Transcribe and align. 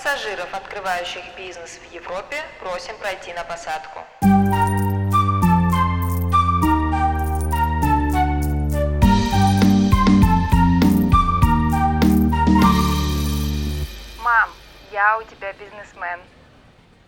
Пассажиров, 0.00 0.54
открывающих 0.54 1.22
бизнес 1.36 1.80
в 1.82 1.92
Европе, 1.92 2.36
просим 2.60 2.94
пройти 3.00 3.32
на 3.32 3.42
посадку. 3.42 3.98
Мам, 14.22 14.50
я 14.92 15.18
у 15.18 15.22
тебя 15.24 15.52
бизнесмен. 15.54 16.20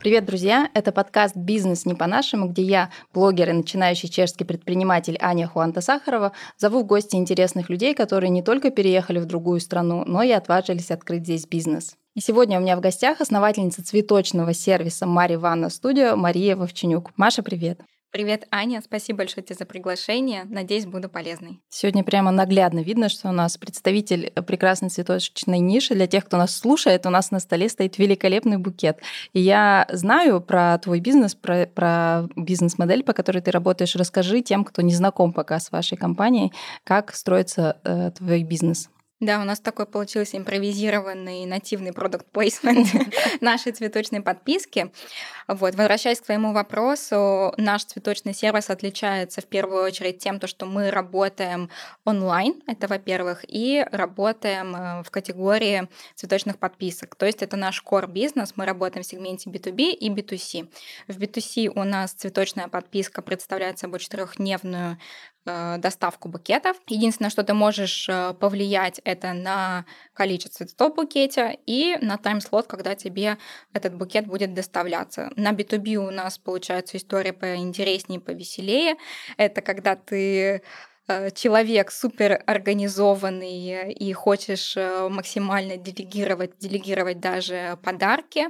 Привет, 0.01 0.25
друзья! 0.25 0.69
Это 0.75 0.91
подкаст 0.91 1.37
«Бизнес 1.37 1.87
не 1.87 1.95
по-нашему», 1.95 2.49
где 2.49 2.63
я, 2.63 2.91
блогер 3.15 3.51
и 3.51 3.53
начинающий 3.53 4.09
чешский 4.09 4.43
предприниматель 4.45 5.17
Аня 5.21 5.47
Хуанта 5.47 5.81
Сахарова, 5.81 6.33
зову 6.57 6.81
в 6.81 6.87
гости 6.87 7.15
интересных 7.15 7.71
людей, 7.71 7.95
которые 7.95 8.31
не 8.31 8.43
только 8.43 8.71
переехали 8.71 9.21
в 9.21 9.27
другую 9.27 9.61
страну, 9.61 10.03
но 10.07 10.25
и 10.25 10.33
отважились 10.33 10.91
открыть 10.91 11.23
здесь 11.23 11.47
бизнес. 11.47 12.00
И 12.17 12.21
сегодня 12.21 12.59
у 12.59 12.61
меня 12.61 12.77
в 12.77 12.81
гостях 12.81 13.21
основательница 13.21 13.85
цветочного 13.85 14.53
сервиса 14.53 15.07
Мари 15.07 15.37
Ванна 15.37 15.71
Студио 15.71 16.17
Мария 16.17 16.57
Вовченюк. 16.57 17.13
Маша, 17.17 17.45
привет! 17.45 17.83
Привет, 18.11 18.49
Аня. 18.51 18.83
Спасибо 18.85 19.19
большое 19.19 19.45
тебе 19.45 19.55
за 19.55 19.65
приглашение. 19.65 20.43
Надеюсь, 20.49 20.85
буду 20.87 21.09
полезной. 21.09 21.61
Сегодня 21.69 22.03
прямо 22.03 22.33
наглядно 22.33 22.81
видно, 22.81 23.09
что 23.09 23.29
у 23.29 23.33
нас 23.33 23.57
представитель 23.57 24.33
прекрасной 24.49 24.89
цветочной 24.89 25.61
ниши. 25.61 25.95
Для 25.95 26.09
тех, 26.09 26.25
кто 26.25 26.37
нас 26.37 26.57
слушает, 26.57 27.07
у 27.07 27.11
нас 27.11 27.31
на 27.31 27.39
столе 27.39 27.69
стоит 27.69 27.99
великолепный 27.99 28.57
букет. 28.57 28.99
И 29.33 29.41
я 29.41 29.87
знаю 29.93 30.41
про 30.41 30.77
твой 30.79 30.99
бизнес, 30.99 31.37
про, 31.37 31.67
про 31.67 32.27
бизнес-модель, 32.35 33.05
по 33.05 33.13
которой 33.13 33.43
ты 33.43 33.53
работаешь. 33.53 33.95
Расскажи 33.95 34.41
тем, 34.41 34.65
кто 34.65 34.83
не 34.83 34.93
знаком 34.93 35.33
пока 35.33 35.61
с 35.61 35.71
вашей 35.71 35.97
компанией, 35.97 36.53
как 36.83 37.15
строится 37.15 37.81
э, 37.85 38.11
твой 38.11 38.43
бизнес. 38.43 38.91
Да, 39.21 39.39
у 39.39 39.45
нас 39.45 39.61
такой 39.61 39.85
получился 39.85 40.39
импровизированный 40.39 41.45
нативный 41.45 41.93
продукт 41.93 42.25
плейсмент 42.33 42.89
нашей 43.43 43.73
цветочной 43.73 44.23
подписки. 44.23 44.91
Вот, 45.47 45.75
возвращаясь 45.75 46.21
к 46.21 46.25
твоему 46.25 46.55
вопросу, 46.55 47.53
наш 47.59 47.85
цветочный 47.85 48.33
сервис 48.33 48.71
отличается 48.71 49.43
в 49.43 49.45
первую 49.45 49.83
очередь 49.83 50.21
тем, 50.21 50.41
то, 50.41 50.47
что 50.47 50.65
мы 50.65 50.91
работаем 50.91 51.69
онлайн, 52.07 52.63
это 52.67 52.89
во-первых, 52.89 53.45
и 53.47 53.87
работаем 53.93 54.75
э, 54.75 55.03
в 55.03 55.11
категории 55.11 55.89
цветочных 56.15 56.59
подписок. 56.59 57.15
То 57.15 57.27
есть 57.27 57.43
это 57.43 57.59
наш 57.59 57.85
core 57.85 58.11
бизнес, 58.11 58.55
мы 58.57 58.65
работаем 58.65 59.03
в 59.03 59.07
сегменте 59.07 59.51
B2B 59.51 59.91
и 59.91 60.09
B2C. 60.09 60.67
В 61.09 61.19
B2C 61.19 61.73
у 61.75 61.85
нас 61.85 62.13
цветочная 62.13 62.69
подписка 62.69 63.21
представляет 63.21 63.79
собой 63.79 63.99
четырехдневную 63.99 64.97
доставку 65.45 66.29
букетов. 66.29 66.77
Единственное, 66.87 67.31
что 67.31 67.43
ты 67.43 67.55
можешь 67.55 68.09
э, 68.09 68.35
повлиять, 68.35 69.01
это 69.05 69.33
на 69.33 69.87
количество 70.13 70.67
цветов 70.67 70.93
в 70.93 70.97
букете 70.97 71.59
и 71.67 71.97
на 72.01 72.19
тайм-слот, 72.19 72.67
когда 72.67 72.95
тебе 72.95 73.39
этот 73.73 73.95
букет 73.95 74.27
будет 74.27 74.55
доставляться. 74.55 75.31
На 75.37 75.53
B2B 75.53 75.97
у 75.97 76.11
нас 76.11 76.39
получается 76.39 76.97
история 76.97 77.33
поинтереснее, 77.33 78.21
повеселее. 78.21 78.97
Это 79.37 79.63
когда 79.63 79.97
ты 79.97 80.21
Э, 80.41 80.61
человек 81.35 81.91
супер 81.91 82.43
организованный 82.47 83.93
и 83.93 84.13
хочешь 84.13 84.77
э, 84.77 85.09
максимально 85.09 85.77
делегировать, 85.77 86.59
делегировать 86.59 87.21
даже 87.21 87.79
подарки, 87.83 88.49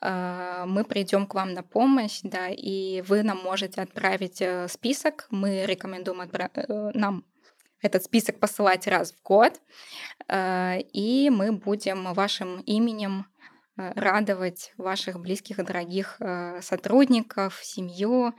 э, 0.00 0.64
мы 0.66 0.84
придем 0.84 1.26
к 1.26 1.34
вам 1.34 1.54
на 1.54 1.62
помощь, 1.62 2.20
да, 2.22 2.48
и 2.48 3.02
вы 3.02 3.22
нам 3.22 3.38
можете 3.38 3.82
отправить 3.82 4.42
список. 4.68 5.26
Мы 5.30 5.64
рекомендуем 5.66 6.20
отправ... 6.20 6.50
нам 6.94 7.24
этот 7.82 8.04
список 8.04 8.40
посылать 8.40 8.86
раз 8.86 9.12
в 9.12 9.22
год, 9.22 9.60
и 10.32 11.30
мы 11.30 11.52
будем 11.52 12.12
вашим 12.14 12.60
именем 12.62 13.26
радовать 13.76 14.72
ваших 14.78 15.20
близких 15.20 15.58
и 15.58 15.62
дорогих 15.62 16.18
сотрудников, 16.62 17.60
семью 17.62 18.34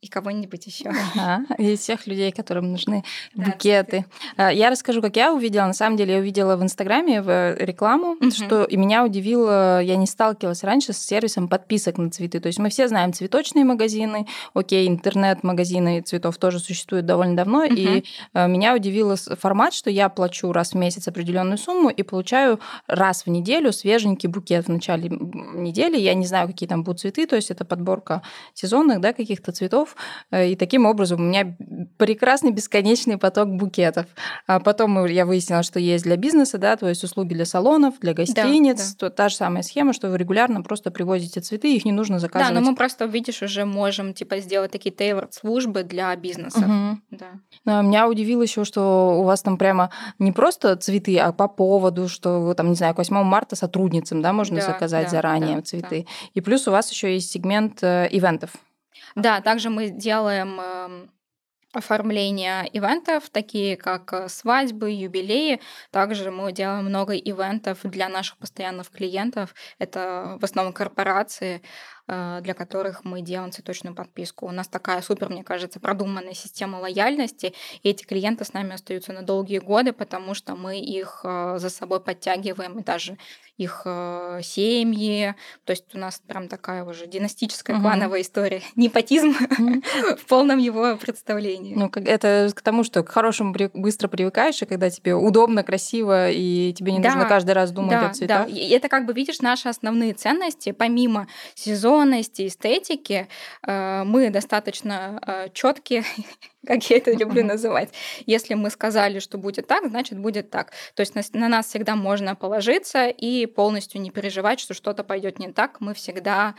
и 0.00 0.08
кого-нибудь 0.08 0.66
еще. 0.66 0.88
Ага, 0.88 1.44
и 1.58 1.76
всех 1.76 2.06
людей, 2.06 2.32
которым 2.32 2.72
нужны 2.72 3.04
да, 3.34 3.44
букеты. 3.44 4.06
Цветы. 4.36 4.54
Я 4.54 4.70
расскажу, 4.70 5.02
как 5.02 5.16
я 5.16 5.32
увидела. 5.32 5.66
На 5.66 5.74
самом 5.74 5.98
деле, 5.98 6.14
я 6.14 6.20
увидела 6.20 6.56
в 6.56 6.62
Инстаграме 6.62 7.20
в 7.20 7.54
рекламу, 7.56 8.12
угу. 8.12 8.30
что 8.30 8.64
и 8.64 8.76
меня 8.76 9.04
удивило, 9.04 9.82
я 9.82 9.96
не 9.96 10.06
сталкивалась 10.06 10.64
раньше 10.64 10.94
с 10.94 10.98
сервисом 10.98 11.48
подписок 11.48 11.98
на 11.98 12.10
цветы. 12.10 12.40
То 12.40 12.46
есть 12.46 12.58
мы 12.58 12.70
все 12.70 12.88
знаем 12.88 13.12
цветочные 13.12 13.66
магазины, 13.66 14.26
окей, 14.54 14.88
интернет-магазины 14.88 16.00
цветов 16.00 16.38
тоже 16.38 16.60
существуют 16.60 17.04
довольно 17.04 17.36
давно, 17.36 17.64
угу. 17.64 17.74
и 17.74 18.04
э, 18.32 18.48
меня 18.48 18.74
удивил 18.74 19.14
формат, 19.16 19.74
что 19.74 19.90
я 19.90 20.08
плачу 20.08 20.50
раз 20.52 20.72
в 20.72 20.76
месяц 20.76 21.08
определенную 21.08 21.58
сумму 21.58 21.90
и 21.90 22.02
получаю 22.02 22.58
раз 22.86 23.26
в 23.26 23.30
неделю 23.30 23.72
свеженький 23.72 24.28
букет 24.28 24.66
в 24.66 24.70
начале 24.70 25.10
недели. 25.10 25.98
Я 25.98 26.14
не 26.14 26.26
знаю, 26.26 26.48
какие 26.48 26.68
там 26.68 26.84
будут 26.84 27.00
цветы, 27.00 27.26
то 27.26 27.36
есть 27.36 27.50
это 27.50 27.64
подборка 27.66 28.22
сезонных, 28.54 29.00
да, 29.00 29.12
каких-то 29.12 29.52
цветов, 29.52 29.89
цветов. 29.90 29.96
Э, 30.30 30.48
и 30.48 30.56
таким 30.56 30.86
образом 30.86 31.20
у 31.20 31.24
меня 31.24 31.56
прекрасный 31.96 32.52
бесконечный 32.52 33.18
поток 33.18 33.48
букетов. 33.48 34.06
А 34.46 34.60
потом 34.60 35.06
я 35.06 35.26
выяснила, 35.26 35.62
что 35.62 35.78
есть 35.78 36.04
для 36.04 36.16
бизнеса, 36.16 36.58
да, 36.58 36.76
то 36.76 36.88
есть 36.88 37.04
услуги 37.04 37.34
для 37.34 37.44
салонов, 37.44 37.98
для 38.00 38.14
гостиниц. 38.14 38.94
Да, 38.94 39.08
да. 39.08 39.10
Та 39.10 39.28
же 39.28 39.36
самая 39.36 39.62
схема, 39.62 39.92
что 39.92 40.10
вы 40.10 40.18
регулярно 40.18 40.62
просто 40.62 40.90
привозите 40.90 41.40
цветы, 41.40 41.74
их 41.74 41.84
не 41.84 41.92
нужно 41.92 42.18
заказывать. 42.18 42.54
Да, 42.54 42.60
но 42.60 42.70
мы 42.70 42.76
просто, 42.76 43.04
видишь, 43.06 43.42
уже 43.42 43.64
можем 43.64 44.14
типа 44.14 44.38
сделать 44.38 44.72
такие 44.72 44.94
tailored 44.94 45.32
службы 45.32 45.82
для 45.82 46.14
бизнеса. 46.16 46.60
Угу. 46.60 47.18
Да. 47.64 47.82
Меня 47.82 48.08
удивило 48.08 48.42
еще, 48.42 48.64
что 48.64 49.20
у 49.20 49.24
вас 49.24 49.42
там 49.42 49.56
прямо 49.58 49.90
не 50.18 50.32
просто 50.32 50.76
цветы, 50.76 51.18
а 51.18 51.32
по 51.32 51.48
поводу, 51.48 52.08
что 52.08 52.54
там, 52.54 52.70
не 52.70 52.74
знаю, 52.74 52.94
к 52.94 52.98
8 52.98 53.22
марта 53.22 53.56
сотрудницам, 53.56 54.22
да, 54.22 54.32
можно 54.32 54.56
да, 54.56 54.62
заказать 54.62 55.06
да, 55.06 55.10
заранее 55.10 55.56
да, 55.56 55.62
цветы. 55.62 56.06
Да. 56.06 56.12
И 56.34 56.40
плюс 56.40 56.66
у 56.68 56.70
вас 56.70 56.90
еще 56.90 57.14
есть 57.14 57.30
сегмент 57.30 57.82
э, 57.82 58.08
ивентов. 58.10 58.50
Да, 59.14 59.40
также 59.40 59.70
мы 59.70 59.90
делаем 59.90 60.60
эм, 60.60 61.10
оформления 61.72 62.64
ивентов, 62.72 63.30
такие 63.30 63.76
как 63.76 64.12
э, 64.12 64.28
свадьбы, 64.28 64.90
юбилеи. 64.90 65.60
Также 65.90 66.30
мы 66.30 66.52
делаем 66.52 66.86
много 66.86 67.14
ивентов 67.16 67.80
для 67.84 68.08
наших 68.08 68.38
постоянных 68.38 68.90
клиентов. 68.90 69.54
Это 69.78 70.38
в 70.40 70.44
основном 70.44 70.72
корпорации. 70.74 71.62
Э, 72.12 72.40
для 72.42 72.54
которых 72.54 73.04
мы 73.04 73.20
делаем 73.20 73.52
цветочную 73.52 73.94
подписку. 73.94 74.46
У 74.46 74.50
нас 74.50 74.66
такая 74.66 75.00
супер, 75.00 75.28
мне 75.28 75.44
кажется, 75.44 75.78
продуманная 75.78 76.34
система 76.34 76.78
лояльности, 76.78 77.54
и 77.82 77.90
эти 77.90 78.04
клиенты 78.04 78.44
с 78.44 78.52
нами 78.52 78.74
остаются 78.74 79.12
на 79.12 79.22
долгие 79.22 79.58
годы, 79.58 79.92
потому 79.92 80.34
что 80.34 80.56
мы 80.56 80.80
их 80.80 81.20
э, 81.22 81.58
за 81.58 81.70
собой 81.70 82.00
подтягиваем, 82.00 82.80
и 82.80 82.82
даже 82.82 83.16
их 83.58 83.82
э, 83.84 84.40
семьи. 84.42 85.34
То 85.64 85.70
есть 85.70 85.94
у 85.94 85.98
нас 85.98 86.20
прям 86.26 86.48
такая 86.48 86.82
уже 86.84 87.06
династическая 87.06 87.76
угу. 87.76 87.82
клановая 87.82 88.22
история. 88.22 88.62
Непотизм 88.76 89.32
в 90.16 90.26
полном 90.26 90.58
его 90.58 90.96
представлении. 90.96 91.74
Ну, 91.76 91.92
это 91.94 92.50
к 92.54 92.62
тому, 92.62 92.82
что 92.82 93.04
к 93.04 93.10
хорошему 93.10 93.54
быстро 93.74 94.08
привыкаешь, 94.08 94.60
и 94.62 94.66
когда 94.66 94.90
тебе 94.90 95.14
удобно, 95.14 95.62
красиво, 95.62 96.30
и 96.30 96.72
тебе 96.72 96.92
не 96.92 96.98
нужно 96.98 97.26
каждый 97.26 97.52
раз 97.52 97.70
думать 97.70 98.02
о 98.02 98.12
цветах. 98.12 98.46
Да, 98.48 98.52
и 98.52 98.70
это 98.70 98.88
как 98.88 99.06
бы, 99.06 99.12
видишь, 99.12 99.40
наши 99.40 99.68
основные 99.68 100.14
ценности, 100.14 100.72
помимо 100.72 101.28
сезона, 101.54 101.89
традиционности, 101.90 102.46
эстетики 102.46 103.28
э, 103.66 104.04
мы 104.04 104.30
достаточно 104.30 105.20
э, 105.26 105.48
четкие, 105.52 106.04
как 106.66 106.88
я 106.90 106.98
это 106.98 107.12
люблю 107.12 107.44
называть. 107.44 107.90
Если 108.26 108.54
мы 108.54 108.70
сказали, 108.70 109.18
что 109.18 109.38
будет 109.38 109.66
так, 109.66 109.88
значит 109.88 110.18
будет 110.18 110.50
так. 110.50 110.70
То 110.94 111.00
есть 111.00 111.14
на, 111.34 111.48
нас 111.48 111.66
всегда 111.66 111.96
можно 111.96 112.36
положиться 112.36 113.08
и 113.08 113.46
полностью 113.46 114.00
не 114.00 114.10
переживать, 114.10 114.60
что 114.60 114.74
что-то 114.74 115.04
пойдет 115.04 115.38
не 115.38 115.52
так. 115.52 115.80
Мы 115.80 115.94
всегда 115.94 116.54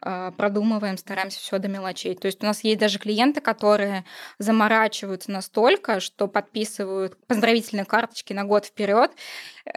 продумываем, 0.00 0.96
стараемся 0.96 1.40
все 1.40 1.58
до 1.58 1.68
мелочей. 1.68 2.14
То 2.14 2.26
есть 2.26 2.42
у 2.42 2.46
нас 2.46 2.62
есть 2.62 2.78
даже 2.78 2.98
клиенты, 2.98 3.40
которые 3.40 4.04
заморачиваются 4.38 5.30
настолько, 5.30 6.00
что 6.00 6.28
подписывают 6.28 7.16
поздравительные 7.26 7.84
карточки 7.84 8.32
на 8.32 8.44
год 8.44 8.66
вперед, 8.66 9.10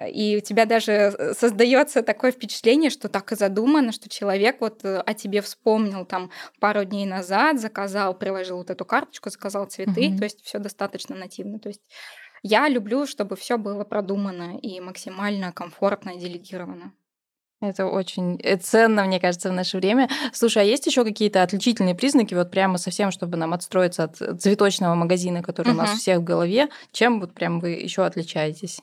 и 0.08 0.38
у 0.38 0.40
тебя 0.42 0.66
даже 0.66 0.92
э, 0.92 1.34
создается 1.34 2.02
такое 2.02 2.32
впечатление, 2.32 2.90
что 2.90 3.09
так 3.09 3.32
и 3.32 3.35
задумано, 3.35 3.91
что 3.91 4.09
человек 4.09 4.58
вот 4.62 4.84
э, 4.84 5.00
о 5.00 5.14
тебе 5.14 5.41
вспомнил 5.41 6.06
там 6.06 6.32
пару 6.59 6.85
дней 6.85 7.06
назад, 7.06 7.59
заказал, 7.59 8.18
приложил 8.18 8.58
вот 8.58 8.70
эту 8.70 8.85
карточку, 8.85 9.29
заказал 9.29 9.66
цветы, 9.66 10.08
mm-hmm. 10.08 10.18
то 10.18 10.23
есть 10.23 10.44
все 10.44 10.59
достаточно 10.59 11.16
нативно. 11.16 11.59
То 11.59 11.70
есть 11.70 11.82
я 12.44 12.70
люблю, 12.70 13.06
чтобы 13.06 13.35
все 13.35 13.58
было 13.58 13.84
продумано 13.84 14.58
и 14.58 14.79
максимально 14.79 15.52
комфортно 15.52 16.16
делегировано. 16.16 16.94
Это 17.61 17.85
очень 17.85 18.40
э, 18.41 18.58
ценно, 18.58 19.03
мне 19.05 19.19
кажется, 19.19 19.49
в 19.49 19.53
наше 19.53 19.78
время. 19.78 20.09
Слушай, 20.34 20.63
а 20.63 20.66
есть 20.66 20.87
еще 20.87 21.03
какие-то 21.03 21.43
отличительные 21.43 21.93
признаки, 21.93 22.34
вот 22.34 22.49
прямо 22.49 22.79
совсем, 22.79 23.11
чтобы 23.11 23.37
нам 23.37 23.53
отстроиться 23.53 24.05
от 24.05 24.17
цветочного 24.41 24.96
магазина, 24.96 25.43
который 25.43 25.69
угу. 25.69 25.78
у 25.78 25.81
нас 25.81 25.93
у 25.93 25.97
всех 25.97 26.19
в 26.19 26.23
голове? 26.23 26.69
Чем 26.91 27.19
вот 27.19 27.34
прям 27.34 27.59
вы 27.59 27.69
еще 27.72 28.03
отличаетесь? 28.03 28.81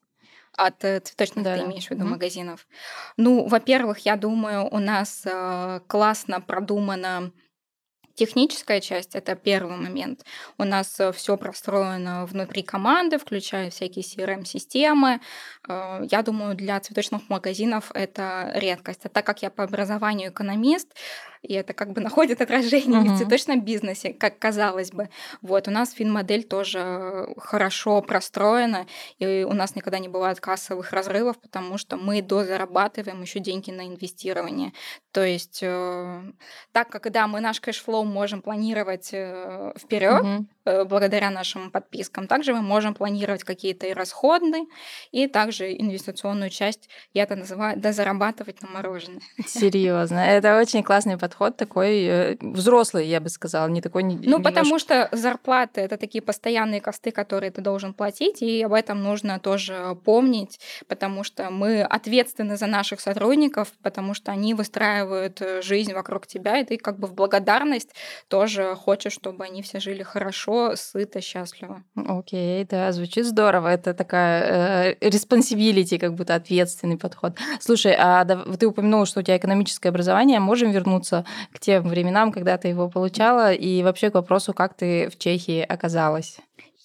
От 0.56 0.84
э, 0.84 1.00
цветочных, 1.00 1.44
да, 1.44 1.56
ты 1.56 1.64
имеешь 1.64 1.88
в 1.88 1.90
виду, 1.90 2.02
угу. 2.02 2.10
магазинов? 2.10 2.68
Ну, 3.16 3.48
во-первых, 3.48 3.98
я 4.00 4.16
думаю, 4.16 4.68
у 4.70 4.78
нас 4.78 5.22
э, 5.24 5.80
классно 5.88 6.40
продумано 6.40 7.32
Техническая 8.18 8.80
часть 8.80 9.14
это 9.14 9.36
первый 9.36 9.76
момент. 9.76 10.24
У 10.58 10.64
нас 10.64 11.00
все 11.14 11.36
простроено 11.36 12.26
внутри 12.26 12.64
команды, 12.64 13.16
включая 13.16 13.70
всякие 13.70 14.02
CRM-системы. 14.02 15.20
Э, 15.68 16.00
я 16.10 16.22
думаю, 16.22 16.56
для 16.56 16.80
цветочных 16.80 17.28
магазинов 17.28 17.92
это 17.94 18.50
редкость. 18.56 19.02
А 19.04 19.08
так 19.08 19.24
как 19.24 19.42
я 19.42 19.50
по 19.50 19.62
образованию 19.62 20.32
экономист, 20.32 20.88
и 21.42 21.54
это 21.54 21.72
как 21.72 21.92
бы 21.92 22.00
находит 22.00 22.40
отражение 22.40 23.00
uh-huh. 23.00 23.14
в 23.14 23.18
цветочном 23.18 23.60
бизнесе, 23.62 24.12
как 24.12 24.38
казалось 24.38 24.90
бы. 24.90 25.08
Вот, 25.42 25.68
у 25.68 25.70
нас 25.70 25.92
финмодель 25.92 26.44
тоже 26.44 27.28
хорошо 27.36 28.02
простроена, 28.02 28.86
и 29.18 29.44
у 29.48 29.52
нас 29.52 29.74
никогда 29.76 29.98
не 29.98 30.08
бывает 30.08 30.40
кассовых 30.40 30.92
разрывов, 30.92 31.38
потому 31.40 31.78
что 31.78 31.96
мы 31.96 32.22
дозарабатываем 32.22 33.22
еще 33.22 33.40
деньги 33.40 33.70
на 33.70 33.86
инвестирование. 33.86 34.72
То 35.12 35.24
есть, 35.24 35.60
э, 35.62 36.22
так 36.72 36.88
как, 36.88 37.10
да, 37.10 37.26
мы 37.26 37.40
наш 37.40 37.60
cash 37.60 37.82
flow 37.82 38.04
можем 38.04 38.42
планировать 38.42 39.10
э, 39.12 39.72
вперед, 39.78 40.24
uh-huh 40.24 40.44
благодаря 40.84 41.30
нашим 41.30 41.70
подпискам. 41.70 42.26
Также 42.26 42.54
мы 42.54 42.62
можем 42.62 42.94
планировать 42.94 43.44
какие-то 43.44 43.86
и 43.86 43.92
расходные, 43.92 44.66
и 45.12 45.26
также 45.26 45.72
инвестиционную 45.72 46.50
часть, 46.50 46.88
я 47.14 47.24
это 47.24 47.36
называю, 47.36 47.78
дозарабатывать 47.78 48.62
на 48.62 48.68
мороженое. 48.68 49.20
Серьезно, 49.46 50.18
это 50.18 50.58
очень 50.58 50.82
классный 50.82 51.18
подход 51.18 51.56
такой 51.56 52.04
э, 52.04 52.36
взрослый, 52.40 53.06
я 53.06 53.20
бы 53.20 53.28
сказала, 53.28 53.68
не 53.68 53.80
такой... 53.80 54.02
Ну, 54.02 54.12
немножко... 54.12 54.42
потому 54.42 54.78
что 54.78 55.08
зарплаты— 55.12 55.80
это 55.82 55.96
такие 55.96 56.22
постоянные 56.22 56.80
косты, 56.80 57.10
которые 57.10 57.50
ты 57.50 57.60
должен 57.60 57.94
платить, 57.94 58.42
и 58.42 58.62
об 58.62 58.72
этом 58.72 59.02
нужно 59.02 59.38
тоже 59.38 59.96
помнить, 60.04 60.60
потому 60.88 61.24
что 61.24 61.50
мы 61.50 61.82
ответственны 61.82 62.56
за 62.56 62.66
наших 62.66 63.00
сотрудников, 63.00 63.72
потому 63.82 64.14
что 64.14 64.32
они 64.32 64.54
выстраивают 64.54 65.40
э, 65.40 65.62
жизнь 65.62 65.92
вокруг 65.92 66.26
тебя, 66.26 66.58
и 66.58 66.64
ты 66.64 66.76
как 66.76 66.98
бы 66.98 67.06
в 67.06 67.14
благодарность 67.14 67.90
тоже 68.28 68.74
хочешь, 68.74 69.12
чтобы 69.12 69.44
они 69.44 69.62
все 69.62 69.80
жили 69.80 70.02
хорошо, 70.02 70.57
сыто, 70.76 71.20
счастливо. 71.20 71.82
Окей, 71.94 72.62
okay, 72.62 72.68
да, 72.68 72.92
звучит 72.92 73.26
здорово. 73.26 73.68
Это 73.68 73.94
такая 73.94 74.94
э, 75.00 75.08
responsibility, 75.08 75.98
как 75.98 76.14
будто 76.14 76.34
ответственный 76.34 76.96
подход. 76.96 77.36
Слушай, 77.60 77.94
а 77.98 78.24
ты 78.24 78.66
упомянула, 78.66 79.06
что 79.06 79.20
у 79.20 79.22
тебя 79.22 79.36
экономическое 79.36 79.88
образование. 79.88 80.40
Можем 80.40 80.70
вернуться 80.70 81.24
к 81.52 81.60
тем 81.60 81.88
временам, 81.88 82.32
когда 82.32 82.56
ты 82.58 82.68
его 82.68 82.88
получала, 82.88 83.52
и 83.52 83.82
вообще 83.82 84.10
к 84.10 84.14
вопросу, 84.14 84.52
как 84.52 84.74
ты 84.74 85.08
в 85.08 85.18
Чехии 85.18 85.60
оказалась? 85.60 86.38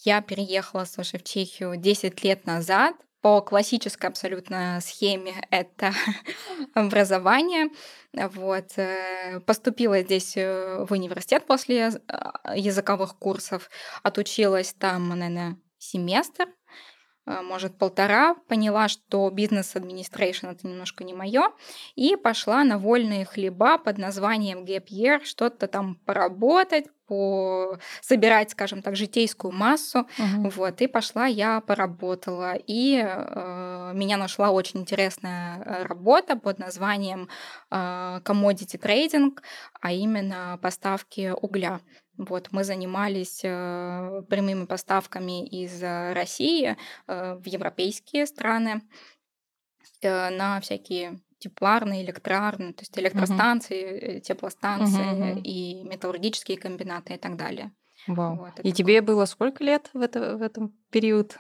Я 0.06 0.22
переехала, 0.22 0.86
слушай, 0.86 1.20
в 1.20 1.24
Чехию 1.24 1.78
10 1.78 2.24
лет 2.24 2.46
назад 2.46 2.96
по 3.24 3.42
классической 3.42 4.10
абсолютно 4.10 4.80
схеме 4.82 5.48
это 5.50 5.94
образование. 6.76 7.70
Вот. 8.12 8.66
Э, 8.76 9.40
поступила 9.40 10.02
здесь 10.02 10.36
э, 10.36 10.86
в 10.86 10.92
университет 10.92 11.46
после 11.48 11.88
э, 11.88 11.92
языковых 12.54 13.18
курсов, 13.18 13.70
отучилась 14.04 14.74
там, 14.74 15.08
наверное, 15.08 15.58
семестр, 15.78 16.48
может, 17.26 17.78
полтора, 17.78 18.36
поняла, 18.50 18.90
что 18.90 19.30
бизнес-администрейшн 19.30 20.48
это 20.48 20.68
немножко 20.68 21.06
не 21.06 21.14
мое, 21.14 21.54
и 21.96 22.18
пошла 22.18 22.66
на 22.66 22.78
вольные 22.78 23.24
хлеба 23.24 23.78
под 23.78 23.98
названием 23.98 24.66
Gap 24.66 24.88
Year, 24.88 25.24
что-то 25.24 25.68
там 25.68 25.96
поработать, 26.06 26.88
по 27.08 27.78
собирать, 28.02 28.52
скажем 28.52 28.82
так, 28.82 28.96
житейскую 28.96 29.52
массу, 29.52 30.08
uh-huh. 30.18 30.50
вот, 30.50 30.82
и 30.82 30.88
пошла 30.88 31.26
я 31.26 31.62
поработала, 31.62 32.56
и 32.56 33.04
э, 33.04 33.92
меня 33.94 34.18
нашла 34.18 34.52
очень 34.52 34.82
интересная 34.82 35.60
э, 35.60 35.84
работа 35.84 36.36
под 36.36 36.60
названием 36.60 37.30
э, 37.72 37.76
commodity 38.24 38.80
trading, 38.80 39.38
а 39.82 39.92
именно 39.92 40.60
поставки 40.62 41.34
угля. 41.42 41.80
Вот, 42.18 42.50
мы 42.52 42.64
занимались 42.64 43.42
э, 43.44 44.22
прямыми 44.30 44.66
поставками 44.66 45.46
из 45.48 45.82
э, 45.82 46.14
России 46.14 46.78
э, 47.08 47.36
в 47.36 47.46
европейские 47.48 48.28
страны 48.28 48.82
э, 50.02 50.30
на 50.30 50.62
всякие 50.62 51.20
тепларные, 51.44 52.04
электрарные, 52.04 52.74
то 52.74 52.82
есть 52.82 52.98
электростанции, 52.98 53.84
uh-huh. 53.84 54.20
теплостанции 54.22 55.36
uh-huh. 55.36 55.42
и 55.42 55.84
металлургические 55.84 56.58
комбинаты 56.58 57.16
и 57.16 57.18
так 57.18 57.36
далее. 57.36 57.72
Вау. 58.08 58.36
Вот, 58.38 58.60
и 58.64 58.72
тебе 58.72 59.02
было 59.02 59.26
сколько 59.26 59.64
лет 59.64 59.90
в, 59.94 60.02
это, 60.02 60.38
в 60.38 60.42
этом 60.42 60.74
период? 60.90 61.38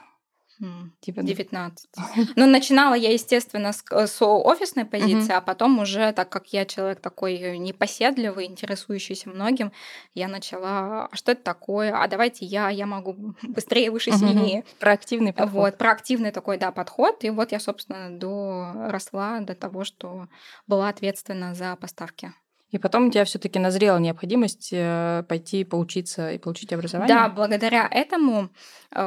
Типа 1.01 1.21
19. 1.21 1.89
Ну, 2.35 2.47
начинала 2.47 2.93
я, 2.93 3.11
естественно, 3.11 3.73
с, 3.73 3.83
с 3.89 4.21
офисной 4.21 4.85
позиции, 4.85 5.31
uh-huh. 5.31 5.37
а 5.37 5.41
потом 5.41 5.79
уже, 5.79 6.11
так 6.13 6.29
как 6.29 6.47
я 6.53 6.65
человек 6.65 6.99
такой 6.99 7.57
непоседливый, 7.57 8.45
интересующийся 8.45 9.29
многим, 9.29 9.71
я 10.13 10.27
начала, 10.27 11.05
а 11.11 11.15
что 11.15 11.31
это 11.31 11.43
такое? 11.43 11.95
А 11.95 12.07
давайте 12.07 12.45
я, 12.45 12.69
я 12.69 12.85
могу 12.85 13.35
быстрее, 13.43 13.91
выше, 13.91 14.11
сильнее. 14.11 14.61
Uh-huh. 14.61 14.75
Проактивный 14.79 15.33
подход. 15.33 15.53
Вот, 15.53 15.77
проактивный 15.77 16.31
такой, 16.31 16.57
да, 16.57 16.71
подход. 16.71 17.23
И 17.23 17.29
вот 17.29 17.51
я, 17.51 17.59
собственно, 17.59 18.09
доросла 18.17 19.39
до 19.39 19.55
того, 19.55 19.83
что 19.83 20.27
была 20.67 20.89
ответственна 20.89 21.55
за 21.55 21.75
поставки. 21.75 22.33
И 22.73 22.79
потом 22.79 23.07
у 23.07 23.11
тебя 23.11 23.23
все-таки 23.23 23.59
назрела 23.59 23.99
необходимость 23.99 24.69
э, 24.71 25.23
пойти 25.29 25.63
поучиться 25.63 26.31
и 26.31 26.39
получить 26.39 26.73
образование. 26.73 27.15
Да, 27.15 27.29
благодаря 27.29 27.87
этому 27.89 28.49
э, 28.91 28.99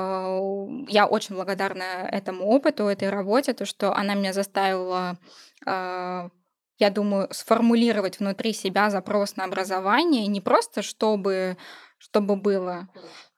я 0.89 1.07
очень 1.07 1.35
благодарна 1.35 2.09
этому 2.09 2.47
опыту, 2.47 2.85
этой 2.85 3.11
работе, 3.11 3.55
то, 3.55 3.67
что 3.67 3.93
она 3.93 4.15
меня 4.15 4.33
заставила 4.33 5.19
э, 5.67 6.29
я 6.79 6.91
думаю, 6.91 7.27
сформулировать 7.33 8.21
внутри 8.21 8.53
себя 8.53 8.89
запрос 8.89 9.35
на 9.35 9.45
образование 9.45 10.29
не 10.29 10.41
просто 10.41 10.83
чтобы 10.83 11.57
чтобы 11.99 12.37
было, 12.37 12.89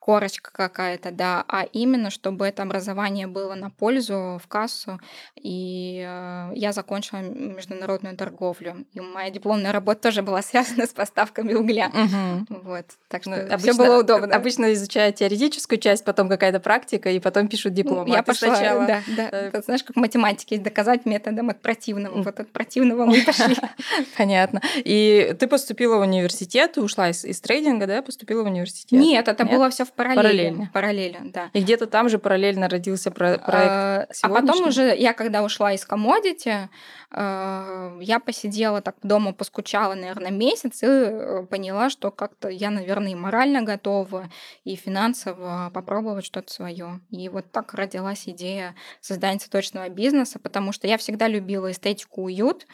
корочка 0.08 0.50
какая-то, 0.50 1.10
да, 1.10 1.44
а 1.48 1.64
именно, 1.70 2.08
чтобы 2.08 2.46
это 2.46 2.62
образование 2.62 3.26
было 3.26 3.54
на 3.54 3.68
пользу 3.68 4.40
в 4.42 4.48
кассу. 4.48 4.98
И 5.36 6.02
э, 6.02 6.50
я 6.54 6.72
закончила 6.72 7.18
международную 7.18 8.16
торговлю. 8.16 8.86
И 8.94 9.00
моя 9.00 9.28
дипломная 9.28 9.70
работа 9.70 10.04
тоже 10.04 10.22
была 10.22 10.40
связана 10.50 10.86
с 10.86 10.94
поставками 10.94 11.52
угля. 11.52 11.88
Угу. 11.92 12.60
Вот. 12.62 12.86
Так 13.08 13.24
что 13.24 13.36
ну, 13.50 13.58
все 13.58 13.74
было 13.74 14.00
удобно. 14.00 14.34
Обычно 14.34 14.72
изучают 14.72 15.16
теоретическую 15.16 15.78
часть, 15.78 16.06
потом 16.06 16.30
какая-то 16.30 16.60
практика, 16.60 17.10
и 17.10 17.20
потом 17.20 17.46
пишут 17.48 17.74
диплом. 17.74 18.08
Ну, 18.08 18.14
я 18.14 18.20
а 18.20 18.22
пошла, 18.22 18.56
сначала... 18.56 18.86
да, 18.86 19.02
да. 19.14 19.28
Э... 19.30 19.60
Знаешь, 19.62 19.84
как 19.84 19.94
в 19.94 19.98
математике 19.98 20.56
доказать 20.56 21.04
методом 21.04 21.50
от 21.50 21.60
противного. 21.60 22.22
Вот 22.22 22.40
от 22.40 22.50
противного 22.50 23.04
мы 23.04 23.20
пошли. 23.26 23.54
Понятно. 24.16 24.62
И 24.76 25.36
ты 25.38 25.46
поступила 25.46 25.98
в 25.98 26.00
университет, 26.00 26.78
ушла 26.78 27.10
из, 27.10 27.26
из 27.26 27.38
трейдинга, 27.42 27.86
да, 27.86 28.00
поступила 28.00 28.42
в 28.42 28.46
университет? 28.46 28.98
Нет, 28.98 29.28
это 29.28 29.44
Нет? 29.44 29.52
было 29.52 29.68
все 29.68 29.84
в 29.84 29.97
Параллельно. 30.04 30.70
Параллельно, 30.72 31.32
да. 31.32 31.50
И 31.52 31.60
где-то 31.60 31.86
там 31.86 32.08
же 32.08 32.18
параллельно 32.18 32.68
родился 32.68 33.10
про- 33.10 33.38
проект. 33.38 33.48
А, 33.50 34.06
а 34.22 34.28
потом 34.28 34.68
уже 34.68 34.94
я, 34.96 35.12
когда 35.12 35.42
ушла 35.42 35.72
из 35.72 35.84
комодити, 35.84 36.68
э, 37.10 37.98
я 38.00 38.20
посидела 38.20 38.80
так 38.80 38.96
дома, 39.02 39.32
поскучала, 39.32 39.94
наверное, 39.94 40.30
месяц 40.30 40.82
и 40.82 40.86
э, 40.86 41.46
поняла, 41.50 41.90
что 41.90 42.10
как-то 42.10 42.48
я, 42.48 42.70
наверное, 42.70 43.12
и 43.12 43.14
морально 43.14 43.62
готова, 43.62 44.30
и 44.64 44.76
финансово 44.76 45.70
попробовать 45.74 46.24
что-то 46.24 46.52
свое. 46.52 47.00
И 47.10 47.28
вот 47.28 47.50
так 47.50 47.74
родилась 47.74 48.28
идея 48.28 48.74
создания 49.00 49.38
цветочного 49.38 49.88
бизнеса, 49.88 50.38
потому 50.38 50.72
что 50.72 50.86
я 50.86 50.98
всегда 50.98 51.28
любила 51.28 51.70
эстетику, 51.70 52.22
уют. 52.22 52.66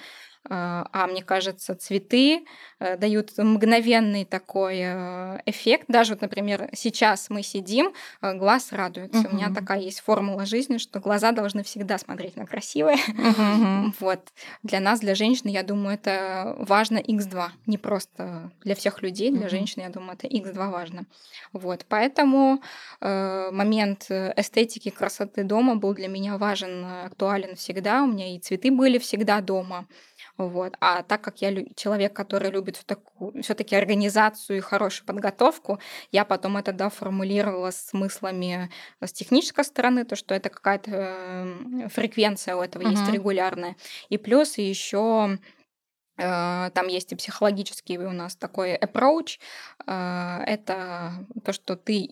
А, 0.50 0.86
а 0.92 1.06
мне 1.06 1.22
кажется, 1.22 1.74
цветы 1.74 2.44
э, 2.78 2.96
дают 2.98 3.32
мгновенный 3.38 4.26
такой 4.26 4.78
э, 4.82 5.40
эффект. 5.46 5.86
Даже 5.88 6.12
вот, 6.12 6.20
например, 6.20 6.68
сейчас 6.74 7.30
мы 7.30 7.42
сидим, 7.42 7.94
э, 8.20 8.34
глаз 8.34 8.72
радуется. 8.72 9.20
Uh-huh. 9.20 9.32
У 9.32 9.36
меня 9.36 9.54
такая 9.54 9.80
есть 9.80 10.00
формула 10.00 10.44
жизни, 10.44 10.76
что 10.76 11.00
глаза 11.00 11.32
должны 11.32 11.62
всегда 11.62 11.96
смотреть 11.96 12.36
на 12.36 12.46
красивое. 12.46 12.98
Uh-huh. 13.08 13.92
Вот. 14.00 14.20
Для 14.62 14.80
нас, 14.80 15.00
для 15.00 15.14
женщин, 15.14 15.48
я 15.48 15.62
думаю, 15.62 15.94
это 15.94 16.56
важно 16.58 16.98
x2. 16.98 17.46
Не 17.66 17.78
просто 17.78 18.52
для 18.62 18.74
всех 18.74 19.00
людей, 19.00 19.30
для 19.30 19.46
uh-huh. 19.46 19.50
женщин, 19.50 19.82
я 19.82 19.88
думаю, 19.88 20.18
это 20.20 20.26
x2 20.26 20.70
важно. 20.70 21.06
Вот. 21.54 21.86
Поэтому 21.88 22.60
э, 23.00 23.50
момент 23.50 24.10
эстетики, 24.10 24.90
красоты 24.90 25.44
дома 25.44 25.76
был 25.76 25.94
для 25.94 26.08
меня 26.08 26.36
важен, 26.36 26.84
актуален 26.84 27.56
всегда. 27.56 28.02
У 28.02 28.08
меня 28.08 28.34
и 28.34 28.38
цветы 28.38 28.70
были 28.70 28.98
всегда 28.98 29.40
дома. 29.40 29.86
Вот. 30.36 30.76
А 30.80 31.02
так 31.02 31.20
как 31.22 31.40
я 31.42 31.64
человек, 31.76 32.12
который 32.12 32.50
любит 32.50 32.76
все-таки 33.40 33.76
организацию 33.76 34.58
и 34.58 34.60
хорошую 34.60 35.06
подготовку, 35.06 35.78
я 36.10 36.24
потом 36.24 36.56
это 36.56 36.72
да, 36.72 36.88
формулировала 36.90 37.70
с 37.70 37.86
смыслами 37.86 38.70
с 39.00 39.12
технической 39.12 39.64
стороны, 39.64 40.04
то, 40.04 40.16
что 40.16 40.34
это 40.34 40.50
какая-то 40.50 41.88
фреквенция 41.92 42.56
у 42.56 42.62
этого 42.62 42.82
uh-huh. 42.82 42.90
есть 42.90 43.12
регулярная. 43.12 43.76
И 44.08 44.18
плюс 44.18 44.58
еще 44.58 45.04
Э, 45.24 45.38
там 46.16 46.86
есть 46.88 47.12
и 47.12 47.16
психологический 47.16 47.98
у 47.98 48.12
нас 48.12 48.36
такой 48.36 48.76
approach. 48.76 49.38
Э, 49.86 50.42
это 50.46 51.12
то, 51.44 51.52
что 51.52 51.76
ты 51.76 52.04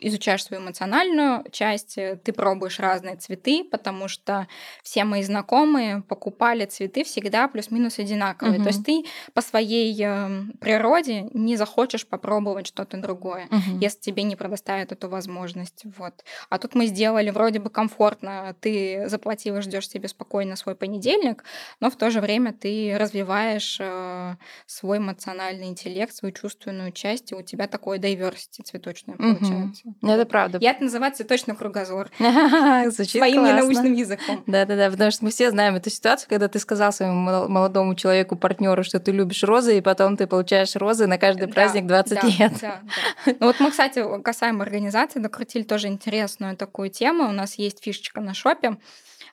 изучаешь 0.00 0.44
свою 0.44 0.62
эмоциональную 0.62 1.44
часть, 1.50 1.96
э, 1.96 2.16
ты 2.22 2.32
пробуешь 2.32 2.78
разные 2.78 3.16
цветы, 3.16 3.64
потому 3.64 4.08
что 4.08 4.46
все 4.82 5.04
мои 5.04 5.22
знакомые 5.22 6.02
покупали 6.02 6.66
цветы 6.66 7.02
всегда 7.04 7.48
плюс-минус 7.48 7.98
одинаковые. 7.98 8.56
Мгм. 8.56 8.62
То 8.64 8.68
есть 8.68 8.84
ты 8.84 9.04
по 9.32 9.40
своей 9.40 9.98
эм, 10.02 10.52
природе 10.60 11.28
не 11.32 11.56
захочешь 11.56 12.06
попробовать 12.06 12.66
что-то 12.66 12.98
другое, 12.98 13.46
Мгм. 13.50 13.78
если 13.80 14.00
тебе 14.00 14.22
не 14.22 14.36
предоставят 14.36 14.92
эту 14.92 15.08
возможность. 15.08 15.82
Вот. 15.96 16.24
А 16.50 16.58
тут 16.58 16.74
мы 16.74 16.86
сделали 16.86 17.30
вроде 17.30 17.58
бы 17.58 17.70
комфортно, 17.70 18.54
ты 18.60 19.08
заплатила, 19.08 19.62
ждешь 19.62 19.88
себе 19.88 20.08
спокойно 20.08 20.56
свой 20.56 20.74
понедельник, 20.74 21.44
но 21.80 21.90
в 21.90 21.96
то 21.96 22.10
же 22.10 22.20
время 22.20 22.52
ты 22.52 22.96
развиваешь 22.98 23.45
э, 23.80 24.34
свой 24.66 24.98
эмоциональный 24.98 25.66
интеллект, 25.68 26.14
свою 26.14 26.32
чувственную 26.32 26.92
часть, 26.92 27.32
и 27.32 27.34
у 27.34 27.42
тебя 27.42 27.66
такое 27.68 27.98
diversity 27.98 28.62
цветочное 28.64 29.14
Мгм. 29.18 29.36
получается. 29.36 29.82
Это 30.02 30.16
Вот. 30.18 30.28
правда. 30.28 30.58
Я 30.60 30.72
это 30.72 30.84
называю 30.84 31.12
цветочный 31.14 31.54
кругозор. 31.56 32.10
Звучит 32.18 33.20
Своим 33.20 33.40
классно. 33.40 33.56
ненаучным 33.56 33.92
языком. 33.94 34.42
Да-да-да, 34.46 34.90
потому 34.90 35.10
что 35.10 35.24
мы 35.24 35.30
все 35.30 35.50
знаем 35.50 35.74
эту 35.76 35.90
ситуацию, 35.90 36.28
когда 36.28 36.48
ты 36.48 36.58
сказал 36.58 36.92
своему 36.92 37.14
мол- 37.20 37.48
молодому 37.48 37.94
человеку, 37.94 38.36
партнеру, 38.36 38.82
что 38.84 39.00
ты 39.00 39.12
любишь 39.12 39.42
розы, 39.44 39.78
и 39.78 39.80
потом 39.80 40.16
ты 40.16 40.26
получаешь 40.26 40.74
розы 40.76 41.06
на 41.06 41.18
каждый 41.18 41.48
праздник 41.48 41.86
20 41.86 42.20
да, 42.20 42.26
лет. 42.26 42.52
да, 42.60 42.80
да. 43.26 43.34
Ну 43.40 43.46
вот 43.46 43.60
мы, 43.60 43.70
кстати, 43.70 44.02
касаемо 44.22 44.62
организации, 44.62 45.18
докрутили 45.20 45.62
тоже 45.62 45.88
интересную 45.88 46.56
такую 46.56 46.90
тему. 46.90 47.28
У 47.28 47.32
нас 47.32 47.54
есть 47.56 47.82
фишечка 47.82 48.20
на 48.20 48.34
шопе 48.34 48.76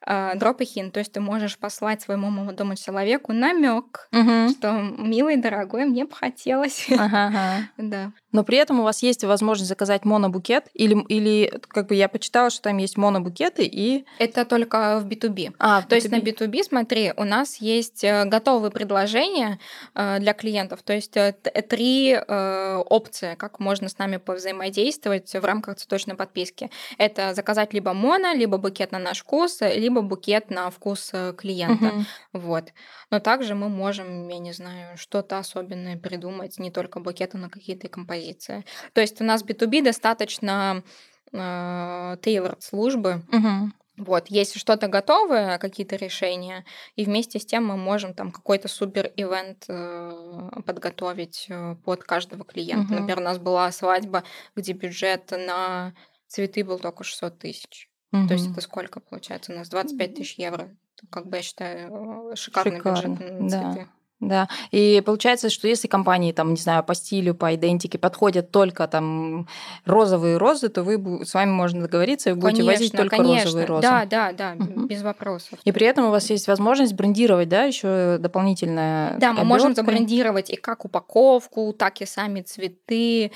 дроп 0.05 0.62
и 0.62 0.65
хин. 0.65 0.91
То 0.91 1.00
есть 1.00 1.12
ты 1.13 1.19
можешь 1.19 1.57
послать 1.57 2.01
своему 2.01 2.29
молодому 2.29 2.75
человеку 2.75 3.33
намек, 3.33 4.07
Мгм. 4.12 4.50
что 4.50 4.72
милый, 4.98 5.38
дорогой, 5.38 5.86
мне 5.86 6.05
бы 6.05 6.13
хотелось. 6.13 6.88
Ага, 6.91 7.27
ага. 7.27 7.67
Да. 7.77 8.12
Но 8.33 8.43
при 8.43 8.57
этом 8.57 8.79
у 8.79 8.83
вас 8.83 9.01
есть 9.03 9.23
возможность 9.23 9.69
заказать 9.69 10.03
монобукет, 10.03 10.65
или, 10.73 10.99
или 11.07 11.53
как 11.69 11.87
бы 11.87 11.95
я 11.95 12.09
почитала, 12.09 12.49
что 12.49 12.63
там 12.63 12.77
есть 12.77 12.97
монобукеты 12.97 13.63
и... 13.63 14.05
Это 14.17 14.43
только 14.43 14.99
в 14.99 15.07
B2B. 15.07 15.53
А, 15.59 15.83
То 15.83 15.95
есть 15.95 16.09
на 16.09 16.19
B2B, 16.19 16.63
смотри, 16.63 17.13
у 17.15 17.23
нас 17.23 17.57
есть 17.57 18.03
э, 18.03 18.25
готовые 18.25 18.71
предложения 18.71 19.59
э, 19.93 20.17
для 20.19 20.33
клиентов, 20.33 20.81
то 20.81 20.93
есть 20.93 21.15
э, 21.15 21.33
три 21.69 22.17
опции, 22.17 23.35
как 23.35 23.59
можно 23.59 23.87
с 23.87 23.97
нами 23.99 24.17
повзаимодействовать 24.17 25.31
в 25.31 25.45
рамках 25.45 25.77
цветочной 25.77 26.15
подписки. 26.15 26.71
Это 26.97 27.33
заказать 27.35 27.73
либо 27.73 27.93
моно, 27.93 28.33
либо 28.33 28.57
букет 28.57 28.91
на 28.91 28.99
наш 28.99 29.19
вкус, 29.19 29.61
либо 29.61 30.01
букет 30.01 30.49
на 30.49 30.71
вкус 30.71 31.11
клиента. 31.37 31.85
Мгм. 31.85 32.05
Вот. 32.33 32.65
Но 33.11 33.19
также 33.19 33.53
мы 33.53 33.69
можем, 33.69 34.27
я 34.27 34.39
не 34.39 34.53
знаю, 34.53 34.97
что-то 34.97 35.37
особенное 35.37 35.97
придумать, 35.97 36.57
не 36.57 36.71
только 36.71 36.99
букеты, 36.99 37.37
но 37.37 37.49
какие-то 37.49 37.87
композиции. 37.87 38.23
То 38.94 39.01
есть 39.01 39.22
у 39.22 39.24
нас 39.24 39.44
B2B 39.44 39.84
достаточно 39.84 40.84
э, 41.32 41.38
tailored 41.38 42.62
службы, 42.62 43.24
Мгм. 43.32 43.74
вот, 43.98 44.27
есть 44.27 44.58
что-то 44.58 44.88
готовое, 44.88 45.58
какие-то 45.58 45.96
решения, 45.96 46.65
и 46.96 47.06
вместе 47.06 47.39
с 47.39 47.46
тем 47.46 47.65
мы 47.65 47.77
можем 47.77 48.13
там 48.13 48.32
какой-то 48.32 48.68
супер 48.68 49.12
ивент 49.15 49.65
э, 49.68 50.50
подготовить 50.65 51.48
э, 51.50 51.75
под 51.84 52.03
каждого 52.03 52.44
клиента. 52.46 52.86
Мгм. 52.86 52.96
Например, 52.96 53.20
у 53.20 53.24
нас 53.24 53.38
была 53.38 53.72
свадьба, 53.72 54.24
где 54.56 54.74
бюджет 54.74 55.32
на 55.32 55.94
цветы 56.27 56.63
был 56.63 56.80
только 56.80 57.03
600 57.03 57.39
тысяч. 57.39 57.89
То 58.27 58.34
есть 58.34 58.51
это 58.51 58.62
сколько 58.62 59.00
получается 59.00 59.51
у 59.51 59.56
нас? 59.56 59.70
25 59.70 60.13
тысяч 60.15 60.36
евро. 60.38 60.70
Как 61.10 61.25
бы 61.27 61.38
я 61.38 61.44
считаю, 61.44 62.32
э, 62.32 62.36
шикарный 62.36 62.77
Шикарно, 62.77 63.15
бюджет 63.15 63.32
на 63.42 63.50
цветы. 63.50 63.88
Да, 63.88 63.88
и 64.72 65.01
получается, 65.06 65.50
что 65.50 65.68
если 65.68 65.88
компании, 65.88 66.32
там, 66.32 66.51
не 66.51 66.60
знаю, 66.60 66.84
по 66.84 66.96
стилю, 66.96 67.36
по 67.36 67.53
идентике 67.56 67.98
подходят 67.98 68.51
только 68.51 68.88
там 68.88 69.48
розовые 69.86 70.38
розы, 70.38 70.70
то 70.70 70.84
вы 70.84 71.25
с 71.25 71.34
вами 71.34 71.51
можно 71.51 71.82
договориться, 71.84 72.30
и 72.30 72.34
вы 72.34 72.39
будете 72.39 72.63
возить 72.63 72.92
Конечно, 72.92 72.98
только 72.98 73.18
конечно. 73.18 73.44
розовые 73.46 73.65
розы. 73.65 73.82
Да, 73.82 74.06
да, 74.06 74.32
да, 74.32 74.56
Мгм. 74.56 74.88
без 74.88 75.01
вопросов. 75.01 75.60
И 75.63 75.72
при 75.72 75.88
этом 75.88 76.06
у 76.06 76.12
вас 76.12 76.30
есть 76.30 76.48
возможность 76.48 76.94
брендировать, 76.94 77.50
да, 77.50 77.63
еще 77.63 78.18
дополнительно. 78.20 79.15
Да, 79.20 79.34
мы 79.34 79.44
можем 79.44 79.75
забрендировать 79.75 80.50
и 80.50 80.56
как 80.56 80.86
упаковку, 80.86 81.74
так 81.74 82.01
и 82.01 82.06
сами 82.06 82.42
цветы. 82.42 83.32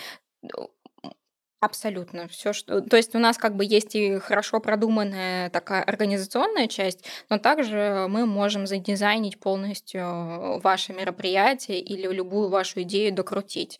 Абсолютно 1.59 2.27
все, 2.27 2.53
что... 2.53 2.81
То 2.81 2.97
есть 2.97 3.15
у 3.15 3.19
нас 3.19 3.39
как 3.39 3.55
бы 3.55 3.65
есть 3.65 3.95
и 3.95 4.19
хорошо 4.19 4.59
продуманная 4.59 5.49
такая 5.49 5.81
организационная 5.81 6.67
часть, 6.67 7.03
но 7.29 7.39
также 7.39 8.05
мы 8.09 8.27
можем 8.27 8.67
задизайнить 8.67 9.39
полностью 9.39 10.59
ваше 10.59 10.93
мероприятие 10.93 11.79
или 11.79 12.07
любую 12.13 12.49
вашу 12.49 12.83
идею 12.83 13.11
докрутить. 13.11 13.79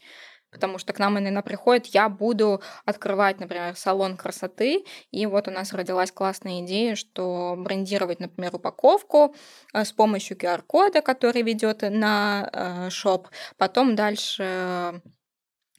Потому 0.50 0.80
что 0.80 0.92
к 0.92 0.98
нам 0.98 1.20
иногда 1.20 1.44
приходит, 1.44 1.88
я 1.88 2.10
буду 2.10 2.62
открывать, 2.86 3.40
например, 3.40 3.76
салон 3.76 4.18
красоты, 4.18 4.84
и 5.12 5.26
вот 5.28 5.48
у 5.48 5.52
нас 5.52 5.72
родилась 5.74 6.12
классная 6.12 6.62
идея, 6.62 6.96
что 6.96 7.54
брендировать, 7.58 8.20
например, 8.20 8.56
упаковку 8.56 9.36
э, 9.74 9.84
с 9.84 9.92
помощью 9.92 10.36
QR-кода, 10.38 11.02
который 11.02 11.44
ведет 11.44 11.82
на 11.82 12.50
э, 12.52 12.90
шоп, 12.90 13.28
потом 13.58 13.96
дальше 13.96 15.02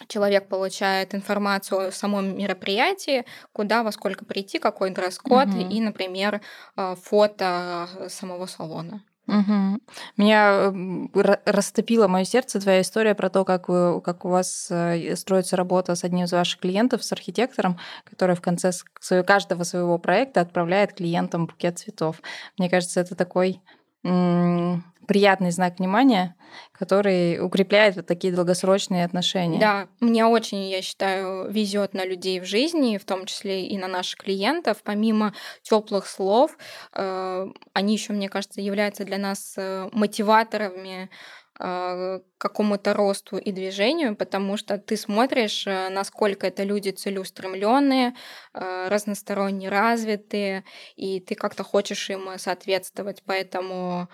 человек 0.06 0.48
получает 0.48 1.14
информацию 1.14 1.88
о 1.88 1.92
самом 1.92 2.36
мероприятии, 2.38 3.24
куда 3.52 3.82
во 3.82 3.92
сколько 3.92 4.24
прийти, 4.24 4.58
какой 4.58 4.90
дресс-код 4.90 5.46
Мгм. 5.48 5.68
и, 5.68 5.80
например, 5.80 6.40
э, 6.76 6.94
фото 7.02 7.88
самого 8.08 8.46
салона. 8.46 9.02
Мгм. 9.26 9.82
Меня 10.16 10.70
м, 10.72 11.10
ра- 11.12 11.40
растопило 11.44 12.08
мое 12.08 12.24
сердце 12.24 12.60
твоя 12.60 12.80
история 12.80 13.14
про 13.14 13.28
то, 13.28 13.44
как, 13.44 13.68
вы, 13.68 14.00
как 14.00 14.24
у 14.24 14.30
вас 14.30 14.68
э, 14.70 15.16
строится 15.16 15.54
работа 15.54 15.94
с 15.96 16.02
одним 16.04 16.24
из 16.24 16.32
ваших 16.32 16.60
клиентов, 16.60 17.04
с 17.04 17.12
архитектором, 17.12 17.78
который 18.04 18.34
в 18.36 18.40
конце 18.40 18.72
своего- 19.00 19.26
каждого 19.26 19.64
своего 19.64 19.98
проекта 19.98 20.40
отправляет 20.40 20.94
клиентам 20.94 21.44
букет 21.46 21.78
цветов. 21.78 22.22
Мне 22.56 22.70
кажется, 22.70 23.00
это 23.00 23.14
такой 23.16 23.60
приятный 24.02 25.50
знак 25.50 25.78
внимания, 25.78 26.36
который 26.72 27.40
укрепляет 27.40 27.96
вот 27.96 28.06
такие 28.06 28.32
долгосрочные 28.32 29.04
отношения. 29.04 29.58
Да, 29.58 29.88
мне 30.00 30.26
очень, 30.26 30.68
я 30.68 30.82
считаю, 30.82 31.50
везет 31.50 31.94
на 31.94 32.04
людей 32.04 32.40
в 32.40 32.44
жизни, 32.44 32.98
в 32.98 33.04
том 33.04 33.24
числе 33.24 33.66
и 33.66 33.78
на 33.78 33.88
наших 33.88 34.18
клиентов. 34.18 34.78
Помимо 34.84 35.34
теплых 35.62 36.06
слов, 36.06 36.56
э, 36.94 37.46
они 37.72 37.92
еще, 37.94 38.12
мне 38.12 38.28
кажется, 38.28 38.60
являются 38.60 39.04
для 39.04 39.18
нас 39.18 39.54
э, 39.56 39.88
мотиваторами 39.92 41.10
к 41.58 42.22
какому-то 42.38 42.94
росту 42.94 43.36
и 43.36 43.52
движению, 43.52 44.16
потому 44.16 44.56
что 44.56 44.78
ты 44.78 44.96
смотришь, 44.96 45.66
э, 45.66 45.88
насколько 45.90 46.46
это 46.46 46.62
люди 46.62 46.90
целеустремленные, 46.90 48.14
э, 48.54 48.88
разносторонне 48.88 49.68
развитые, 49.68 50.64
и 50.96 51.20
ты 51.20 51.34
как-то 51.34 51.64
хочешь 51.64 52.10
им 52.10 52.38
соответствовать. 52.38 53.22
Поэтому 53.26 54.08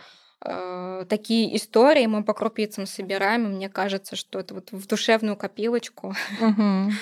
э, 0.44 1.04
такие 1.08 1.56
истории 1.56 2.06
мы 2.06 2.22
по 2.22 2.34
крупицам 2.34 2.86
собираем, 2.86 3.46
и 3.46 3.48
мне 3.48 3.68
кажется, 3.68 4.16
что 4.16 4.38
это 4.38 4.54
вот 4.54 4.72
в 4.72 4.86
душевную 4.86 5.36
копилочку 5.36 6.14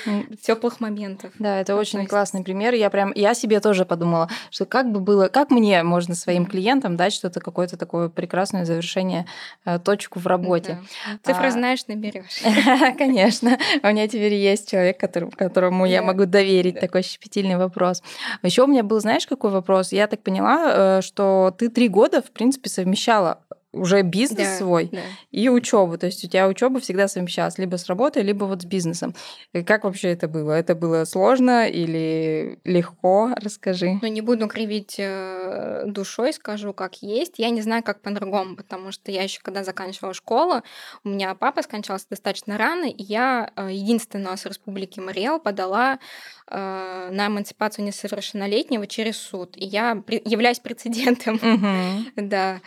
теплых 0.43 0.81
моментов. 0.81 1.33
Да, 1.39 1.61
это 1.61 1.77
очень 1.77 2.07
классный 2.07 2.43
пример. 2.43 2.75
Я 2.75 2.91
прям, 2.91 3.13
я 3.15 3.35
себе 3.35 3.61
тоже 3.61 3.85
подумала, 3.85 4.29
что 4.51 4.65
как 4.65 4.91
бы 4.91 5.01
было, 5.01 5.29
как 5.29 5.51
мне 5.51 5.83
можно 5.83 6.15
своим 6.15 6.47
клиентам 6.47 6.97
дать 6.97 7.13
что-то 7.13 7.41
какое-то 7.41 7.77
такое 7.77 8.09
прекрасное 8.09 8.65
завершение, 8.65 9.27
э, 9.65 9.79
точку 9.79 10.19
в 10.19 10.27
работе. 10.27 10.79
Цифры 11.23 11.47
А, 11.47 11.51
знаешь, 11.51 11.87
наберешь. 11.89 12.43
Конечно, 12.99 13.59
у 13.83 13.87
меня 13.89 14.09
теперь 14.09 14.35
есть 14.35 14.71
человек, 14.71 14.99
которому 14.99 15.87
я 15.87 16.03
могу 16.03 16.27
доверить 16.27 16.81
такой 16.81 17.03
щепетильный 17.03 17.57
вопрос. 17.57 18.03
Еще 18.43 18.63
у 18.63 18.67
меня 18.67 18.83
был, 18.83 19.01
знаешь, 19.01 19.27
какой 19.27 19.51
вопрос? 19.51 19.93
Я 19.93 20.07
так 20.07 20.23
поняла, 20.23 20.99
э, 20.99 21.03
что 21.03 21.55
ты 21.57 21.69
три 21.69 21.89
года, 21.89 22.23
в 22.23 22.31
принципе, 22.31 22.69
совмещала 22.69 23.32
уже 23.75 24.03
бизнес 24.03 24.49
Да, 24.49 24.57
свой 24.59 24.91
да. 24.93 25.01
и 25.31 25.49
учебу. 25.49 25.97
То 25.97 26.05
есть 26.05 26.23
у 26.25 26.29
тебя 26.29 26.47
учеба 26.47 26.79
всегда 26.79 27.09
совмещалась 27.09 27.57
либо 27.57 27.77
с 27.77 27.87
работой, 27.87 28.23
либо 28.23 28.45
вот 28.45 28.61
с 28.61 28.65
бизнесом. 28.67 29.15
И 29.55 29.63
Как 29.63 29.85
вообще 29.85 30.09
это 30.11 30.29
было? 30.29 30.53
Это 30.53 30.75
было 30.75 31.05
сложно 31.07 31.67
или 31.67 32.59
легко? 32.65 33.31
Расскажи. 33.37 33.99
Ну, 34.03 34.09
не 34.09 34.21
буду 34.21 34.47
кривить 34.47 34.97
э, 34.99 35.85
душой, 35.87 36.35
скажу, 36.35 36.75
как 36.75 36.97
есть. 37.03 37.39
Я 37.39 37.49
не 37.49 37.63
знаю, 37.63 37.83
как 37.83 38.03
по-другому, 38.03 38.57
потому 38.57 38.93
что 38.93 39.11
я 39.11 39.23
еще 39.23 39.41
когда 39.41 39.65
заканчивала 39.65 40.13
школу, 40.13 40.61
у 41.03 41.09
меня 41.09 41.35
папа 41.35 41.63
скончался 41.63 42.05
достаточно 42.11 42.59
рано, 42.59 42.85
и 42.85 43.03
я 43.03 43.53
э, 43.57 43.69
единственная 43.73 44.37
с 44.37 44.45
Республики 44.45 45.01
Мариэл 45.01 45.39
подала 45.39 45.99
э, 46.47 47.09
на 47.11 47.27
эмансипацию 47.29 47.87
несовершеннолетнего 47.87 48.87
через 48.87 49.17
суд. 49.17 49.57
И 49.57 49.65
я 49.65 49.93
являюсь 50.27 50.59
прецедентом 50.61 51.39
Мгм. 51.43 52.07
да, 52.17 52.61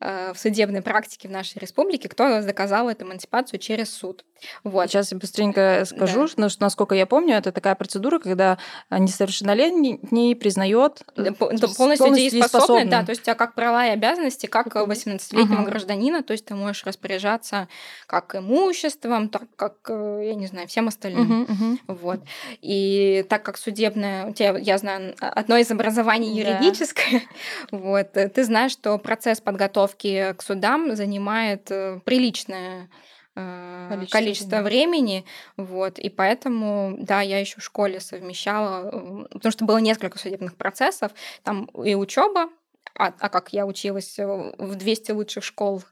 в 0.00 0.34
судебной 0.34 0.82
практике 0.82 1.28
в 1.28 1.30
нашей 1.30 1.58
республике, 1.58 2.08
кто 2.08 2.42
доказал 2.42 2.88
эту 2.88 3.04
эмансипацию 3.04 3.58
через 3.60 3.92
суд. 3.92 4.24
Вот. 4.64 4.90
Сейчас 4.90 5.12
я 5.12 5.18
быстренько 5.18 5.84
скажу, 5.86 6.28
Да. 6.36 6.48
что, 6.48 6.62
насколько 6.62 6.94
я 6.94 7.06
помню, 7.06 7.36
это 7.36 7.52
такая 7.52 7.74
процедура, 7.74 8.18
когда 8.18 8.58
несовершеннолетний 8.90 10.34
признает 10.36 11.02
Да, 11.16 11.32
по- 11.32 11.50
да, 11.52 11.68
полностью 11.76 12.14
дееспособны, 12.14 12.84
да, 12.86 13.04
то 13.04 13.10
есть 13.10 13.22
у 13.22 13.24
тебя 13.24 13.34
как 13.34 13.54
права 13.54 13.86
и 13.86 13.90
обязанности, 13.90 14.46
как 14.46 14.70
Как 14.70 14.86
18-летнего 14.88 15.60
Мгм. 15.60 15.64
гражданина, 15.64 16.22
то 16.22 16.32
есть 16.32 16.44
ты 16.46 16.54
можешь 16.54 16.84
распоряжаться 16.84 17.68
как 18.06 18.34
имуществом, 18.34 19.28
так 19.28 19.42
как, 19.56 19.74
э, 19.88 20.22
я 20.26 20.34
не 20.34 20.46
знаю, 20.46 20.68
всем 20.68 20.88
остальным. 20.88 21.20
Мгм, 21.28 21.46
мгм. 21.48 21.80
Вот. 21.86 22.20
И 22.60 23.24
так 23.28 23.42
как 23.42 23.56
судебное, 23.58 24.26
у 24.26 24.32
тебя, 24.32 24.56
я 24.58 24.78
знаю, 24.78 25.14
одно 25.20 25.56
из 25.56 25.70
образований 25.70 26.42
Да. 26.42 26.50
юридическое, 26.50 27.22
вот, 27.70 28.16
э, 28.16 28.28
ты 28.28 28.44
знаешь, 28.44 28.72
что 28.72 28.96
процесс 28.98 29.40
подготовки 29.40 30.34
к 30.36 30.42
судам 30.42 30.94
занимает 30.96 31.70
э, 31.70 32.00
приличное 32.04 32.84
э, 32.84 32.86
Количество 33.34 34.18
количество, 34.18 34.62
времени. 34.62 35.24
вот, 35.56 35.98
и 35.98 36.08
поэтому, 36.08 36.96
да, 36.98 37.20
я 37.20 37.38
еще 37.40 37.60
в 37.60 37.64
школе 37.64 38.00
совмещала, 38.00 38.88
э, 38.92 39.24
потому 39.32 39.52
что 39.52 39.64
было 39.64 39.78
несколько 39.78 40.18
судебных 40.18 40.56
процессов, 40.56 41.12
там 41.42 41.64
и 41.66 41.94
учеба, 41.94 42.50
а, 42.94 43.12
а 43.18 43.28
как 43.28 43.52
я 43.52 43.66
училась 43.66 44.18
э, 44.18 44.26
в 44.26 44.74
200 44.74 45.12
лучших 45.12 45.44
школ 45.44 45.82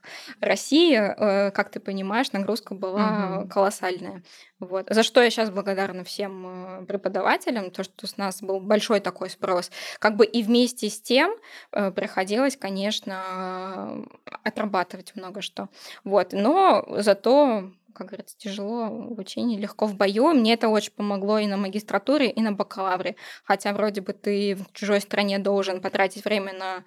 России, 0.41 0.95
э, 0.95 1.51
как 1.51 1.71
ты 1.71 1.79
понимаешь, 1.79 2.31
нагрузка 2.31 2.75
была 2.75 3.07
Мгм. 3.09 3.49
колоссальная. 3.49 4.23
Вот. 4.59 4.87
За 4.89 5.03
что 5.03 5.21
я 5.23 5.29
сейчас 5.31 5.49
благодарна 5.49 6.03
всем 6.03 6.81
э, 6.81 6.85
преподавателям, 6.85 7.71
то, 7.71 7.83
что 7.83 8.05
с 8.05 8.17
нас 8.17 8.41
был 8.41 8.59
большой 8.59 8.99
такой 8.99 9.29
спрос. 9.29 9.71
Как 9.99 10.17
бы 10.17 10.25
и 10.25 10.43
вместе 10.43 10.89
с 10.89 11.01
тем 11.01 11.33
приходилось, 11.71 12.57
конечно, 12.57 14.05
отрабатывать 14.43 15.15
много 15.15 15.41
что. 15.41 15.69
Вот. 16.03 16.33
Но 16.33 16.85
зато 16.97 17.71
как 17.93 18.07
говорится, 18.07 18.37
тяжело 18.37 18.89
в 18.89 19.19
учении, 19.19 19.57
легко 19.57 19.85
в 19.85 19.95
бою. 19.95 20.31
Мне 20.31 20.53
это 20.53 20.69
очень 20.69 20.93
помогло 20.93 21.39
и 21.39 21.47
на 21.47 21.57
магистратуре, 21.57 22.29
и 22.29 22.41
на 22.41 22.51
бакалавре. 22.51 23.15
Хотя 23.43 23.73
вроде 23.73 24.01
бы 24.01 24.13
ты 24.13 24.55
в 24.55 24.71
чужой 24.73 25.01
стране 25.01 25.39
должен 25.39 25.81
потратить 25.81 26.25
время 26.25 26.53
на 26.53 26.83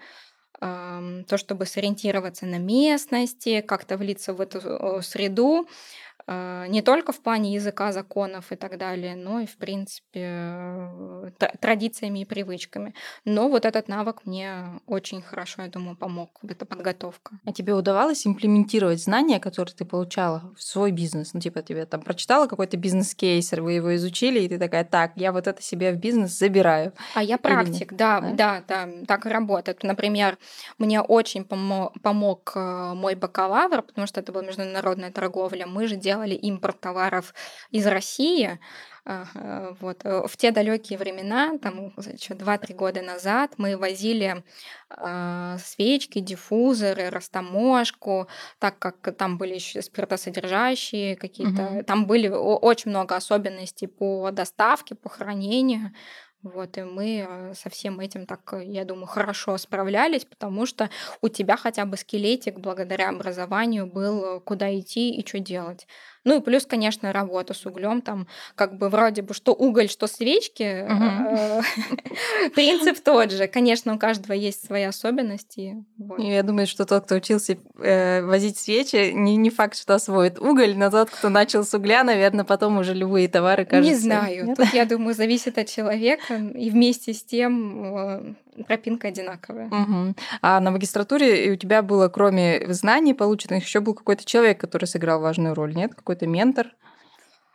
ам, 0.61 1.25
то, 1.25 1.37
чтобы 1.39 1.67
сориентироваться 1.67 2.47
на 2.47 2.59
местности, 2.59 3.61
как-то 3.61 3.97
влиться 3.97 4.33
в 4.33 4.41
эту 4.41 4.59
э, 4.59 5.03
среду, 5.03 5.67
э, 5.67 5.67
не 6.27 6.83
только 6.83 7.13
в 7.13 7.21
плане 7.21 7.55
языка, 7.55 7.93
законов 7.93 8.53
и 8.53 8.57
так 8.57 8.79
далее, 8.79 9.17
но 9.17 9.41
и, 9.41 9.47
в 9.47 9.57
принципе, 9.57 10.21
э, 10.25 11.31
тра- 11.39 11.53
традициями 11.61 12.21
и 12.21 12.25
привычками. 12.25 12.95
Но 13.25 13.49
вот 13.49 13.65
этот 13.65 13.89
навык 13.89 14.21
мне 14.25 14.81
очень 14.87 15.23
хорошо, 15.23 15.63
я 15.63 15.69
думаю, 15.69 15.97
помог, 15.97 16.31
вот 16.43 16.51
эта 16.53 16.65
подготовка. 16.65 17.39
А 17.45 17.53
тебе 17.53 17.75
удавалось 17.75 18.27
имплементировать 18.27 19.03
знания, 19.03 19.41
которые 19.41 19.75
ты 19.75 19.85
получала 19.85 20.53
в 20.57 20.63
свой 20.63 20.93
бизнес? 20.93 21.35
Ну, 21.35 21.41
типа, 21.41 21.63
тебе 21.63 21.87
там 21.87 22.03
прочитала 22.03 22.47
какой-то 22.47 22.77
бизнес-кейс, 22.77 23.53
вы 23.53 23.73
его 23.73 23.95
изучили, 23.97 24.41
и 24.41 24.49
ты 24.49 24.59
такая, 24.59 24.85
так, 24.85 25.13
я 25.17 25.33
вот 25.33 25.47
это 25.47 25.63
себе 25.63 25.93
в 25.93 25.97
бизнес 25.97 26.39
забираю. 26.39 26.93
А 27.15 27.23
я 27.23 27.39
практик, 27.39 27.93
да, 27.93 28.21
Да? 28.21 28.33
да, 28.33 28.63
да, 28.87 28.89
так 29.07 29.27
работает. 29.27 29.83
Например, 29.83 30.39
мне 30.79 31.01
очень 31.01 31.43
помо- 31.43 31.93
помог 32.03 32.53
э, 32.55 32.93
мой 32.95 33.15
бакалавр, 33.15 33.83
потому 33.83 34.07
что 34.07 34.21
это 34.21 34.33
была 34.33 34.45
международная 34.45 35.11
торговля. 35.11 35.67
Мы 35.67 35.87
же 35.87 35.97
делали 35.97 36.12
импорт 36.35 36.81
товаров 36.81 37.35
из 37.71 37.87
России. 37.87 38.59
Ага, 39.05 39.77
Вот. 39.81 40.05
э, 40.05 40.27
В 40.29 40.37
те 40.37 40.53
далекие 40.53 40.99
времена, 40.99 41.59
там 41.59 41.87
еще 41.97 42.35
2-3 42.35 42.75
года 42.75 43.03
назад, 43.03 43.55
мы 43.59 43.77
возили 43.77 44.45
а, 44.91 45.59
свечки, 45.59 46.21
диффузоры, 46.21 47.11
растаможку, 47.11 48.29
так 48.59 48.79
как 48.79 49.17
там 49.17 49.39
были 49.39 49.55
еще 49.55 49.83
спиртосодержащие 49.83 51.17
какие-то, 51.17 51.63
Мгм. 51.63 51.85
там 51.85 52.07
были 52.07 52.29
очень 52.29 52.91
много 52.91 53.17
особенностей 53.17 53.87
по 53.89 54.31
доставке, 54.31 54.95
по 54.95 55.09
хранению. 55.09 55.93
Вот, 56.43 56.77
и 56.77 56.83
мы 56.83 57.25
э, 57.29 57.55
со 57.55 57.71
всем 57.71 58.01
этим 58.01 58.27
так, 58.27 58.53
э, 58.55 58.65
я 58.65 58.85
думаю, 58.85 59.07
хорошо 59.07 59.57
справлялись, 59.59 60.25
потому 60.25 60.67
что 60.67 60.91
у 61.21 61.29
тебя 61.29 61.57
хотя 61.57 61.85
бы 61.87 61.97
скелетик 61.97 62.59
благодаря 62.59 63.11
образованию 63.11 63.87
был, 63.87 64.25
э, 64.39 64.41
куда 64.41 64.77
идти 64.77 65.15
и 65.15 65.25
что 65.25 65.39
делать. 65.39 65.87
Ну 66.25 66.39
и 66.39 66.41
плюс, 66.41 66.67
конечно, 66.67 67.13
работа 67.13 67.53
с 67.53 67.67
углем, 67.67 68.01
там 68.01 68.29
как 68.55 68.77
бы 68.79 68.89
вроде 68.89 69.23
бы 69.23 69.35
что 69.35 69.53
уголь, 69.53 69.89
что 69.89 70.07
свечки, 70.07 70.63
э, 70.63 71.63
принцип 72.55 73.01
тот 73.01 73.33
же. 73.33 73.49
Конечно, 73.49 73.95
у 73.95 73.99
каждого 73.99 74.33
есть 74.33 74.65
свои 74.65 74.85
особенности. 74.85 75.85
я 76.19 76.43
думаю, 76.43 76.67
что 76.67 76.85
тот, 76.85 77.05
кто 77.05 77.17
учился 77.17 77.59
э, 77.79 78.23
возить 78.23 78.57
свечи, 78.57 79.11
не, 79.13 79.51
факт, 79.51 79.77
что 79.77 79.95
освоит 79.95 80.39
уголь, 80.39 80.77
но 80.77 80.91
тот, 80.91 81.11
кто 81.11 81.29
начал 81.29 81.65
с 81.65 81.75
угля, 81.75 82.05
наверное, 82.05 82.45
потом 82.45 82.79
уже 82.79 82.95
любые 82.95 83.29
товары 83.29 83.65
кажутся. 83.65 83.93
Не 83.93 83.99
знаю. 83.99 84.55
Тут, 84.57 84.73
я 84.73 84.85
думаю, 84.85 85.15
зависит 85.15 85.59
от 85.59 85.69
человека. 85.69 86.35
И 86.35 86.71
вместе 86.71 87.13
с 87.13 87.23
тем 87.25 87.97
э, 87.97 88.35
тропинка 88.67 89.09
одинаковая. 89.09 89.67
Мгм. 89.67 90.17
А 90.41 90.61
на 90.61 90.71
магистратуре 90.71 91.53
у 91.53 91.57
тебя 91.57 91.83
было, 91.83 92.09
кроме 92.09 92.73
знаний 92.73 93.15
полученных, 93.15 93.65
еще 93.65 93.81
был 93.81 93.95
какой-то 93.95 94.25
человек, 94.25 94.61
который 94.61 94.87
сыграл 94.87 95.21
важную 95.21 95.55
роль, 95.55 95.75
нет? 95.75 95.95
Какой-то 95.95 96.27
ментор? 96.27 96.75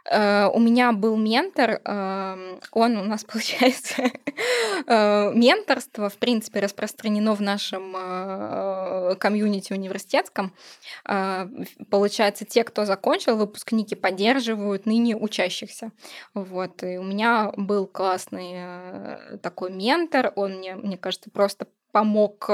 Э, 0.10 0.50
У 0.54 0.60
меня 0.60 0.92
был 0.94 1.18
ментор, 1.18 1.82
эм, 1.84 2.60
он 2.72 2.98
у 2.98 3.04
нас, 3.04 3.24
получается, 3.32 4.04
э, 4.88 5.32
менторство, 5.34 6.10
в 6.10 6.18
принципе, 6.18 6.60
распространено 6.60 7.36
в 7.36 7.42
нашем 7.42 7.94
э, 7.96 9.16
комьюнити 9.20 9.74
университетском. 9.74 10.54
Получается, 11.90 12.46
те, 12.46 12.64
кто 12.64 12.86
закончил, 12.86 13.38
выпускники 13.38 13.96
поддерживают 13.96 14.86
ныне 14.86 15.16
учащихся. 15.16 15.92
Вот. 16.34 16.84
И 16.84 16.98
у 16.98 17.04
меня 17.04 17.52
был 17.56 17.88
классный 17.88 19.38
такой 19.42 19.72
ментор, 19.72 20.32
он 20.36 20.58
мне, 20.58 20.76
мне 20.76 20.98
кажется, 20.98 21.30
просто 21.30 21.68
помог 21.92 22.50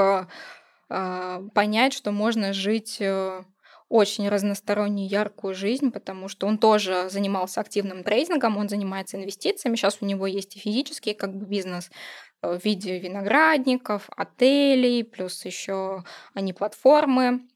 понять, 0.88 1.92
что 1.92 2.12
можно 2.12 2.52
жить 2.52 3.02
очень 3.88 4.28
разностороннюю, 4.28 5.08
яркую 5.08 5.54
жизнь, 5.54 5.90
потому 5.90 6.28
что 6.28 6.46
он 6.46 6.58
тоже 6.58 7.08
занимался 7.10 7.60
активным 7.60 8.02
трейдингом, 8.02 8.56
он 8.56 8.68
занимается 8.68 9.16
инвестициями. 9.16 9.76
Сейчас 9.76 9.98
у 10.00 10.06
него 10.06 10.26
есть 10.26 10.56
и 10.56 10.58
физический 10.58 11.14
как 11.14 11.34
бы 11.34 11.44
бизнес 11.44 11.90
э, 12.42 12.58
в 12.58 12.64
виде 12.64 12.98
виноградников, 12.98 14.08
отелей, 14.16 15.04
плюс 15.04 15.44
еще 15.44 16.02
они 16.32 16.52
платформы 16.52 17.46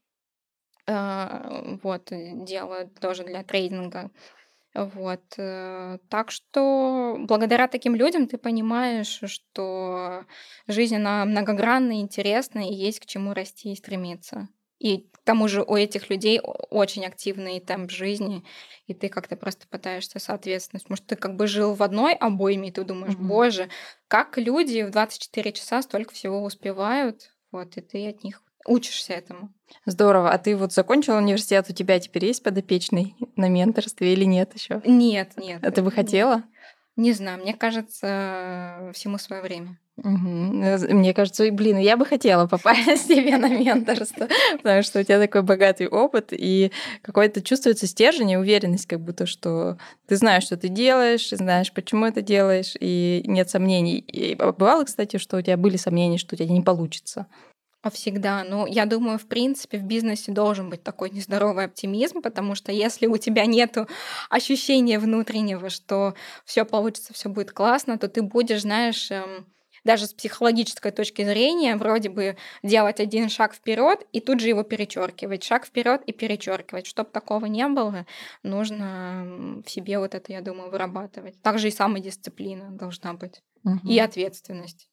э, 0.87 1.77
вот, 1.81 2.11
э, 2.11 2.31
делают 2.45 2.99
тоже 2.99 3.23
для 3.23 3.43
трейдинга. 3.43 4.11
Вот. 4.75 5.23
Так 5.35 6.29
что 6.29 7.15
благодаря 7.17 7.67
таким 7.67 7.95
людям 7.95 8.27
ты 8.27 8.37
понимаешь, 8.37 9.19
что 9.25 10.25
жизнь, 10.67 10.95
она 10.95 11.25
многогранная, 11.25 12.01
интересная, 12.01 12.69
и 12.69 12.75
есть 12.75 12.99
к 12.99 13.07
чему 13.07 13.33
расти 13.33 13.73
и 13.73 13.75
стремиться. 13.75 14.47
И 14.79 15.09
тому 15.29 15.47
же 15.47 15.61
у 15.61 15.75
этих 15.75 16.09
людей 16.09 16.41
очень 16.41 17.05
активный 17.05 17.59
темп 17.59 17.91
жизни, 17.91 18.43
и 18.87 18.95
ты 18.95 19.09
как-то 19.09 19.35
просто 19.35 19.67
пытаешься 19.67 20.17
соответствовать. 20.17 20.89
Может, 20.89 21.05
ты 21.05 21.15
как 21.15 21.35
бы 21.35 21.45
жил 21.45 21.75
в 21.75 21.83
одной 21.83 22.15
обойме, 22.15 22.69
и 22.69 22.71
ты 22.71 22.83
думаешь, 22.83 23.13
Мгм. 23.13 23.27
боже, 23.27 23.69
как 24.07 24.39
люди 24.39 24.81
в 24.81 24.89
24 24.89 25.51
часа 25.51 25.83
столько 25.83 26.15
всего 26.15 26.41
успевают, 26.41 27.29
вот, 27.51 27.77
и 27.77 27.81
ты 27.81 28.09
от 28.09 28.23
них 28.23 28.41
учишься 28.65 29.13
этому. 29.13 29.53
Здорово. 29.85 30.31
А 30.31 30.39
ты 30.39 30.55
вот 30.55 30.73
закончил 30.73 31.15
университет, 31.15 31.67
у 31.69 31.73
тебя 31.73 31.99
теперь 31.99 32.25
есть 32.25 32.41
подопечный 32.41 33.15
на 33.35 33.49
менторстве 33.49 34.13
или 34.13 34.23
нет 34.23 34.55
еще? 34.55 34.81
Нет, 34.83 35.33
нет. 35.37 35.63
А 35.63 35.69
ты 35.69 35.83
бы 35.83 35.91
хотела? 35.91 36.43
Не 36.95 37.13
знаю, 37.13 37.39
мне 37.39 37.53
кажется, 37.53 38.91
всему 38.95 39.19
свое 39.19 39.43
время. 39.43 39.77
Э, 40.03 40.93
Мне 40.93 41.13
кажется, 41.13 41.49
блин, 41.51 41.77
я 41.77 41.97
бы 41.97 42.05
хотела 42.05 42.47
попасть 42.47 43.07
себе 43.07 43.37
на 43.37 43.49
менторство, 43.49 44.27
потому 44.57 44.83
что 44.83 44.99
у 44.99 45.03
тебя 45.03 45.19
такой 45.19 45.41
богатый 45.43 45.87
опыт, 45.87 46.29
и 46.31 46.71
какой-то 47.01 47.41
чувствуется 47.41 47.87
стержень 47.87 48.31
и 48.31 48.37
уверенность, 48.37 48.87
как 48.87 48.99
будто, 49.01 49.25
что 49.25 49.77
ты 50.07 50.15
знаешь, 50.15 50.43
что 50.43 50.57
ты 50.57 50.67
делаешь, 50.67 51.29
знаешь, 51.29 51.71
почему 51.71 52.05
это 52.05 52.21
делаешь, 52.21 52.75
и 52.79 53.23
нет 53.25 53.49
сомнений. 53.49 53.99
И 53.99 54.35
бывало, 54.35 54.83
кстати, 54.83 55.17
что 55.17 55.37
у 55.37 55.41
тебя 55.41 55.57
были 55.57 55.77
сомнения, 55.77 56.17
что 56.17 56.35
у 56.35 56.37
тебя 56.37 56.49
не 56.49 56.61
получится. 56.61 57.27
А 57.81 57.89
всегда. 57.89 58.43
Ну, 58.43 58.65
я 58.67 58.85
думаю, 58.85 59.17
в 59.17 59.25
принципе, 59.25 59.77
в 59.77 59.83
бизнесе 59.83 60.33
должен 60.33 60.69
быть 60.69 60.83
такой 60.83 61.11
нездоровый 61.11 61.63
оптимизм, 61.63 62.21
потому 62.21 62.53
что 62.53 62.73
если 62.73 63.07
у 63.07 63.15
тебя 63.15 63.45
нет 63.45 63.77
ощущения 64.29 64.99
внутреннего, 64.99 65.69
что 65.69 66.13
все 66.43 66.65
получится, 66.65 67.13
все 67.13 67.29
будет 67.29 67.53
классно, 67.53 67.97
то 67.97 68.09
ты 68.09 68.21
будешь, 68.21 68.63
знаешь, 68.63 69.09
эм, 69.11 69.45
даже 69.83 70.07
с 70.07 70.13
психологической 70.13 70.91
точки 70.91 71.23
зрения, 71.23 71.75
вроде 71.75 72.09
бы 72.09 72.37
делать 72.63 72.99
один 72.99 73.29
шаг 73.29 73.53
вперед 73.53 74.05
и 74.11 74.19
тут 74.21 74.39
же 74.39 74.49
его 74.49 74.63
перечеркивать, 74.63 75.43
шаг 75.43 75.65
вперед 75.65 76.01
и 76.05 76.11
перечеркивать. 76.13 76.85
Чтобы 76.87 77.09
такого 77.11 77.45
не 77.45 77.67
было, 77.67 78.05
нужно 78.43 79.61
в 79.65 79.69
себе 79.69 79.99
вот 79.99 80.15
это, 80.15 80.31
я 80.31 80.41
думаю, 80.41 80.69
вырабатывать. 80.71 81.41
Также 81.41 81.67
и 81.69 81.71
самодисциплина 81.71 82.71
должна 82.71 83.13
быть. 83.13 83.41
И 83.85 83.97
Мгм. 83.97 83.99
ответственность. 83.99 84.89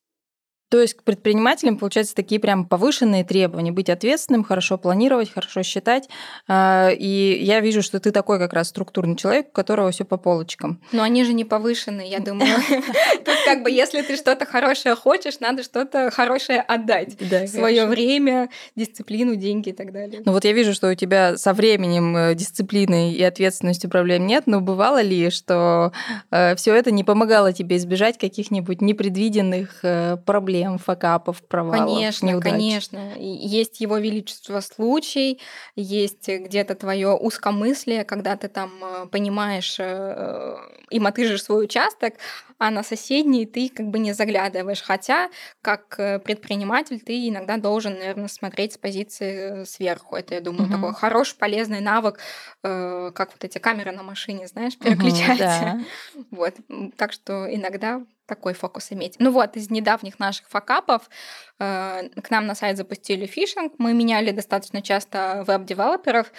То 0.68 0.80
есть 0.80 0.94
к 0.94 1.04
предпринимателям, 1.04 1.78
получается, 1.78 2.14
такие 2.14 2.40
прям 2.40 2.66
повышенные 2.66 3.24
требования. 3.24 3.70
Быть 3.70 3.88
ответственным, 3.88 4.42
хорошо 4.42 4.78
планировать, 4.78 5.32
хорошо 5.32 5.62
считать. 5.62 6.08
А, 6.48 6.90
и 6.90 7.38
я 7.40 7.60
вижу, 7.60 7.82
что 7.82 8.00
ты 8.00 8.10
такой 8.10 8.40
как 8.40 8.52
раз 8.52 8.68
структурный 8.68 9.14
человек, 9.14 9.48
у 9.48 9.52
которого 9.52 9.92
все 9.92 10.04
по 10.04 10.16
полочкам. 10.16 10.80
Но 10.90 11.04
они 11.04 11.22
же 11.22 11.34
не 11.34 11.44
повышенные, 11.44 12.10
я 12.10 12.18
думаю. 12.18 12.50
Тут 13.24 13.36
как 13.44 13.62
бы, 13.62 13.70
если 13.70 14.02
ты 14.02 14.16
что-то 14.16 14.44
хорошее 14.44 14.96
хочешь, 14.96 15.38
надо 15.38 15.62
что-то 15.62 16.10
хорошее 16.10 16.60
отдать. 16.60 17.16
Свое 17.48 17.86
время, 17.86 18.48
дисциплину, 18.74 19.36
деньги 19.36 19.68
и 19.68 19.72
так 19.72 19.92
далее. 19.92 20.22
Ну 20.24 20.32
вот 20.32 20.44
я 20.44 20.52
вижу, 20.52 20.74
что 20.74 20.90
у 20.90 20.94
тебя 20.94 21.36
со 21.36 21.52
временем 21.52 22.16
э, 22.16 22.34
дисциплины 22.34 23.12
и 23.12 23.22
ответственностью 23.22 23.88
проблем 23.88 24.26
нет, 24.26 24.44
но 24.46 24.60
бывало 24.60 25.00
ли, 25.00 25.30
что 25.30 25.92
э, 26.32 26.56
все 26.56 26.74
это 26.74 26.90
не 26.90 27.04
помогало 27.04 27.52
тебе 27.52 27.76
избежать 27.76 28.18
каких-нибудь 28.18 28.80
непредвиденных 28.80 29.78
э, 29.84 30.16
проблем? 30.26 30.55
Проблем, 30.56 30.78
факапов, 30.78 31.42
провалов, 31.42 31.94
Конечно, 31.94 32.26
неудач. 32.26 32.52
конечно. 32.52 33.12
Есть 33.16 33.80
его 33.80 33.98
величество 33.98 34.60
случай, 34.60 35.40
есть 35.74 36.28
где-то 36.28 36.74
твое 36.74 37.14
узкомыслие, 37.14 38.04
когда 38.04 38.36
ты 38.36 38.48
там 38.48 38.70
э, 38.82 39.06
понимаешь 39.06 39.76
э, 39.78 40.56
и 40.90 41.00
мотыжишь 41.00 41.44
свой 41.44 41.64
участок, 41.64 42.14
а 42.58 42.70
на 42.70 42.82
соседний 42.82 43.46
ты 43.46 43.68
как 43.68 43.86
бы 43.88 43.98
не 43.98 44.12
заглядываешь. 44.12 44.82
Хотя, 44.82 45.28
как 45.62 45.98
э, 45.98 46.18
предприниматель, 46.18 47.00
ты 47.00 47.28
иногда 47.28 47.56
должен, 47.56 47.94
наверное, 47.94 48.28
смотреть 48.28 48.74
с 48.74 48.78
позиции 48.78 49.64
сверху. 49.64 50.16
Это, 50.16 50.34
я 50.34 50.40
думаю, 50.40 50.64
угу. 50.64 50.72
такой 50.72 50.94
хороший, 50.94 51.36
полезный 51.36 51.80
навык, 51.80 52.18
как 52.62 53.32
вот 53.32 53.44
эти 53.44 53.58
камеры 53.58 53.92
на 53.92 54.02
машине, 54.02 54.46
знаешь, 54.46 54.76
переключаются. 54.78 55.34
Угу, 55.34 55.44
да. 55.44 55.80
Вот. 56.36 56.54
Так 56.96 57.12
что 57.12 57.46
иногда 57.52 58.02
такой 58.26 58.54
фокус 58.54 58.92
иметь. 58.92 59.16
Ну 59.18 59.30
вот, 59.30 59.56
из 59.56 59.70
недавних 59.70 60.18
наших 60.18 60.48
факапов 60.48 61.08
к 61.58 62.30
нам 62.30 62.46
на 62.46 62.54
сайт 62.54 62.76
запустили 62.76 63.26
фишинг. 63.26 63.74
Мы 63.78 63.94
меняли 63.94 64.30
достаточно 64.30 64.82
часто 64.82 65.44
веб-девелоперов. 65.46 66.30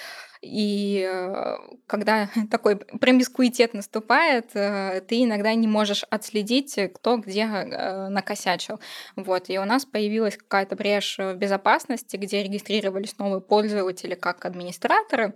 И 0.42 1.08
э, 1.10 1.58
когда 1.88 2.30
такой 2.52 2.78
промискуитет 2.78 3.74
наступает, 3.74 4.52
э, 4.54 5.02
ты 5.08 5.24
иногда 5.24 5.54
не 5.54 5.68
можешь 5.68 6.04
отследить, 6.10 6.78
кто 6.96 7.18
где 7.18 7.42
э, 7.42 8.10
накосячил. 8.10 8.80
Вот. 9.16 9.50
И 9.50 9.58
у 9.58 9.66
нас 9.66 9.86
появилась 9.86 10.38
какая-то 10.38 10.76
брешь 10.76 11.18
в 11.18 11.34
безопасности, 11.36 12.18
где 12.18 12.44
регистрировались 12.44 13.18
новые 13.18 13.42
пользователи 13.42 14.16
как 14.16 14.46
администраторы 14.46 15.34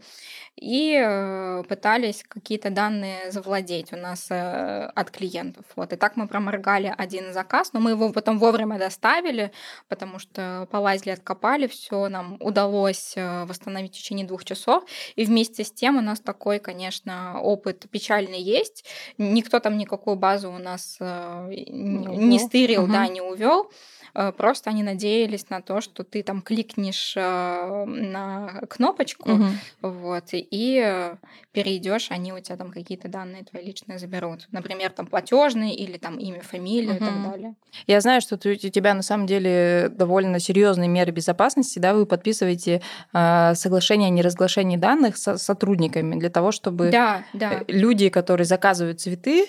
и 0.56 1.64
пытались 1.68 2.24
какие-то 2.28 2.70
данные 2.70 3.32
завладеть 3.32 3.94
у 3.94 3.96
нас 3.96 4.28
от 4.30 5.10
клиентов. 5.12 5.66
Вот. 5.76 5.94
И 5.94 5.96
так 5.96 6.18
мы 6.18 6.28
проморгали 6.28 6.94
один 6.96 7.34
заказ, 7.34 7.74
но 7.74 7.80
мы 7.80 7.92
его 7.92 8.12
потом 8.12 8.38
вовремя 8.38 8.78
доставили, 8.78 9.52
потому 9.88 10.20
что 10.20 10.68
полазили, 10.72 11.12
откопали, 11.12 11.68
все 11.68 12.10
нам 12.10 12.38
удалось 12.40 13.16
восстановить 13.16 13.94
в 13.94 13.98
течение 13.98 14.26
двух 14.26 14.46
часов. 14.46 14.84
И 15.16 15.26
вместе 15.26 15.64
с 15.64 15.72
тем 15.72 15.98
у 15.98 16.02
нас 16.02 16.20
такой, 16.20 16.60
конечно, 16.60 17.42
опыт 17.42 17.86
печальный 17.90 18.42
есть. 18.42 18.86
Никто 19.18 19.60
там 19.60 19.78
никакую 19.78 20.16
базу 20.16 20.52
у 20.52 20.58
нас 20.58 20.98
э, 21.00 21.48
не, 21.50 22.18
не 22.18 22.40
стырил, 22.40 22.84
угу. 22.84 22.92
да, 22.92 23.08
не 23.08 23.22
увел. 23.22 23.72
Э, 24.14 24.32
просто 24.32 24.70
они 24.70 24.84
надеялись 24.84 25.50
на 25.50 25.62
то, 25.62 25.82
что 25.82 26.04
ты 26.04 26.24
там 26.24 26.42
кликнешь 26.42 27.14
э, 27.16 27.86
на 27.86 28.62
кнопочку, 28.70 29.32
угу. 29.32 29.46
вот, 29.82 30.26
и 30.32 31.14
перейдешь, 31.52 32.12
они 32.12 32.34
у 32.34 32.40
тебя 32.40 32.58
там 32.58 32.72
какие-то 32.72 33.08
данные 33.08 33.44
твои 33.44 33.64
личные 33.64 34.00
заберут. 34.00 34.48
Например, 34.52 34.92
там 34.92 35.06
платежные 35.08 35.76
или 35.76 35.98
там 35.98 36.18
имя, 36.18 36.42
фамилия 36.42 36.96
угу. 36.96 37.04
и 37.04 37.08
так 37.08 37.32
далее. 37.32 37.56
Я 37.88 38.02
знаю, 38.02 38.22
что 38.22 38.38
ты, 38.38 38.54
у 38.54 38.56
тебя 38.56 38.94
на 38.94 39.02
самом 39.02 39.28
деле 39.28 39.61
довольно 39.90 40.40
серьезные 40.40 40.90
меры 40.90 41.12
безопасности, 41.12 41.80
да, 41.80 41.94
вы 41.94 42.06
подписываете 42.06 42.82
э, 43.14 43.54
соглашение 43.56 44.08
о 44.08 44.12
неразглашении 44.12 44.78
данных 44.78 45.18
с 45.18 45.38
сотрудниками 45.38 46.20
для 46.20 46.30
того, 46.30 46.52
чтобы 46.52 46.90
да, 46.92 47.24
да. 47.34 47.64
люди, 47.68 48.10
которые 48.10 48.46
заказывают 48.46 49.02
цветы, 49.02 49.48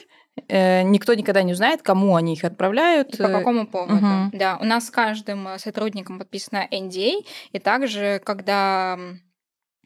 Э, 0.48 0.82
никто 0.82 1.14
никогда 1.14 1.42
не 1.42 1.52
узнает, 1.52 1.82
кому 1.82 2.16
они 2.16 2.34
их 2.34 2.44
отправляют. 2.44 3.14
И 3.14 3.22
по 3.22 3.28
какому 3.28 3.66
поводу. 3.66 3.96
Угу. 3.96 4.30
Да, 4.32 4.58
у 4.60 4.64
нас 4.64 4.86
с 4.86 4.90
каждым 4.90 5.46
э, 5.48 5.58
сотрудником 5.58 6.18
подписана 6.18 6.66
NDA, 6.70 7.24
и 7.52 7.58
также, 7.58 8.20
когда 8.24 8.98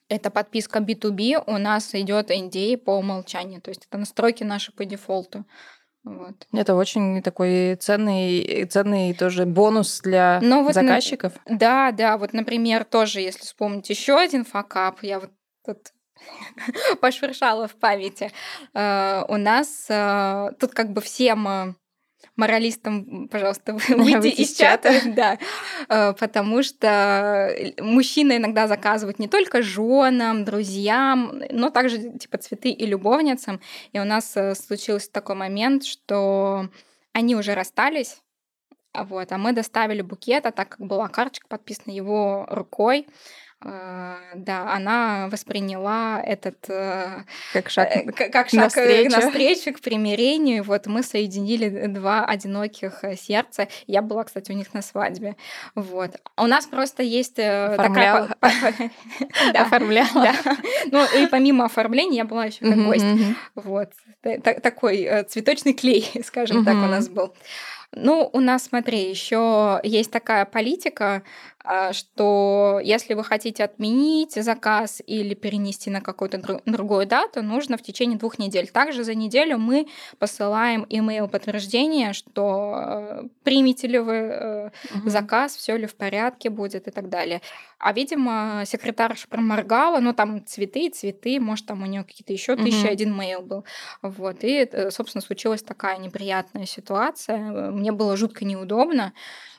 это 0.09 0.31
подписка 0.31 0.79
B2B, 0.79 1.43
у 1.47 1.59
нас 1.59 1.95
идет 1.95 2.31
NDA 2.31 2.77
по 2.77 2.93
умолчанию, 2.97 3.61
то 3.61 3.71
есть 3.71 3.87
это 3.89 3.99
настройки 3.99 4.45
наши 4.45 4.71
по 4.73 4.85
дефолту. 4.85 5.45
Вот. 6.07 6.47
Это 6.53 6.77
очень 6.77 7.21
такой 7.21 7.75
ценный, 7.75 8.65
ценный 8.67 9.13
тоже 9.13 9.45
бонус 9.45 10.01
для 10.03 10.39
Но 10.41 10.63
вот 10.63 10.75
заказчиков. 10.75 11.33
На... 11.47 11.59
Да, 11.59 11.91
да. 11.91 12.17
Вот, 12.17 12.33
например, 12.33 12.85
тоже, 12.85 13.21
если 13.21 13.41
вспомнить 13.41 13.91
еще 13.91 14.17
один 14.17 14.45
факап, 14.45 15.03
я 15.03 15.19
вот 15.19 15.31
тут 15.65 15.79
пошуршала 17.01 17.67
в 17.67 17.75
памяти. 17.75 18.31
Э, 18.73 19.25
у 19.29 19.37
нас 19.37 19.87
э, 19.89 20.51
тут 20.61 20.75
как 20.75 20.93
бы 20.93 21.01
всем 21.01 21.77
э, 22.27 22.31
моралистам, 22.37 23.29
пожалуйста, 23.29 23.75
выйди 23.89 24.29
из 24.29 24.55
чата, 24.55 24.93
да, 25.07 25.39
потому 26.15 26.63
что 26.63 27.55
мужчины 27.81 28.37
иногда 28.37 28.69
заказывают 28.69 29.19
не 29.19 29.29
только 29.29 29.63
женам, 29.63 30.45
друзьям, 30.45 31.43
но 31.51 31.71
также 31.71 32.19
типа 32.19 32.39
цветы 32.39 32.71
и 32.71 32.87
любовницам. 32.87 33.61
И 33.93 34.01
у 34.01 34.05
нас 34.05 34.35
случился 34.55 35.11
такой 35.11 35.37
момент, 35.37 35.85
что 35.85 36.69
они 37.13 37.35
уже 37.37 37.55
расстались, 37.55 38.19
вот, 39.05 39.33
а 39.33 39.39
мы 39.39 39.53
доставили 39.53 40.03
букет, 40.03 40.47
а 40.47 40.53
так 40.53 40.71
как 40.71 40.87
была 40.87 41.09
карточка 41.09 41.47
подписана 41.49 41.93
его 41.93 42.47
рукой, 42.49 43.07
а, 43.07 43.11
да, 43.63 44.73
она 44.75 45.29
восприняла 45.31 46.21
этот 46.23 46.57
э, 46.69 47.23
как 47.55 47.71
шаг, 47.71 47.89
э, 47.91 48.13
как 48.13 48.51
шаг 48.51 48.53
навстречу. 48.53 49.11
навстречу 49.11 49.73
к 49.73 49.81
примирению. 49.81 50.63
Вот 50.63 50.87
мы 50.87 51.03
соединили 51.03 51.87
два 51.87 52.27
одиноких 52.27 53.03
э, 53.03 53.17
сердца. 53.17 53.69
Я 53.87 54.03
была, 54.03 54.25
кстати, 54.25 54.53
у 54.53 54.55
них 54.55 54.75
на 54.75 54.83
свадьбе. 54.83 55.37
Вот. 55.75 56.21
У 56.37 56.47
нас 56.47 56.67
просто 56.67 57.03
есть 57.03 57.39
Оформляла. 57.39 58.29
такая... 58.41 58.91
Оформляла. 59.55 60.33
Ну 60.93 61.05
и 61.19 61.27
помимо 61.27 61.65
оформления 61.65 62.19
я 62.19 62.25
была 62.25 62.45
еще 62.45 62.61
как 62.61 62.77
гость. 62.77 63.05
Вот. 63.55 63.91
Такой 64.63 65.25
цветочный 65.29 65.73
клей, 65.73 66.11
скажем 66.25 66.65
так, 66.65 66.75
у 66.75 66.87
нас 66.87 67.09
был. 67.09 67.35
Ну, 67.93 68.29
у 68.33 68.41
нас, 68.41 68.65
смотри, 68.65 69.09
еще 69.09 69.81
есть 69.83 70.11
такая 70.11 70.45
политика, 70.45 71.23
а, 71.56 71.56
что 71.93 72.81
если 72.83 73.15
вы 73.15 73.25
хотите 73.25 73.65
отменить 73.65 74.35
заказ 74.35 75.03
или 75.07 75.35
перенести 75.35 75.91
на 75.91 76.01
какую-то 76.01 76.61
другую 76.65 77.07
дату, 77.07 77.43
нужно 77.43 77.77
в 77.77 77.83
течение 77.83 78.19
двух 78.19 78.39
недель. 78.39 78.69
Также 78.69 79.05
за 79.05 79.15
неделю 79.15 79.59
мы 79.59 79.89
посылаем 80.19 80.85
email 80.85 81.29
подтверждение, 81.29 82.13
что 82.13 82.75
э, 82.77 83.23
примете 83.43 83.89
ли 83.89 83.99
вы 83.99 84.71
угу. 84.95 85.11
заказ, 85.11 85.57
все 85.57 85.77
ли 85.77 85.87
в 85.87 85.97
порядке 85.97 86.51
будет 86.51 86.89
и 86.89 86.91
так 86.91 87.09
далее. 87.09 87.43
А, 87.79 87.93
видимо, 87.93 88.63
секретарша 88.65 89.29
проморгала, 89.29 90.01
ну 90.01 90.13
там 90.13 90.45
цветы, 90.47 90.91
цветы, 90.91 91.41
может, 91.41 91.67
там 91.67 91.83
у 91.83 91.87
нее 91.87 92.05
какие-то 92.05 92.33
еще 92.33 92.55
угу. 92.55 92.65
тысяча 92.65 92.89
один 92.89 93.17
мейл 93.17 93.43
был. 93.43 93.65
Вот. 94.03 94.45
И, 94.45 94.69
э, 94.71 94.91
собственно, 94.91 95.23
случилась 95.23 95.63
такая 95.63 95.99
неприятная 95.99 96.67
ситуация. 96.67 97.71
Мне 97.71 97.93
было 97.93 98.17
жутко 98.17 98.45
неудобно. 98.45 99.13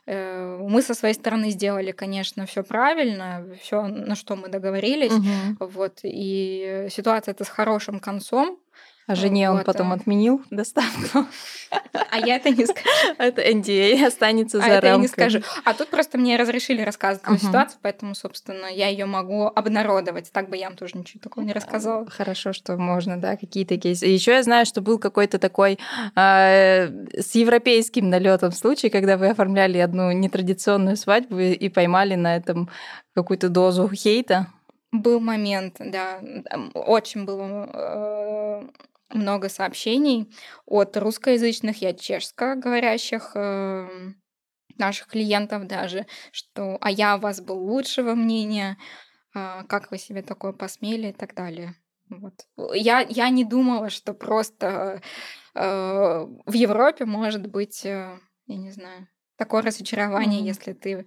Э, 0.07 0.57
мы 0.61 0.81
со 0.81 0.93
своей 0.93 1.13
стороны 1.13 1.51
сделали, 1.51 1.91
конечно, 1.91 2.45
все 2.45 2.63
правильно, 2.63 3.45
все, 3.61 3.87
на 3.87 4.15
что 4.15 4.35
мы 4.35 4.47
договорились. 4.47 5.11
Угу. 5.11 5.69
Вот, 5.69 5.99
и 6.03 6.87
ситуация 6.89 7.33
это 7.33 7.43
с 7.43 7.49
хорошим 7.49 7.99
концом. 7.99 8.57
А 9.07 9.15
жене 9.15 9.49
вот, 9.49 9.59
он 9.59 9.63
потом 9.63 9.91
а... 9.93 9.95
отменил 9.95 10.41
доставку. 10.51 11.25
А 12.11 12.17
я 12.19 12.35
это 12.35 12.49
не 12.49 12.65
скажу. 12.65 12.87
Это 13.17 13.41
NDA 13.41 14.05
останется 14.05 14.57
а 14.57 14.61
за 14.61 14.67
рамкой. 14.67 14.89
я 14.89 14.97
не 14.97 15.07
скажу. 15.07 15.39
А 15.63 15.73
тут 15.73 15.89
просто 15.89 16.17
мне 16.17 16.37
разрешили 16.37 16.81
рассказывать 16.81 17.25
uh 17.25 17.45
ситуацию, 17.45 17.79
поэтому, 17.81 18.15
собственно, 18.15 18.65
я 18.65 18.87
ее 18.87 19.05
могу 19.05 19.45
обнародовать. 19.47 20.31
Так 20.31 20.49
бы 20.49 20.57
я 20.57 20.67
вам 20.67 20.77
тоже 20.77 20.97
ничего 20.97 21.21
такого 21.21 21.43
не 21.43 21.53
рассказала. 21.53 22.05
Хорошо, 22.09 22.53
что 22.53 22.77
можно, 22.77 23.17
да, 23.17 23.37
какие-то 23.37 23.77
кейсы. 23.77 24.05
Еще 24.05 24.31
я 24.31 24.43
знаю, 24.43 24.65
что 24.65 24.81
был 24.81 24.99
какой-то 24.99 25.39
такой 25.39 25.79
э, 26.15 26.87
с 27.19 27.35
европейским 27.35 28.09
налетом 28.09 28.51
случай, 28.51 28.89
когда 28.89 29.17
вы 29.17 29.29
оформляли 29.29 29.77
одну 29.77 30.11
нетрадиционную 30.11 30.97
свадьбу 30.97 31.39
и 31.39 31.69
поймали 31.69 32.15
на 32.15 32.35
этом 32.35 32.69
какую-то 33.13 33.49
дозу 33.49 33.89
хейта. 33.93 34.47
Был 34.91 35.19
момент, 35.19 35.75
да, 35.79 36.19
очень 36.73 37.25
было 37.25 37.69
э, 37.73 38.67
много 39.09 39.49
сообщений 39.49 40.33
от 40.65 40.97
русскоязычных 40.97 41.81
и 41.81 41.87
от 41.87 41.99
чешскоговорящих 41.99 43.31
э, 43.35 43.87
наших 44.77 45.07
клиентов 45.07 45.67
даже, 45.67 46.05
что 46.31 46.77
«а 46.81 46.91
я 46.91 47.13
о 47.13 47.17
вас 47.17 47.41
был 47.41 47.57
лучшего 47.59 48.15
мнения», 48.15 48.77
э, 49.35 49.63
«как 49.67 49.91
вы 49.91 49.97
себе 49.97 50.21
такое 50.23 50.53
посмели» 50.53 51.09
и 51.09 51.13
так 51.13 51.35
далее. 51.35 51.75
Вот. 52.09 52.33
Я, 52.73 53.01
я 53.01 53.29
не 53.29 53.43
думала, 53.45 53.89
что 53.89 54.13
просто 54.13 55.01
э, 55.55 55.61
в 56.45 56.53
Европе 56.53 57.05
может 57.05 57.47
быть, 57.47 57.85
э, 57.85 58.19
я 58.47 58.57
не 58.57 58.71
знаю, 58.71 59.07
такое 59.37 59.61
разочарование, 59.61 60.39
Мгм. 60.39 60.47
если 60.47 60.73
ты 60.73 61.05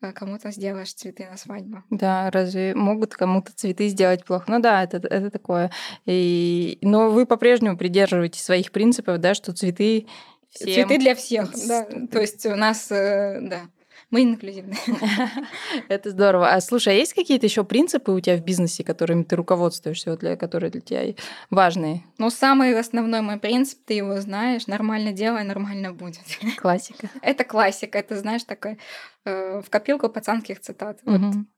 кому-то 0.00 0.50
сделаешь 0.50 0.92
цветы 0.94 1.26
на 1.30 1.36
свадьбу. 1.36 1.82
Да, 1.90 2.30
разве 2.30 2.74
могут 2.74 3.14
кому-то 3.14 3.52
цветы 3.52 3.88
сделать 3.88 4.24
плохо? 4.24 4.44
Ну 4.48 4.60
да, 4.60 4.84
это, 4.84 4.98
это 4.98 5.30
такое. 5.30 5.70
И, 6.06 6.78
но 6.82 7.10
вы 7.10 7.26
по-прежнему 7.26 7.76
придерживаетесь 7.76 8.42
своих 8.42 8.72
принципов, 8.72 9.18
да, 9.18 9.34
что 9.34 9.52
цветы 9.52 10.06
всем... 10.50 10.74
Цветы 10.74 10.98
для 10.98 11.14
всех, 11.14 11.52
да. 11.66 11.84
То 12.10 12.20
есть 12.20 12.46
у 12.46 12.54
нас, 12.54 12.90
э, 12.90 13.40
да, 13.42 13.62
мы 14.10 14.22
инклюзивны. 14.22 14.74
Это 15.88 16.10
здорово. 16.10 16.50
А 16.52 16.60
слушай, 16.60 16.94
а 16.94 16.96
есть 16.96 17.14
какие-то 17.14 17.46
еще 17.46 17.64
принципы 17.64 18.12
у 18.12 18.20
тебя 18.20 18.36
в 18.36 18.44
бизнесе, 18.44 18.84
которыми 18.84 19.22
ты 19.22 19.36
руководствуешься, 19.36 20.10
вот 20.10 20.20
для, 20.20 20.36
которые 20.36 20.70
для 20.70 20.80
тебя 20.80 21.14
важные? 21.50 22.04
Но 22.16 22.30
самый 22.30 22.78
основной 22.78 23.20
мой 23.20 23.38
принцип, 23.38 23.78
ты 23.84 23.94
его 23.94 24.20
знаешь, 24.20 24.66
нормально 24.66 25.12
делай, 25.12 25.44
нормально 25.44 25.92
будет. 25.92 26.24
Классика. 26.56 27.10
Это 27.22 27.44
классика, 27.44 27.98
это, 27.98 28.16
знаешь, 28.16 28.44
такая 28.44 28.78
э, 29.24 29.60
в 29.60 29.70
копилку 29.70 30.08
пацанских 30.08 30.60
цитат. 30.60 31.00
Вот 31.04 31.18
Мгм. 31.20 31.48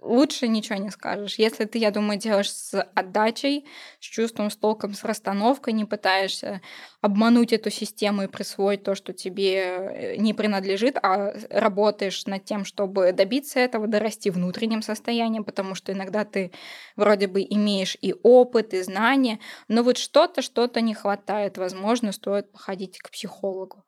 Лучше 0.00 0.48
ничего 0.48 0.78
не 0.78 0.90
скажешь. 0.90 1.38
Если 1.38 1.64
ты, 1.64 1.78
я 1.78 1.90
думаю, 1.90 2.18
делаешь 2.18 2.52
с 2.52 2.80
отдачей, 2.94 3.66
с 4.00 4.04
чувством, 4.04 4.50
с 4.50 4.56
толком, 4.56 4.94
с 4.94 5.04
расстановкой, 5.04 5.72
не 5.72 5.84
пытаешься 5.84 6.60
обмануть 7.00 7.52
эту 7.52 7.70
систему 7.70 8.22
и 8.22 8.26
присвоить 8.26 8.82
то, 8.82 8.94
что 8.94 9.12
тебе 9.12 9.54
э, 9.56 10.16
не 10.16 10.34
принадлежит, 10.34 10.96
а 11.02 11.34
работаешь 11.50 12.26
над 12.26 12.44
тем, 12.44 12.64
чтобы 12.64 13.12
добиться 13.12 13.60
этого, 13.60 13.86
дорасти 13.86 14.30
внутренним 14.30 14.82
состоянием, 14.82 15.44
потому 15.44 15.74
что 15.74 15.92
иногда 15.92 16.24
ты 16.24 16.52
вроде 16.96 17.26
бы 17.26 17.42
имеешь 17.42 17.96
и 18.00 18.14
опыт, 18.22 18.74
и 18.74 18.82
знания, 18.82 19.38
но 19.68 19.82
вот 19.82 19.98
что-то, 19.98 20.42
что-то 20.42 20.80
не 20.80 20.94
хватает. 20.94 21.58
Возможно, 21.58 22.12
стоит 22.12 22.50
походить 22.52 22.98
к 22.98 23.10
психологу 23.10 23.84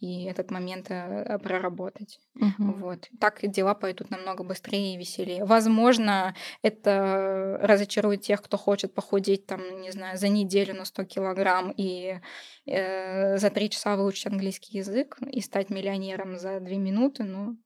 и 0.00 0.24
этот 0.24 0.50
момент 0.50 0.90
э, 0.90 1.38
проработать. 1.38 2.20
Мгм. 2.34 2.72
Вот. 2.74 3.08
Так 3.20 3.40
дела 3.42 3.74
пойдут 3.74 4.10
намного 4.10 4.44
быстрее 4.44 4.94
и 4.94 4.98
веселее. 4.98 5.44
Возможно, 5.44 6.34
это 6.62 7.58
разочарует 7.62 8.22
тех, 8.22 8.42
кто 8.42 8.56
хочет 8.56 8.94
похудеть, 8.94 9.46
там, 9.46 9.80
не 9.80 9.90
знаю, 9.90 10.18
за 10.18 10.28
неделю 10.28 10.74
на 10.74 10.84
100 10.84 11.04
килограмм 11.04 11.72
и 11.76 12.20
э, 12.66 13.38
за 13.38 13.50
три 13.50 13.70
часа 13.70 13.96
выучить 13.96 14.26
английский 14.26 14.78
язык 14.78 15.18
и 15.30 15.40
стать 15.40 15.70
миллионером 15.70 16.38
за 16.38 16.60
две 16.60 16.78
минуты, 16.78 17.24
но 17.24 17.56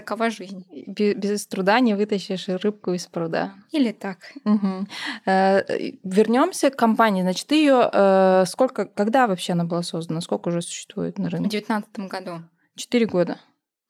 такова 0.00 0.30
жизнь. 0.30 0.64
Бе- 0.86 1.14
Без 1.14 1.46
труда 1.46 1.80
не 1.80 1.94
вытащишь 1.94 2.48
рыбку 2.48 2.92
из 2.92 3.06
пруда. 3.06 3.54
Или 3.72 3.92
так. 3.92 4.18
Вернемся 6.04 6.70
к 6.70 6.76
компании. 6.76 7.22
Значит, 7.22 7.46
ты 7.46 7.54
ее 7.56 8.44
сколько, 8.46 8.86
когда 8.86 9.26
вообще 9.26 9.52
она 9.52 9.64
была 9.64 9.82
создана? 9.82 10.20
Сколько 10.20 10.48
уже 10.48 10.62
существует 10.62 11.18
на 11.18 11.28
В 11.28 11.32
рынке? 11.32 11.50
девятнадцатом 11.50 12.08
году. 12.08 12.42
Четыре 12.76 13.06
года. 13.06 13.38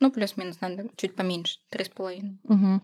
Ну, 0.01 0.11
плюс-минус, 0.11 0.59
надо 0.63 0.89
чуть 0.97 1.15
поменьше, 1.15 1.59
три 1.69 1.85
с 1.85 1.89
половиной. 1.91 2.39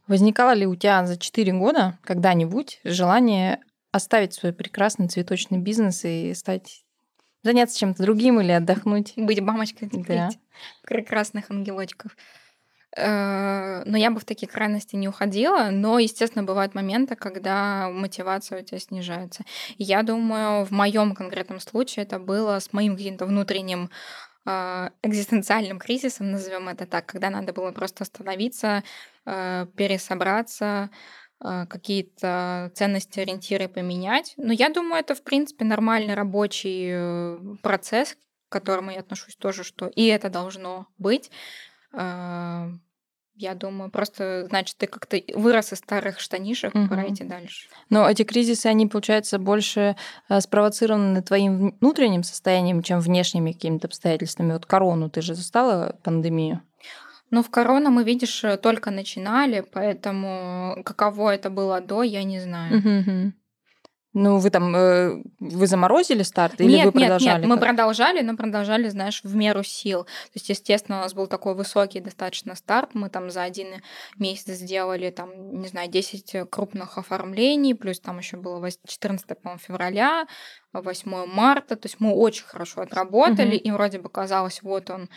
Возникало 0.07 0.53
ли 0.53 0.67
у 0.67 0.77
тебя 0.77 1.07
за 1.07 1.17
четыре 1.19 1.53
года 1.53 1.99
когда-нибудь 2.05 2.81
желание 2.85 3.61
оставить 3.91 4.35
свой 4.35 4.53
прекрасный 4.53 5.09
цветочный 5.09 5.59
бизнес 5.59 6.05
и 6.05 6.35
стать 6.35 6.85
заняться 7.43 7.79
чем-то 7.79 8.03
другим 8.03 8.39
или 8.41 8.53
отдохнуть? 8.53 9.15
Быть 9.17 9.41
бабочкой 9.43 9.89
Да. 10.07 10.29
прекрасных 10.83 11.51
ангелочков. 11.51 12.15
Э, 12.97 13.83
Но 13.85 13.99
я 13.99 14.11
бы 14.11 14.21
в 14.21 14.25
такие 14.25 14.49
крайности 14.49 14.97
не 14.97 15.09
уходила, 15.09 15.69
но, 15.71 15.99
естественно, 15.99 16.45
бывают 16.45 16.75
моменты, 16.75 17.15
когда 17.15 17.89
мотивация 17.91 18.61
у 18.63 18.65
тебя 18.65 18.79
снижается. 18.81 19.45
Я 19.79 20.03
думаю, 20.03 20.65
в 20.65 20.71
моем 20.71 21.15
конкретном 21.15 21.61
случае 21.61 22.05
это 22.07 22.19
было 22.19 22.59
с 22.59 22.73
моим 22.73 22.97
каким-то 22.97 23.27
внутренним 23.27 23.91
а, 24.47 24.93
экзистенциальным 25.03 25.79
кризисом, 25.79 26.31
назовем 26.31 26.69
это 26.69 26.87
так, 26.87 27.07
когда 27.07 27.31
надо 27.31 27.53
было 27.53 27.73
просто 27.73 28.05
остановиться, 28.05 28.85
э, 29.27 29.67
пересобраться, 29.77 30.91
э, 31.45 31.67
какие-то 31.69 32.71
ценности, 32.75 33.21
ориентиры 33.21 33.69
поменять. 33.69 34.35
Но 34.37 34.53
я 34.53 34.69
думаю, 34.71 35.01
это, 35.01 35.15
в 35.17 35.23
принципе, 35.23 35.65
нормальный 35.65 36.15
рабочий 36.15 36.91
э, 36.93 37.39
процесс, 37.63 38.15
к 38.49 38.53
которому 38.53 38.93
я 38.93 39.01
отношусь 39.01 39.37
тоже, 39.37 39.65
что 39.65 39.89
и 39.89 40.07
это 40.07 40.31
должно 40.31 40.87
быть. 40.99 41.31
Я 43.39 43.55
думаю, 43.55 43.91
просто, 43.91 44.47
значит, 44.49 44.77
ты 44.79 44.87
как-то 44.87 45.21
вырос 45.35 45.73
из 45.73 45.79
старых 45.79 46.21
штанишек, 46.21 46.73
пора 46.73 47.03
Мгм. 47.03 47.13
идти 47.15 47.25
дальше. 47.25 47.69
Но 47.91 48.09
эти 48.09 48.25
кризисы, 48.25 48.67
они, 48.67 48.87
получается, 48.87 49.39
больше 49.39 49.95
э, 50.31 50.41
спровоцированы 50.41 51.21
твоим 51.23 51.77
внутренним 51.79 52.23
состоянием, 52.23 52.83
чем 52.83 53.01
внешними 53.01 53.53
какими-то 53.53 53.89
обстоятельствами. 53.89 54.53
Вот 54.53 54.65
корону 54.65 55.11
ты 55.11 55.21
же 55.21 55.35
застала 55.35 55.99
пандемию. 56.03 56.63
Но 57.31 57.43
в 57.43 57.51
корону 57.51 57.91
мы, 57.91 58.05
видишь, 58.05 58.43
только 58.63 58.91
начинали, 58.91 59.61
поэтому 59.61 60.83
каково 60.85 61.35
это 61.35 61.51
было 61.51 61.81
до, 61.81 62.03
я 62.03 62.25
не 62.25 62.41
знаю. 62.41 62.77
Мгм. 62.79 63.35
Ну, 64.19 64.39
вы 64.39 64.49
там, 64.49 64.75
э, 64.75 65.23
вы 65.41 65.67
заморозили 65.67 66.23
старт 66.23 66.59
или 66.59 66.69
нет, 66.71 66.87
вы 66.87 67.01
нет, 67.01 67.09
продолжали? 67.11 67.41
нет, 67.41 67.47
мы 67.51 67.57
как? 67.57 67.65
продолжали, 67.69 68.23
но 68.23 68.35
продолжали, 68.35 68.89
знаешь, 68.89 69.21
в 69.23 69.35
меру 69.37 69.63
сил. 69.63 70.05
То 70.05 70.11
есть, 70.37 70.49
естественно, 70.49 70.97
у 70.97 71.01
нас 71.03 71.13
был 71.13 71.27
такой 71.27 71.55
высокий 71.55 72.01
достаточно 72.01 72.55
старт. 72.55 72.95
Мы 72.95 73.11
там 73.11 73.31
за 73.31 73.43
один 73.43 73.83
месяц 74.19 74.55
сделали, 74.55 75.11
там, 75.11 75.61
не 75.61 75.69
знаю, 75.69 75.91
10 75.91 76.49
крупных 76.49 76.97
оформлений, 76.97 77.75
плюс 77.75 78.01
там 78.01 78.17
еще 78.19 78.39
было 78.39 78.59
вось- 78.59 78.79
14 78.87 79.27
по-моему, 79.43 79.61
февраля, 79.61 80.27
8 80.73 81.27
марта. 81.27 81.77
То 81.77 81.87
есть 81.87 81.97
мы 82.01 82.15
очень 82.15 82.45
хорошо 82.47 82.81
отработали, 82.81 83.57
Мгм. 83.57 83.65
и 83.65 83.71
вроде 83.71 83.99
бы 83.99 84.09
казалось, 84.09 84.63
вот 84.63 84.89
он 84.89 85.03
э, 85.03 85.09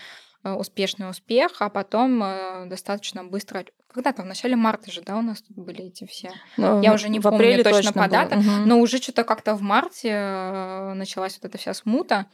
успешный 0.44 1.10
успех, 1.10 1.62
а 1.62 1.70
потом 1.70 2.22
э, 2.24 2.66
достаточно 2.68 3.24
быстро... 3.24 3.66
Когда-то 3.94 4.22
в 4.22 4.26
начале 4.26 4.56
марта 4.56 4.92
же, 4.92 5.02
да, 5.02 5.18
у 5.18 5.22
нас 5.22 5.42
тут 5.42 5.58
были 5.58 5.86
эти 5.86 6.06
все 6.06 6.32
Ну, 6.58 6.82
я 6.82 6.94
уже 6.94 7.10
не 7.10 7.20
в 7.20 7.24
помню 7.24 7.36
апреле 7.38 7.64
точно 7.64 7.92
по 7.92 8.08
датам, 8.08 8.40
Мгм. 8.40 8.68
но 8.68 8.80
уже 8.80 8.98
что-то 9.00 9.24
как-то 9.24 9.56
в 9.56 9.62
марте 9.62 10.10
э, 10.12 10.94
началась 10.94 11.40
вот 11.42 11.46
эта 11.50 11.58
вся 11.58 11.74
смута, 11.74 12.28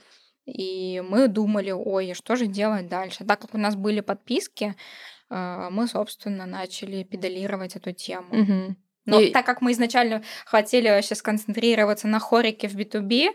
и 0.45 1.01
мы 1.07 1.27
думали, 1.27 1.71
ой, 1.71 2.11
а 2.11 2.15
что 2.15 2.35
же 2.35 2.45
делать 2.45 2.87
дальше? 2.87 3.23
Так 3.25 3.39
как 3.41 3.53
у 3.55 3.57
нас 3.57 3.75
были 3.75 4.01
подписки, 4.01 4.75
э, 5.29 5.67
мы, 5.71 5.87
собственно, 5.87 6.45
начали 6.45 7.03
педалировать 7.03 7.75
эту 7.75 7.93
тему. 7.93 8.27
Мгм. 8.31 8.77
Но 9.05 9.19
И- 9.19 9.31
так 9.31 9.45
как 9.45 9.61
мы 9.61 9.71
изначально 9.71 10.23
хотели 10.45 10.89
вообще 10.89 11.15
сконцентрироваться 11.15 12.07
на 12.07 12.19
хорике 12.19 12.67
в 12.67 12.75
B2B, 12.75 13.27
э, 13.27 13.31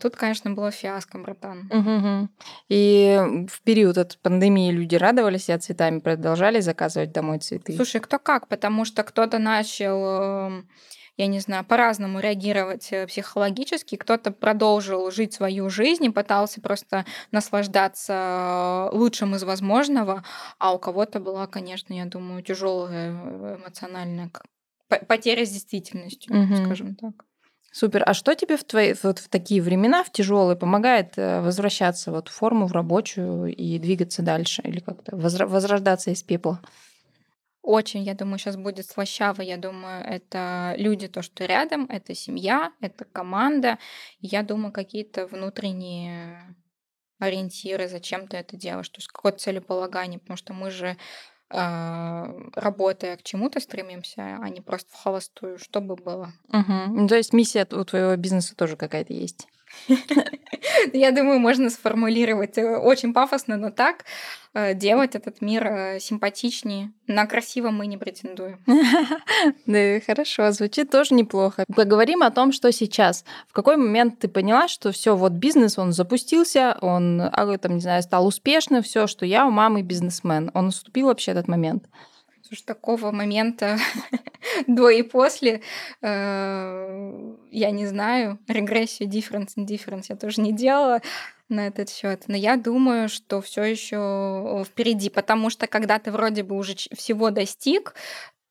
тут, 0.00 0.16
конечно, 0.16 0.50
было 0.50 0.70
фиаско, 0.70 1.18
братан. 1.18 1.68
Мгм. 1.70 2.30
И 2.68 3.46
в 3.48 3.62
период 3.62 3.98
от 3.98 4.18
пандемии 4.18 4.70
люди 4.70 4.96
радовались 4.96 5.44
себя 5.44 5.58
цветами, 5.58 6.00
продолжали 6.00 6.60
заказывать 6.60 7.12
домой 7.12 7.38
цветы. 7.38 7.74
Слушай, 7.74 8.00
кто 8.00 8.18
как, 8.18 8.48
потому 8.48 8.84
что 8.84 9.02
кто-то 9.02 9.38
начал, 9.38 10.04
эм, 10.04 10.68
я 11.16 11.26
не 11.26 11.40
знаю, 11.40 11.64
по-разному 11.64 12.20
реагировать 12.20 12.88
э, 12.92 13.06
психологически, 13.06 13.96
кто-то 13.96 14.30
продолжил 14.32 15.10
жить 15.10 15.32
свою 15.34 15.70
жизнь 15.70 16.04
и 16.04 16.10
пытался 16.10 16.60
просто 16.60 17.04
наслаждаться 17.30 18.90
э, 18.92 18.96
лучшим 18.96 19.34
из 19.34 19.42
возможного, 19.44 20.24
а 20.58 20.74
у 20.74 20.78
кого-то 20.78 21.20
была, 21.20 21.46
конечно, 21.46 21.94
я 21.94 22.04
думаю, 22.04 22.42
тяжелая 22.42 23.12
э, 23.12 23.58
эмоциональная 23.60 24.30
потеря 25.08 25.46
с 25.46 25.50
действительностью, 25.50 26.34
Мгм. 26.34 26.56
скажем 26.66 26.94
так. 26.96 27.24
Супер. 27.72 28.02
А 28.04 28.12
что 28.12 28.34
тебе 28.34 28.58
в 28.58 28.64
твои 28.64 28.94
вот 29.02 29.18
в 29.18 29.28
такие 29.28 29.62
времена, 29.62 30.04
в 30.04 30.12
тяжелые, 30.12 30.56
помогает 30.56 31.14
э, 31.16 31.40
возвращаться 31.40 32.12
вот 32.12 32.28
в 32.28 32.32
форму, 32.32 32.66
в 32.66 32.72
рабочую 32.72 33.46
и 33.46 33.78
двигаться 33.78 34.22
дальше 34.22 34.60
или 34.62 34.80
как-то 34.80 35.16
возрождаться 35.16 36.10
из 36.10 36.22
пепла? 36.22 36.60
Очень, 37.62 38.02
я 38.02 38.14
думаю, 38.14 38.38
сейчас 38.38 38.56
будет 38.56 38.86
слащаво. 38.86 39.40
Я 39.40 39.56
думаю, 39.56 40.04
это 40.04 40.74
люди, 40.76 41.08
то, 41.08 41.22
что 41.22 41.46
рядом, 41.46 41.86
это 41.88 42.14
семья, 42.14 42.72
это 42.80 43.06
команда. 43.06 43.78
Я 44.20 44.42
думаю, 44.42 44.70
какие-то 44.70 45.26
внутренние 45.26 46.54
ориентиры, 47.20 47.88
зачем 47.88 48.26
ты 48.26 48.36
это 48.36 48.56
делаешь, 48.56 48.88
то 48.88 48.98
есть 48.98 49.08
какое-то 49.08 49.38
целеполагание, 49.38 50.18
потому 50.18 50.36
что 50.36 50.52
мы 50.52 50.70
же 50.70 50.96
работая 51.52 53.16
к 53.16 53.22
чему-то 53.22 53.60
стремимся, 53.60 54.38
а 54.40 54.48
не 54.48 54.60
просто 54.60 54.90
в 54.92 55.02
холостую, 55.02 55.58
чтобы 55.58 55.96
было. 55.96 56.32
Ну, 56.48 57.06
то 57.08 57.16
есть 57.16 57.32
миссия 57.32 57.66
у 57.70 57.84
твоего 57.84 58.16
бизнеса 58.16 58.56
тоже 58.56 58.76
какая-то 58.76 59.12
есть. 59.12 59.46
Я 60.92 61.12
думаю, 61.12 61.38
можно 61.38 61.70
сформулировать 61.70 62.58
э, 62.58 62.76
очень 62.76 63.12
пафосно, 63.12 63.56
но 63.56 63.70
так 63.70 64.04
э, 64.54 64.74
делать 64.74 65.14
этот 65.14 65.40
мир 65.40 65.66
э, 65.66 66.00
симпатичнее. 66.00 66.92
На 67.06 67.26
красиво 67.26 67.70
мы 67.70 67.86
не 67.86 67.96
претендуем. 67.96 68.58
Да, 69.66 70.00
хорошо, 70.06 70.52
звучит 70.52 70.90
тоже 70.90 71.14
неплохо. 71.14 71.64
Поговорим 71.74 72.22
о 72.22 72.30
том, 72.30 72.52
что 72.52 72.70
сейчас. 72.72 73.24
В 73.48 73.52
какой 73.52 73.76
момент 73.76 74.18
ты 74.18 74.28
поняла, 74.28 74.68
что 74.68 74.92
все, 74.92 75.16
вот 75.16 75.32
бизнес, 75.32 75.78
он 75.78 75.92
запустился, 75.92 76.76
он, 76.80 77.20
а, 77.20 77.58
там, 77.58 77.74
не 77.74 77.80
знаю, 77.80 78.02
стал 78.02 78.26
успешным, 78.26 78.82
все, 78.82 79.06
что 79.06 79.26
я 79.26 79.46
у 79.46 79.50
мамы 79.50 79.82
бизнесмен. 79.82 80.50
Он 80.54 80.66
наступил 80.66 81.06
вообще 81.06 81.32
этот 81.32 81.48
момент? 81.48 81.84
Слушай, 82.52 82.64
такого 82.66 83.12
момента 83.12 83.78
до 84.66 84.90
и 84.90 85.00
после 85.00 85.62
э, 86.02 87.34
я 87.50 87.70
не 87.70 87.86
знаю. 87.86 88.38
Регрессию, 88.46 89.08
difference, 89.08 89.54
indifference 89.56 90.04
я 90.10 90.16
тоже 90.16 90.42
не 90.42 90.52
делала. 90.52 91.00
на 91.48 91.66
этот 91.66 91.88
счет. 91.88 92.24
Но 92.28 92.36
я 92.36 92.56
думаю, 92.56 93.08
что 93.08 93.40
все 93.40 93.62
еще 93.62 94.64
впереди, 94.68 95.08
потому 95.08 95.48
что 95.48 95.66
когда 95.66 95.98
ты 95.98 96.10
вроде 96.10 96.42
бы 96.42 96.56
уже 96.56 96.74
всего 96.74 97.30
достиг, 97.30 97.94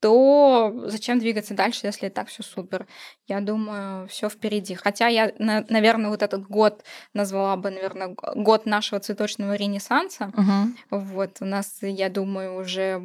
то 0.02 0.72
зачем 0.86 1.20
двигаться 1.20 1.54
дальше, 1.54 1.86
если 1.86 2.08
и 2.08 2.10
так 2.10 2.26
все 2.26 2.42
супер? 2.42 2.88
Я 3.28 3.40
думаю, 3.40 4.08
все 4.08 4.28
впереди. 4.28 4.74
Хотя 4.74 5.06
я, 5.06 5.32
наверное, 5.38 6.10
вот 6.10 6.22
этот 6.22 6.48
год 6.48 6.82
назвала 7.14 7.56
бы, 7.56 7.70
наверное, 7.70 8.08
год 8.08 8.66
нашего 8.66 9.00
цветочного 9.00 9.54
ренессанса. 9.54 10.32
Угу. 10.36 10.98
Вот 11.04 11.36
у 11.40 11.44
нас, 11.44 11.78
я 11.82 12.08
думаю, 12.08 12.56
уже 12.56 13.00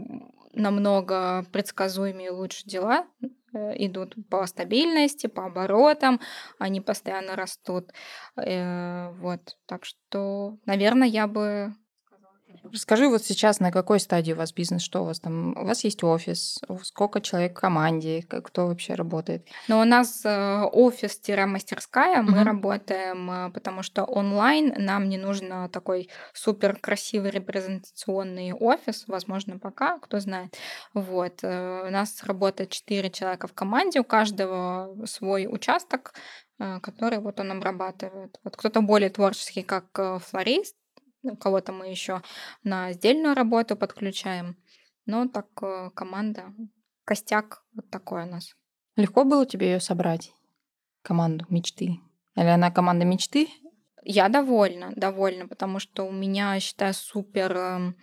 намного 0.58 1.46
предсказуемее 1.52 2.32
лучше 2.32 2.66
дела 2.66 3.08
э, 3.54 3.86
идут 3.86 4.16
по 4.30 4.46
стабильности, 4.48 5.28
по 5.28 5.46
оборотам, 5.46 6.20
они 6.60 6.82
постоянно 6.82 7.36
растут. 7.36 7.92
Э, 8.36 9.12
вот, 9.20 9.58
так 9.66 9.86
что, 9.86 10.58
наверное, 10.66 11.08
я 11.08 11.28
бы 11.28 11.74
Расскажи 12.72 13.08
вот 13.08 13.24
сейчас, 13.24 13.60
на 13.60 13.72
какой 13.72 14.00
стадии 14.00 14.34
у 14.34 14.36
вас 14.36 14.54
бизнес, 14.54 14.82
что 14.82 15.02
у 15.02 15.06
вас 15.06 15.20
там? 15.20 15.58
У 15.58 15.66
вас 15.66 15.84
есть 15.84 16.04
офис, 16.04 16.60
сколько 16.84 17.22
человек 17.22 17.58
в 17.58 17.62
команде, 17.62 18.24
кто 18.24 18.68
вообще 18.68 18.94
работает? 18.94 19.48
Но 19.68 19.82
у 19.82 19.84
нас 19.84 20.22
э, 20.24 20.62
офис-мастерская, 20.64 22.22
мы 22.22 22.38
угу. 22.40 22.46
работаем, 22.46 23.30
э, 23.32 23.52
потому 23.52 23.84
что 23.84 24.04
онлайн 24.04 24.74
нам 24.78 25.10
не 25.10 25.18
нужно 25.18 25.70
такой 25.70 26.10
супер 26.34 26.78
красивый 26.78 27.32
репрезентационный 27.32 28.54
офис, 28.54 29.06
возможно, 29.08 29.60
пока, 29.60 30.00
кто 30.00 30.20
знает. 30.20 30.56
Вот. 30.94 31.40
Э, 31.44 31.88
у 31.88 31.92
нас 31.92 32.24
работает 32.24 32.70
4 32.70 33.10
человека 33.10 33.48
в 33.48 33.54
команде, 33.54 34.00
у 34.00 34.04
каждого 34.04 34.96
свой 35.06 35.48
участок, 35.50 36.14
который 36.82 37.20
вот 37.20 37.40
он 37.40 37.52
обрабатывает. 37.52 38.40
Вот 38.44 38.58
кто-то 38.58 38.82
более 38.82 39.12
творческий, 39.12 39.62
как 39.62 40.22
флорист, 40.24 40.76
ну, 40.76 40.77
кого-то 41.40 41.72
мы 41.72 41.88
еще 41.88 42.22
на 42.64 42.94
сдельную 42.94 43.36
работу 43.36 43.76
подключаем. 43.76 44.58
Но 45.06 45.28
так 45.28 45.48
э, 45.62 45.90
команда, 45.96 46.54
костяк 47.06 47.64
вот 47.74 47.90
такой 47.90 48.24
у 48.24 48.26
нас. 48.26 48.56
Легко 48.96 49.24
было 49.24 49.46
тебе 49.46 49.72
ее 49.72 49.80
собрать, 49.80 50.32
команду 51.02 51.46
мечты? 51.50 52.00
Или 52.36 52.48
она 52.48 52.72
команда 52.72 53.06
мечты? 53.06 53.48
Я 54.04 54.30
довольна, 54.30 54.92
довольна, 54.96 55.48
потому 55.48 55.80
что 55.80 56.08
у 56.08 56.12
меня, 56.12 56.60
считаю, 56.60 56.94
супер 56.94 57.56
эм, 57.58 57.98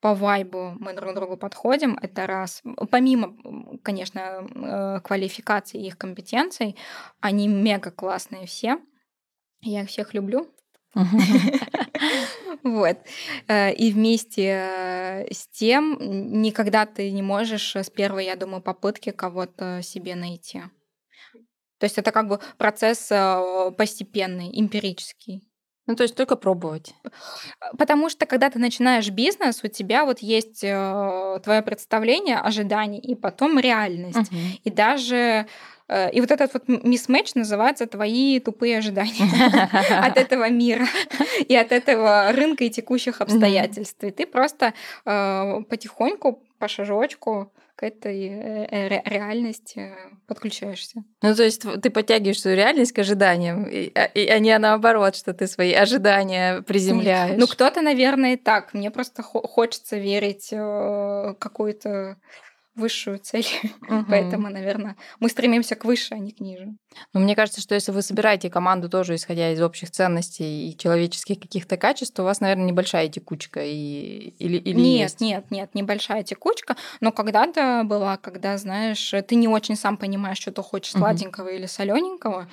по 0.00 0.14
вайбу 0.14 0.74
мы 0.78 0.94
друг 0.94 1.12
к 1.12 1.14
другу 1.14 1.36
подходим, 1.36 1.98
это 2.02 2.26
раз. 2.26 2.62
Помимо, 2.90 3.36
конечно, 3.82 4.20
э, 4.20 5.00
квалификации 5.00 5.80
и 5.80 5.86
их 5.86 5.96
компетенций, 5.96 6.76
они 7.20 7.48
мега 7.48 7.90
классные 7.90 8.46
все. 8.46 8.78
Я 9.60 9.82
их 9.82 9.88
всех 9.88 10.12
люблю. 10.12 10.53
Вот. 12.62 12.96
Э, 13.46 13.72
и 13.74 13.92
вместе 13.92 14.46
э, 14.46 15.26
с 15.30 15.46
тем 15.48 15.98
никогда 16.40 16.86
ты 16.86 17.10
не 17.10 17.20
можешь 17.20 17.76
с 17.76 17.90
первой, 17.90 18.24
я 18.24 18.36
думаю, 18.36 18.62
попытки 18.62 19.10
кого-то 19.10 19.80
себе 19.82 20.14
найти. 20.14 20.62
То 21.78 21.84
есть 21.84 21.98
это 21.98 22.10
как 22.10 22.26
бы 22.26 22.40
процесс 22.56 23.08
э, 23.10 23.70
постепенный, 23.76 24.48
эмпирический. 24.58 25.42
Ну, 25.86 25.96
то 25.96 26.02
есть 26.02 26.14
только 26.14 26.36
пробовать. 26.36 26.94
Потому 27.76 28.08
что 28.08 28.26
когда 28.26 28.48
ты 28.48 28.58
начинаешь 28.58 29.10
бизнес, 29.10 29.60
у 29.62 29.68
тебя 29.68 30.04
вот 30.04 30.20
есть 30.20 30.60
твое 30.60 31.62
представление, 31.62 32.38
ожидание, 32.38 33.00
и 33.00 33.14
потом 33.14 33.58
реальность. 33.58 34.16
Угу. 34.16 34.40
И 34.64 34.70
даже 34.70 35.46
Э, 35.88 36.10
и 36.10 36.20
вот 36.20 36.30
этот 36.30 36.54
вот 36.54 36.68
мисс-мэч 36.68 37.34
называется 37.34 37.86
твои 37.86 38.40
тупые 38.40 38.78
ожидания 38.78 39.28
от 40.06 40.16
этого 40.16 40.48
мира 40.48 40.86
и 41.48 41.54
от 41.54 41.72
этого 41.72 42.32
рынка 42.32 42.64
и 42.64 42.70
текущих 42.70 43.20
обстоятельств. 43.20 44.02
И 44.02 44.10
ты 44.10 44.26
просто 44.26 44.74
э, 45.04 45.60
потихоньку, 45.68 46.42
по 46.58 46.68
шажочку 46.68 47.52
этой 47.84 48.28
э, 48.28 48.88
реальности 48.88 49.92
подключаешься. 50.26 51.04
Ну, 51.22 51.34
то 51.34 51.42
есть 51.42 51.64
ты 51.82 51.90
подтягиваешь 51.90 52.40
свою 52.40 52.56
реальность 52.56 52.92
к 52.92 52.98
ожиданиям, 52.98 53.66
а, 53.94 54.10
а 54.14 54.38
не 54.38 54.58
наоборот, 54.58 55.16
что 55.16 55.34
ты 55.34 55.46
свои 55.46 55.72
ожидания 55.72 56.62
приземляешь. 56.62 57.38
Ну, 57.38 57.46
кто-то, 57.46 57.82
наверное, 57.82 58.34
и 58.34 58.36
так. 58.36 58.74
Мне 58.74 58.90
просто 58.90 59.22
хочется 59.22 59.96
верить 59.96 60.48
какую-то 60.50 62.16
высшую 62.74 63.18
цель. 63.18 63.46
Угу. 63.84 64.06
Поэтому, 64.08 64.48
наверное, 64.48 64.96
мы 65.20 65.28
стремимся 65.28 65.74
к 65.76 65.84
выше, 65.84 66.14
а 66.14 66.18
не 66.18 66.32
к 66.32 66.40
ниже. 66.40 66.74
Но 67.12 67.20
мне 67.20 67.36
кажется, 67.36 67.60
что 67.60 67.74
если 67.74 67.92
вы 67.92 68.02
собираете 68.02 68.48
команду 68.50 68.88
тоже 68.88 69.14
исходя 69.14 69.52
из 69.52 69.60
общих 69.60 69.90
ценностей 69.90 70.70
и 70.70 70.76
человеческих 70.76 71.38
каких-то 71.38 71.76
качеств, 71.76 72.18
у 72.18 72.22
вас, 72.22 72.40
наверное, 72.40 72.64
небольшая 72.64 73.08
текучка 73.08 73.62
и 73.62 74.34
или, 74.38 74.56
или 74.56 74.80
нет, 74.80 75.00
есть? 75.00 75.20
нет, 75.20 75.50
нет, 75.50 75.74
небольшая 75.74 76.22
текучка. 76.22 76.76
Но 77.00 77.12
когда-то 77.12 77.82
была, 77.84 78.16
когда 78.16 78.56
знаешь, 78.56 79.12
ты 79.28 79.34
не 79.34 79.48
очень 79.48 79.76
сам 79.76 79.96
понимаешь, 79.96 80.38
что 80.38 80.50
ты 80.50 80.62
хочешь 80.62 80.92
сладенького 80.92 81.48
угу. 81.48 81.56
или 81.56 81.66
солененького, 81.66 82.48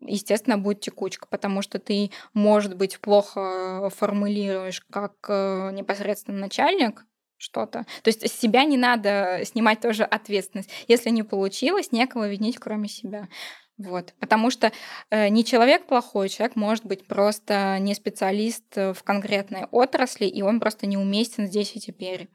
естественно, 0.00 0.58
будет 0.58 0.80
текучка, 0.80 1.26
потому 1.28 1.62
что 1.62 1.78
ты, 1.78 2.10
может 2.34 2.76
быть, 2.76 2.98
плохо 2.98 3.90
формулируешь 3.94 4.82
как 4.90 5.14
э, 5.28 5.70
непосредственно 5.72 6.38
начальник, 6.38 7.04
что-то. 7.42 7.84
То 8.02 8.08
есть 8.08 8.28
с 8.28 8.38
себя 8.38 8.64
не 8.64 8.76
надо 8.76 9.40
снимать 9.44 9.80
тоже 9.80 10.04
ответственность. 10.04 10.70
Если 10.86 11.10
не 11.10 11.22
получилось, 11.22 11.92
некого 11.92 12.28
винить, 12.28 12.58
кроме 12.58 12.88
себя. 12.88 13.28
Вот. 13.78 14.14
Потому 14.20 14.50
что 14.50 14.70
э, 15.10 15.28
не 15.28 15.44
человек 15.44 15.86
плохой, 15.86 16.28
человек 16.28 16.54
может 16.54 16.84
быть 16.84 17.06
просто 17.06 17.78
не 17.80 17.94
специалист 17.94 18.64
в 18.76 18.98
конкретной 19.02 19.64
отрасли, 19.72 20.26
и 20.26 20.42
он 20.42 20.60
просто 20.60 20.86
неуместен 20.86 21.46
здесь 21.46 21.74
и 21.74 21.80
теперь. 21.80 22.28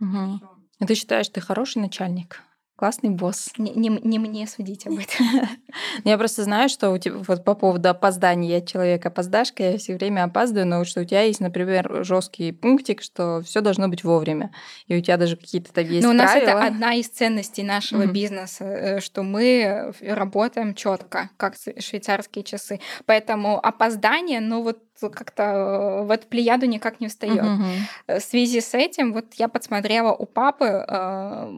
Угу. 0.00 0.40
А 0.80 0.86
ты 0.86 0.94
считаешь, 0.94 1.28
ты 1.28 1.40
хороший 1.40 1.78
начальник? 1.78 2.42
Классный 2.76 3.10
босс. 3.10 3.50
Не, 3.58 3.70
не, 3.72 3.88
не 3.88 4.18
мне 4.18 4.46
судить 4.46 4.86
об 4.86 4.94
этом. 4.94 5.26
Я 6.04 6.18
просто 6.18 6.42
знаю, 6.42 6.68
что 6.68 6.90
у 6.90 6.98
тебя 6.98 7.16
вот 7.16 7.44
по 7.44 7.54
поводу 7.54 7.90
опозданий, 7.90 8.50
я 8.50 8.60
человек 8.60 9.04
опоздашка, 9.06 9.62
я 9.62 9.78
все 9.78 9.94
время 9.94 10.24
опаздываю, 10.24 10.66
но 10.66 10.84
что 10.84 11.02
у 11.02 11.04
тебя 11.04 11.22
есть, 11.22 11.40
например, 11.40 12.04
жесткий 12.04 12.52
пунктик, 12.52 13.02
что 13.02 13.40
все 13.42 13.60
должно 13.60 13.88
быть 13.88 14.04
вовремя. 14.04 14.52
И 14.86 14.96
у 14.96 15.00
тебя 15.00 15.16
даже 15.16 15.36
какие-то 15.36 15.72
там 15.72 15.84
есть. 15.84 16.02
Но 16.02 16.10
у 16.10 16.14
нас 16.14 16.34
это 16.34 16.62
одна 16.62 16.94
из 16.94 17.08
ценностей 17.08 17.62
нашего 17.62 18.06
бизнеса, 18.06 18.64
э, 18.64 19.00
что 19.00 19.22
мы 19.22 19.92
работаем 20.00 20.74
четко, 20.74 21.30
как 21.36 21.54
швейцарские 21.78 22.42
часы. 22.42 22.80
Поэтому 23.06 23.58
опоздание, 23.64 24.40
ну 24.40 24.62
вот 24.62 24.78
как-то 25.00 25.42
э, 25.42 26.02
в 26.04 26.10
эту 26.10 26.26
плеяду 26.28 26.66
никак 26.66 27.00
не 27.00 27.08
встает. 27.08 27.42
Uh-huh. 27.42 28.18
В 28.18 28.20
связи 28.20 28.60
с 28.60 28.74
этим, 28.74 29.12
вот 29.12 29.34
я 29.34 29.48
подсмотрела 29.48 30.12
у 30.12 30.26
папы, 30.26 30.66
э, 30.66 31.50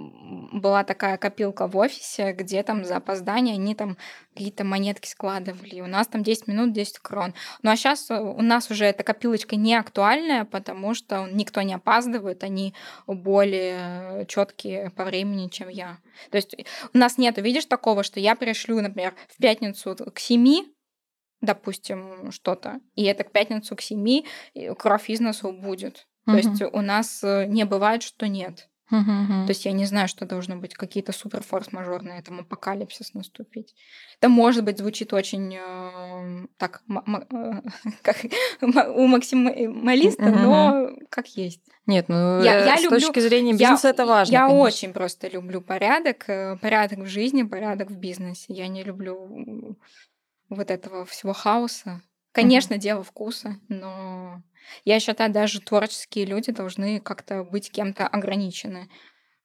была 0.52 0.84
такая 0.84 1.18
копилка 1.18 1.66
в 1.66 1.76
офисе, 1.76 2.32
где 2.32 2.62
там 2.62 2.84
за 2.84 2.96
опоздание 2.96 3.54
они 3.54 3.74
там 3.74 3.96
какие-то 4.34 4.64
монетки 4.64 5.08
складывали. 5.08 5.80
У 5.80 5.86
нас 5.86 6.06
там 6.06 6.22
10 6.22 6.48
минут, 6.48 6.72
10 6.72 6.98
крон. 6.98 7.34
Ну 7.62 7.70
а 7.70 7.76
сейчас 7.76 8.10
у 8.10 8.42
нас 8.42 8.70
уже 8.70 8.84
эта 8.86 9.02
копилочка 9.02 9.56
не 9.56 9.74
актуальная, 9.74 10.44
потому 10.44 10.94
что 10.94 11.28
никто 11.30 11.62
не 11.62 11.74
опаздывает, 11.74 12.42
они 12.42 12.74
более 13.06 14.26
четкие 14.26 14.90
по 14.90 15.04
времени, 15.04 15.48
чем 15.48 15.68
я. 15.68 15.98
То 16.30 16.36
есть 16.36 16.54
у 16.92 16.98
нас 16.98 17.18
нет, 17.18 17.38
видишь, 17.38 17.66
такого, 17.66 18.02
что 18.02 18.20
я 18.20 18.34
пришлю, 18.34 18.80
например, 18.80 19.14
в 19.28 19.36
пятницу 19.40 19.96
к 20.12 20.18
7, 20.18 20.64
допустим, 21.40 22.30
что-то, 22.30 22.80
и 22.94 23.04
это 23.04 23.24
к 23.24 23.32
пятницу 23.32 23.76
к 23.76 23.80
семи 23.80 24.26
кровь 24.78 25.10
из 25.10 25.20
носу 25.20 25.52
будет. 25.52 26.06
То 26.26 26.36
есть 26.36 26.62
у 26.62 26.80
нас 26.80 27.22
э, 27.22 27.44
не 27.46 27.64
бывает, 27.64 28.02
что 28.02 28.26
нет. 28.26 28.68
Угу, 28.90 29.46
То 29.46 29.48
есть 29.48 29.64
я 29.64 29.72
не 29.72 29.86
знаю, 29.86 30.08
что 30.08 30.26
должно 30.26 30.56
быть 30.56 30.74
какие-то 30.74 31.12
супер 31.12 31.42
форс-мажорные, 31.42 32.22
там 32.22 32.40
апокалипсис 32.40 33.14
наступить. 33.14 33.74
Это 34.20 34.28
может 34.28 34.62
быть 34.62 34.78
звучит 34.78 35.14
очень 35.14 35.56
э, 35.56 36.46
так 36.58 36.82
как 38.02 38.16
у 38.94 39.06
максималиста, 39.06 40.24
угу. 40.24 40.38
но 40.38 40.88
как 41.08 41.28
есть. 41.28 41.62
Нет, 41.86 42.08
ну 42.08 42.42
я, 42.42 42.60
э, 42.60 42.66
я 42.66 42.76
с 42.76 42.82
люблю, 42.82 43.00
точки 43.00 43.20
зрения 43.20 43.52
бизнеса 43.52 43.88
я, 43.88 43.94
это 43.94 44.04
важно. 44.04 44.32
Я 44.32 44.46
конечно. 44.46 44.62
очень 44.62 44.92
просто 44.92 45.28
люблю 45.28 45.62
порядок, 45.62 46.28
э, 46.28 46.58
порядок 46.60 47.00
в 47.00 47.06
жизни, 47.06 47.42
порядок 47.42 47.90
в 47.90 47.96
бизнесе. 47.96 48.52
Я 48.52 48.68
не 48.68 48.82
люблю 48.84 49.76
вот 50.48 50.70
этого 50.70 51.04
всего 51.04 51.32
хаоса. 51.32 52.02
Конечно, 52.32 52.74
mm-hmm. 52.74 52.78
дело 52.78 53.02
вкуса, 53.04 53.60
но 53.68 54.42
я 54.84 55.00
считаю, 55.00 55.32
даже 55.32 55.60
творческие 55.60 56.24
люди 56.24 56.52
должны 56.52 57.00
как-то 57.00 57.44
быть 57.44 57.70
кем-то 57.70 58.06
ограничены. 58.06 58.88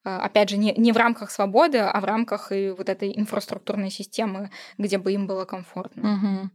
А, 0.03 0.23
опять 0.23 0.49
же, 0.49 0.57
не, 0.57 0.73
не 0.73 0.91
в 0.91 0.97
рамках 0.97 1.29
свободы, 1.29 1.79
а 1.79 1.99
в 1.99 2.05
рамках 2.05 2.51
и 2.51 2.69
вот 2.69 2.89
этой 2.89 3.15
инфраструктурной 3.15 3.91
системы, 3.91 4.49
где 4.77 4.97
бы 4.97 5.11
им 5.13 5.27
было 5.27 5.45
комфортно. 5.45 6.13
Угу. 6.13 6.49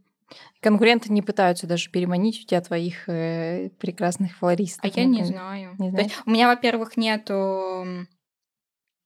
Конкуренты 0.59 1.13
не 1.13 1.21
пытаются 1.21 1.67
даже 1.67 1.91
переманить 1.91 2.43
у 2.43 2.47
тебя 2.47 2.61
твоих 2.61 3.07
э, 3.07 3.69
прекрасных 3.77 4.35
флористов. 4.37 4.83
А 4.83 4.99
я 4.99 5.05
не 5.05 5.23
знаю. 5.23 5.75
Не. 5.77 5.91
То 5.91 6.01
есть 6.01 6.15
у 6.25 6.31
меня, 6.31 6.47
во-первых, 6.47 6.97
нету 6.97 8.07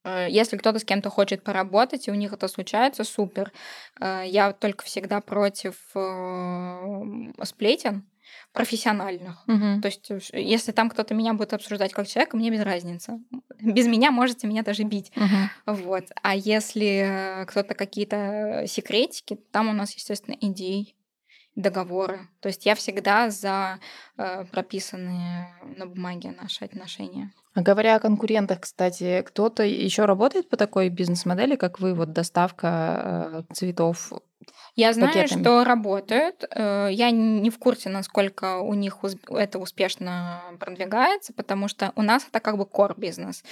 если 0.04 0.56
кто-то 0.56 0.78
с 0.78 0.84
кем-то 0.84 1.10
хочет 1.10 1.42
поработать, 1.42 2.08
и 2.08 2.10
у 2.10 2.14
них 2.14 2.32
это 2.32 2.48
случается, 2.48 3.04
супер. 3.04 3.52
Э, 4.00 4.22
я 4.26 4.52
только 4.52 4.84
всегда 4.84 5.20
против 5.20 5.74
э, 5.94 7.44
сплетен 7.44 8.06
профессиональных. 8.52 9.42
Мгм. 9.46 9.80
То 9.80 9.86
есть, 9.86 10.10
уж 10.10 10.30
если 10.32 10.72
там 10.72 10.90
кто-то 10.90 11.14
меня 11.14 11.34
будет 11.34 11.52
обсуждать 11.52 11.92
как 11.92 12.06
человека, 12.06 12.36
мне 12.36 12.50
без 12.50 12.62
разницы. 12.62 13.20
Без 13.60 13.86
меня 13.86 14.10
можете 14.10 14.46
меня 14.46 14.62
даже 14.62 14.84
бить. 14.84 15.12
Мгм. 15.16 15.50
Вот. 15.66 16.04
А 16.22 16.34
если 16.34 17.42
э, 17.42 17.46
кто-то 17.46 17.74
какие-то 17.74 18.64
секретики, 18.66 19.38
там 19.52 19.68
у 19.68 19.72
нас, 19.72 19.94
естественно, 19.94 20.36
идей, 20.40 20.96
договоры. 21.56 22.28
То 22.40 22.48
есть 22.48 22.66
я 22.66 22.74
всегда 22.74 23.30
за 23.30 23.78
э, 24.16 24.44
прописанные 24.46 25.48
на 25.76 25.86
бумаге 25.86 26.32
наши 26.32 26.64
отношения. 26.64 27.32
А 27.54 27.62
говоря 27.62 27.96
о 27.96 28.00
конкурентах, 28.00 28.60
кстати, 28.60 29.22
кто-то 29.26 29.64
еще 29.64 30.04
работает 30.04 30.48
по 30.48 30.56
такой 30.56 30.88
бизнес-модели, 30.88 31.56
как 31.56 31.80
вы, 31.80 31.94
вот 31.94 32.12
доставка 32.12 33.42
э, 33.48 33.54
цветов? 33.54 34.12
Я 34.76 34.92
знаю, 34.92 35.12
пакетами. 35.12 35.42
что 35.42 35.64
работают. 35.64 36.44
Э, 36.54 36.88
Я 36.90 37.10
не 37.10 37.50
в 37.50 37.58
курсе, 37.58 37.88
насколько 37.88 38.58
у 38.60 38.74
них 38.74 38.98
это 39.28 39.58
успешно 39.58 40.42
продвигается, 40.58 41.32
потому 41.32 41.68
что 41.68 41.92
у 41.96 42.02
нас 42.02 42.26
это 42.28 42.40
как 42.40 42.56
бы 42.56 42.64
core 42.64 42.94
бизнес. 42.96 43.42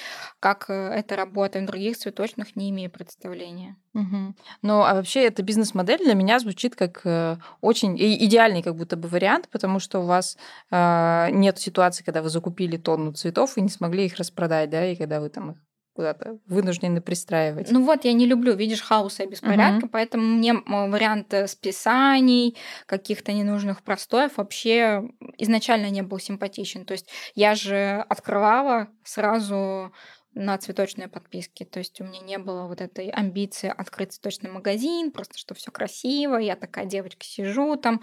Как 0.40 0.66
э, 0.68 0.72
это 0.72 1.16
работает 1.16 1.64
в 1.64 1.68
других 1.68 1.96
цветочных, 1.96 2.56
не 2.56 2.70
имею 2.70 2.90
представления. 2.90 3.76
Мгм. 3.92 4.36
Ну, 4.62 4.82
а 4.82 4.94
вообще 4.94 5.24
эта 5.24 5.42
бизнес-модель 5.42 5.98
для 6.04 6.14
меня 6.14 6.38
звучит 6.38 6.76
как 6.76 7.00
э, 7.04 7.36
очень 7.60 7.96
идеальный 7.98 8.62
как 8.62 8.76
будто 8.76 8.96
бы 8.96 9.08
вариант, 9.08 9.48
потому 9.50 9.80
что 9.80 10.00
у 10.00 10.04
вас 10.04 10.36
нет 10.70 11.58
ситуации, 11.58 12.04
когда 12.04 12.22
вы 12.22 12.28
закупили 12.28 12.76
тонну 12.76 13.12
цветов 13.12 13.56
и 13.56 13.60
не 13.60 13.68
смогли 13.68 14.06
их 14.06 14.16
распродать, 14.16 14.70
да, 14.70 14.84
и 14.86 14.96
когда 14.96 15.20
вы 15.20 15.28
там 15.28 15.52
их 15.52 15.56
куда-то 15.98 16.38
вынуждены 16.46 17.00
пристраивать. 17.00 17.72
Ну 17.72 17.84
вот, 17.84 18.04
я 18.04 18.12
не 18.12 18.24
люблю, 18.24 18.54
видишь, 18.54 18.82
хаоса 18.82 19.24
и 19.24 19.26
беспорядка, 19.26 19.88
поэтому 19.88 20.22
мне 20.22 20.54
вариант 20.54 21.34
э, 21.34 21.48
списаний, 21.48 22.56
каких-то 22.86 23.32
ненужных 23.32 23.82
простоев 23.82 24.36
вообще 24.36 25.02
изначально 25.38 25.90
не 25.90 26.02
был 26.02 26.20
симпатичен. 26.20 26.84
То 26.84 26.92
есть 26.92 27.08
я 27.34 27.56
же 27.56 28.04
открывала 28.08 28.86
сразу 29.02 29.92
на 30.34 30.56
цветочные 30.58 31.08
подписки. 31.08 31.64
То 31.64 31.80
есть 31.80 32.00
у 32.00 32.04
меня 32.04 32.20
не 32.20 32.38
было 32.38 32.68
вот 32.68 32.80
этой 32.80 33.08
амбиции 33.08 33.74
открыть 33.76 34.12
цветочный 34.12 34.52
магазин, 34.52 35.10
просто 35.10 35.36
что 35.36 35.56
все 35.56 35.72
красиво, 35.72 36.36
я 36.36 36.54
такая 36.54 36.86
девочка 36.86 37.24
сижу 37.24 37.74
там 37.74 38.02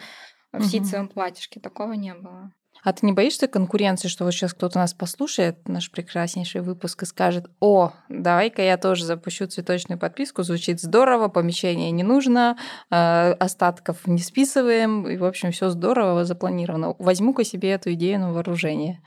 в 0.52 0.58
Мгм. 0.58 0.66
ситцевом 0.68 1.08
платьишке. 1.08 1.62
Такого 1.62 1.94
не 1.94 2.14
было. 2.14 2.52
А 2.86 2.94
ты 2.94 3.04
не 3.04 3.14
боишься 3.14 3.48
конкуренции, 3.48 4.08
что 4.08 4.26
вот 4.26 4.32
сейчас 4.32 4.54
кто-то 4.54 4.78
нас 4.78 4.94
послушает, 4.94 5.68
наш 5.68 5.90
прекраснейший 5.90 6.62
выпуск, 6.62 7.02
и 7.02 7.06
скажет, 7.08 7.48
о, 7.60 7.94
давай-ка 8.10 8.62
я 8.62 8.78
тоже 8.78 9.06
запущу 9.06 9.48
цветочную 9.48 9.98
подписку, 9.98 10.44
звучит 10.44 10.80
здорово, 10.80 11.28
помещение 11.28 11.90
не 11.90 12.04
нужно, 12.04 12.58
э, 12.92 13.32
остатков 13.32 14.06
не 14.06 14.20
списываем, 14.20 15.10
и, 15.10 15.18
в 15.18 15.26
общем, 15.26 15.52
все 15.52 15.72
здорово 15.72 16.26
запланировано. 16.26 16.96
Возьму-ка 17.00 17.44
себе 17.44 17.72
эту 17.72 17.92
идею 17.94 18.20
на 18.20 18.32
вооружение. 18.32 19.02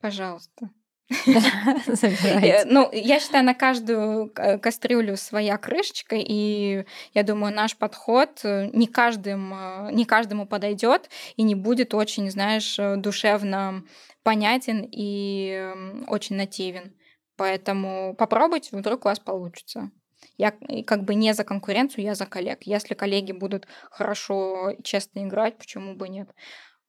Пожалуйста. 0.00 0.70
Э. 2.02 2.64
Ну, 2.66 2.88
я 2.92 3.18
считаю, 3.20 3.44
на 3.44 3.54
каждую 3.54 4.30
кастрюлю 4.30 5.16
своя 5.16 5.58
крышечка, 5.58 6.16
и 6.16 6.84
я 7.14 7.22
думаю, 7.22 7.52
наш 7.54 7.76
подход 7.76 8.40
э, 8.44 8.70
не, 8.72 8.86
каждым, 8.86 9.52
э, 9.54 9.92
не 9.92 10.04
каждому 10.04 10.46
подойдет 10.46 11.10
и 11.36 11.42
не 11.42 11.54
будет 11.54 11.94
очень, 11.94 12.30
знаешь, 12.30 12.76
душевно 12.98 13.82
понятен 14.22 14.86
и 14.90 15.72
м, 15.74 16.04
очень 16.08 16.36
нативен. 16.36 16.94
Поэтому 17.36 18.14
попробуйте, 18.16 18.76
вдруг 18.76 19.04
у 19.04 19.08
вас 19.08 19.18
получится. 19.18 19.90
Я 20.36 20.52
как 20.86 21.04
бы 21.04 21.14
не 21.14 21.32
за 21.34 21.44
конкуренцию, 21.44 22.04
я 22.04 22.14
за 22.14 22.26
коллег. 22.26 22.60
Если 22.62 22.94
коллеги 22.94 23.32
будут 23.32 23.66
хорошо, 23.90 24.74
честно 24.84 25.24
играть, 25.24 25.56
почему 25.58 25.94
бы 25.94 26.08
нет? 26.08 26.28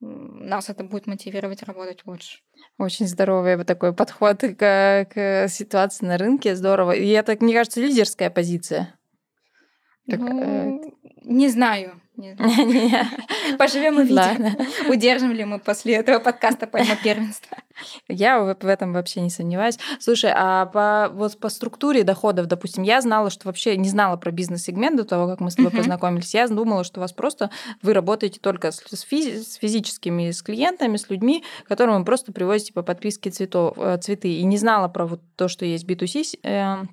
Нас 0.02 0.70
это 0.70 0.84
будет 0.84 1.06
мотивировать 1.06 1.62
работать 1.62 2.02
лучше. 2.06 2.40
Очень 2.80 3.08
здоровый 3.08 3.56
вот 3.56 3.68
такой 3.68 3.94
подход 3.94 4.42
к, 4.42 5.08
к 5.14 5.48
ситуации 5.48 6.06
на 6.06 6.18
рынке, 6.18 6.56
здорово. 6.56 6.94
И 6.94 7.08
это, 7.10 7.38
мне 7.40 7.54
кажется, 7.54 7.80
лидерская 7.80 8.32
позиция. 8.32 8.96
Так, 10.12 10.20
э, 10.20 10.64
Ну, 10.66 10.94
не 11.24 11.50
знаю. 11.50 12.02
не 12.18 12.34
знаю. 12.36 13.06
Поживем 13.58 14.00
и 14.02 14.04
видим. 14.06 14.56
Удержим 14.90 15.32
ли 15.32 15.46
мы 15.46 15.60
после 15.60 15.96
этого 15.96 16.20
подкаста 16.20 16.68
пойму 16.68 16.94
первенство. 17.04 17.58
Я 18.08 18.40
в 18.42 18.66
этом 18.68 18.94
вообще 18.94 19.22
не 19.22 19.30
сомневаюсь. 19.30 19.80
Слушай, 20.00 20.32
а 20.36 20.66
по, 20.68 21.10
вот 21.14 21.40
по 21.40 21.50
структуре 21.50 22.04
доходов, 22.04 22.46
допустим, 22.48 22.84
я 22.84 23.02
знала, 23.02 23.30
что 23.30 23.48
вообще 23.48 23.78
не 23.78 23.90
знала 23.90 24.18
про 24.18 24.32
бизнес-сегмент 24.32 24.98
до 24.98 25.04
того, 25.06 25.28
как 25.28 25.40
мы 25.40 25.50
с 25.52 25.56
тобой 25.56 25.72
познакомились. 25.72 26.34
Я 26.34 26.48
думала, 26.48 26.84
что 26.84 27.00
у 27.00 27.02
вас 27.02 27.14
просто 27.14 27.50
вы 27.82 27.94
работаете 27.94 28.40
только 28.40 28.72
с, 28.72 28.78
с 28.82 29.04
физи- 29.06 29.42
с 29.42 29.56
физическими, 29.56 30.32
с 30.32 30.42
клиентами, 30.44 30.98
с 30.98 31.10
людьми, 31.10 31.44
которым 31.68 31.98
вы 32.00 32.06
просто 32.06 32.32
привозите 32.34 32.74
по 32.74 32.84
подписке 32.84 33.30
цветов, 33.32 33.76
э, 33.78 33.98
цветы. 34.00 34.32
И 34.34 34.44
не 34.44 34.58
знала 34.58 34.88
про 34.90 35.06
вот 35.08 35.22
то, 35.36 35.48
что 35.48 35.66
есть 35.66 35.86
B2C 35.86 36.24
с- 36.24 36.36
э, 36.44 36.84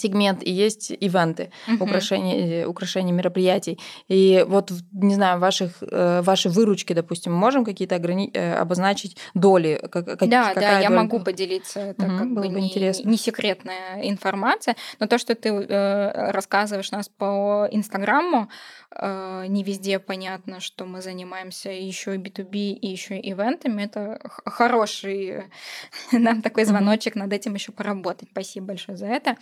сегмент 0.00 0.42
и 0.42 0.50
есть 0.50 0.90
ивенты, 0.90 1.50
Мгм. 1.66 1.82
украшения, 1.82 2.66
украшения 2.66 3.12
мероприятий. 3.12 3.78
И 4.08 4.44
вот, 4.48 4.72
не 4.92 5.14
знаю, 5.14 5.38
ваших, 5.38 5.70
э, 5.82 6.22
ваши 6.22 6.48
выручки, 6.48 6.92
допустим, 6.94 7.32
можем 7.32 7.64
какие-то 7.64 7.94
ограни- 7.96 8.30
э, 8.34 8.54
обозначить 8.62 9.16
доли? 9.34 9.80
Как, 9.90 10.04
Да, 10.04 10.26
да, 10.28 10.54
какая 10.54 10.82
я 10.82 10.88
доля? 10.88 11.02
могу 11.02 11.20
поделиться. 11.20 11.80
Это 11.80 12.06
Мгм, 12.06 12.18
как 12.18 12.28
бы 12.34 12.48
не, 12.48 12.66
интересно. 12.66 13.08
не 13.10 13.16
секретная 13.16 14.02
информация. 14.08 14.74
Но 15.00 15.06
то, 15.06 15.18
что 15.18 15.34
ты 15.34 15.48
э, 15.50 16.30
рассказываешь 16.32 16.90
нас 16.92 17.08
по 17.08 17.68
Инстаграму, 17.70 18.48
э, 18.92 19.46
не 19.48 19.62
везде 19.62 19.98
понятно, 19.98 20.60
что 20.60 20.84
мы 20.86 21.02
занимаемся 21.02 21.70
еще 21.70 22.14
и 22.14 22.18
B2B, 22.18 22.56
и 22.72 22.86
еще 22.88 23.18
и 23.18 23.30
ивентами. 23.32 23.82
Это 23.84 24.20
хороший 24.46 25.44
нам 26.12 26.42
такой 26.42 26.64
звоночек 26.64 27.14
над 27.16 27.32
этим 27.32 27.54
еще 27.54 27.72
поработать. 27.72 28.28
Спасибо 28.32 28.66
большое 28.66 28.96
за 28.98 29.06
это. 29.06 29.36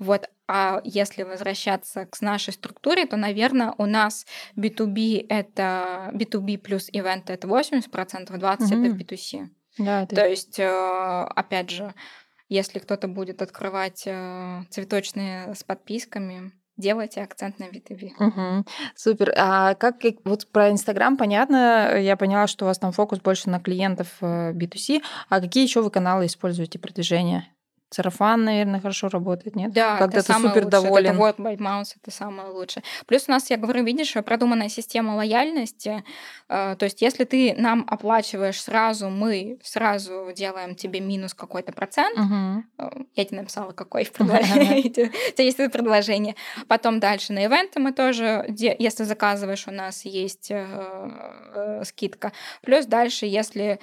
Вот. 0.00 0.28
А 0.48 0.80
если 0.82 1.22
возвращаться 1.22 2.06
к 2.06 2.20
нашей 2.22 2.52
структуре, 2.52 3.06
то, 3.06 3.16
наверное, 3.16 3.74
у 3.78 3.86
нас 3.86 4.26
B2B 4.56 5.26
это 5.28 6.10
B2B 6.12 6.58
плюс 6.58 6.88
ивент 6.90 7.30
это 7.30 7.46
80%, 7.46 8.30
20% 8.30 8.64
это 8.64 8.74
Мгм. 8.76 8.96
B2C. 8.96 9.48
Да, 9.78 10.06
ты- 10.06 10.16
То 10.16 10.26
есть, 10.26 10.58
э, 10.58 10.66
опять 11.36 11.70
же, 11.70 11.94
если 12.48 12.80
кто-то 12.80 13.06
будет 13.06 13.42
открывать 13.42 14.02
э, 14.06 14.62
цветочные 14.70 15.54
с 15.54 15.62
подписками, 15.62 16.50
делайте 16.76 17.22
акцент 17.22 17.58
на 17.58 17.64
B2B. 17.64 18.10
Мгм. 18.18 18.66
Супер. 18.96 19.32
А 19.36 19.74
как 19.74 19.96
вот 20.24 20.50
про 20.50 20.70
Инстаграм 20.70 21.16
понятно, 21.16 21.96
я 21.98 22.16
поняла, 22.16 22.46
что 22.46 22.64
у 22.64 22.68
вас 22.68 22.78
там 22.78 22.90
фокус 22.92 23.20
больше 23.20 23.50
на 23.50 23.60
клиентов 23.60 24.08
э, 24.22 24.52
B2C. 24.52 25.02
А 25.28 25.40
какие 25.40 25.62
еще 25.62 25.82
вы 25.82 25.90
каналы 25.90 26.26
используете 26.26 26.78
продвижения? 26.78 27.46
Сарафан, 27.90 28.44
наверное, 28.44 28.80
хорошо 28.80 29.08
работает, 29.08 29.56
нет? 29.56 29.72
Да, 29.72 29.96
Когда 29.98 30.18
это 30.18 30.26
ты 30.26 30.32
самое 30.32 30.54
супер 30.54 30.64
лучшее. 30.66 30.82
доволен. 30.82 31.20
Это 31.22 31.42
by 31.42 31.56
Mouse, 31.56 31.96
это 32.00 32.10
самое 32.12 32.48
лучшее. 32.50 32.84
Плюс 33.06 33.24
у 33.28 33.32
нас, 33.32 33.50
я 33.50 33.56
говорю, 33.56 33.82
видишь, 33.84 34.14
продуманная 34.24 34.68
система 34.68 35.16
лояльности. 35.16 36.04
Э, 36.48 36.76
То 36.78 36.84
есть, 36.84 37.02
если 37.02 37.24
ты 37.24 37.54
нам 37.58 37.84
оплачиваешь 37.88 38.62
сразу, 38.62 39.08
мы 39.10 39.58
сразу 39.62 40.28
делаем 40.36 40.76
тебе 40.76 41.00
минус 41.00 41.34
какой-то 41.34 41.72
процент. 41.72 42.16
Э, 42.78 42.88
Я 43.16 43.24
тебе 43.24 43.38
написала, 43.40 43.72
какой 43.72 44.04
в 44.04 44.12
предложении. 44.12 44.92
Есть 45.42 45.58
это 45.58 45.70
предложение. 45.70 46.36
Потом 46.68 47.00
дальше 47.00 47.32
на 47.32 47.44
ивенты 47.44 47.80
мы 47.80 47.92
тоже, 47.92 48.44
если 48.56 49.02
заказываешь, 49.02 49.66
у 49.66 49.72
нас 49.72 50.04
есть 50.04 50.50
э, 50.50 51.82
скидка. 51.84 52.32
Плюс 52.62 52.86
дальше, 52.86 53.26
если 53.26 53.80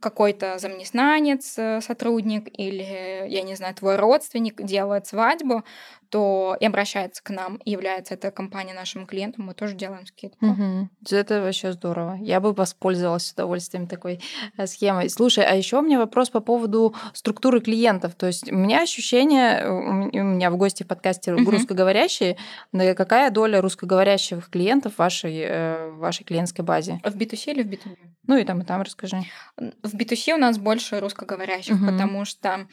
какой-то 0.00 0.58
замнеснанец, 0.58 1.58
сотрудник 1.84 2.43
или, 2.52 3.26
я 3.28 3.42
не 3.42 3.54
знаю, 3.54 3.74
твой 3.74 3.96
родственник 3.96 4.62
делает 4.62 5.06
свадьбу, 5.06 5.64
то 6.10 6.56
и 6.60 6.66
обращается 6.66 7.22
к 7.22 7.30
нам, 7.30 7.56
и 7.64 7.70
является 7.70 8.14
эта 8.14 8.30
компания 8.30 8.74
нашим 8.74 9.06
клиентом, 9.06 9.46
мы 9.46 9.54
тоже 9.54 9.74
делаем 9.74 10.06
скидку. 10.06 10.44
Мгм. 10.44 10.90
Это 11.10 11.40
вообще 11.42 11.72
здорово. 11.72 12.18
Я 12.20 12.40
бы 12.40 12.52
воспользовалась 12.52 13.26
с 13.26 13.32
удовольствием 13.32 13.86
такой 13.86 14.20
э, 14.56 14.66
схемой. 14.66 15.08
Слушай, 15.10 15.44
а 15.44 15.54
еще 15.54 15.78
у 15.78 15.82
меня 15.82 15.98
вопрос 15.98 16.30
по 16.30 16.40
поводу 16.40 16.94
структуры 17.12 17.60
клиентов. 17.60 18.14
То 18.14 18.26
есть 18.26 18.50
у 18.50 18.54
меня 18.54 18.82
ощущение, 18.82 19.60
э, 19.60 19.68
у 19.70 20.22
меня 20.24 20.50
в 20.50 20.56
гости 20.56 20.82
в 20.82 20.86
подкасте 20.86 21.32
Мгм. 21.32 21.50
русскоговорящие, 21.50 22.36
какая 22.72 23.30
доля 23.30 23.60
русскоговорящих 23.60 24.50
клиентов 24.50 24.94
в 24.94 24.98
вашей, 24.98 25.36
э, 25.38 25.90
в 25.90 25.98
вашей 25.98 26.24
клиентской 26.24 26.64
базе? 26.64 27.00
В 27.04 27.16
B2C 27.16 27.52
или 27.52 27.62
в 27.62 27.66
B2B? 27.68 27.96
Ну 28.26 28.38
и 28.38 28.44
там, 28.44 28.62
и 28.62 28.64
там 28.64 28.80
расскажи. 28.80 29.22
В 29.56 29.94
B2C 29.94 30.34
у 30.34 30.38
нас 30.38 30.58
больше 30.58 30.98
русскоговорящих, 31.00 31.76
Мгм. 31.76 31.92
потому 31.92 32.24
что 32.24 32.66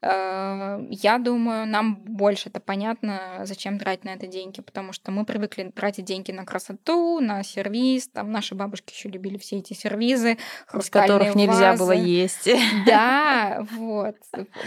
э, 0.00 0.86
я 0.90 1.18
думаю, 1.18 1.66
нам 1.66 1.96
больше 1.96 2.48
это 2.48 2.60
понятно, 2.72 3.42
зачем 3.44 3.78
тратить 3.78 4.04
на 4.04 4.14
это 4.14 4.26
деньги, 4.26 4.62
потому 4.62 4.94
что 4.94 5.10
мы 5.10 5.26
привыкли 5.26 5.70
тратить 5.76 6.06
деньги 6.06 6.32
на 6.32 6.46
красоту, 6.46 7.20
на 7.20 7.42
сервис, 7.42 8.08
там 8.08 8.32
наши 8.32 8.54
бабушки 8.54 8.94
еще 8.94 9.10
любили 9.10 9.36
все 9.36 9.58
эти 9.58 9.74
сервизы, 9.74 10.38
с 10.72 10.88
которых 10.88 11.34
нельзя 11.34 11.76
было 11.76 11.92
есть. 11.92 12.48
Да, 12.86 13.66
вот, 13.72 14.16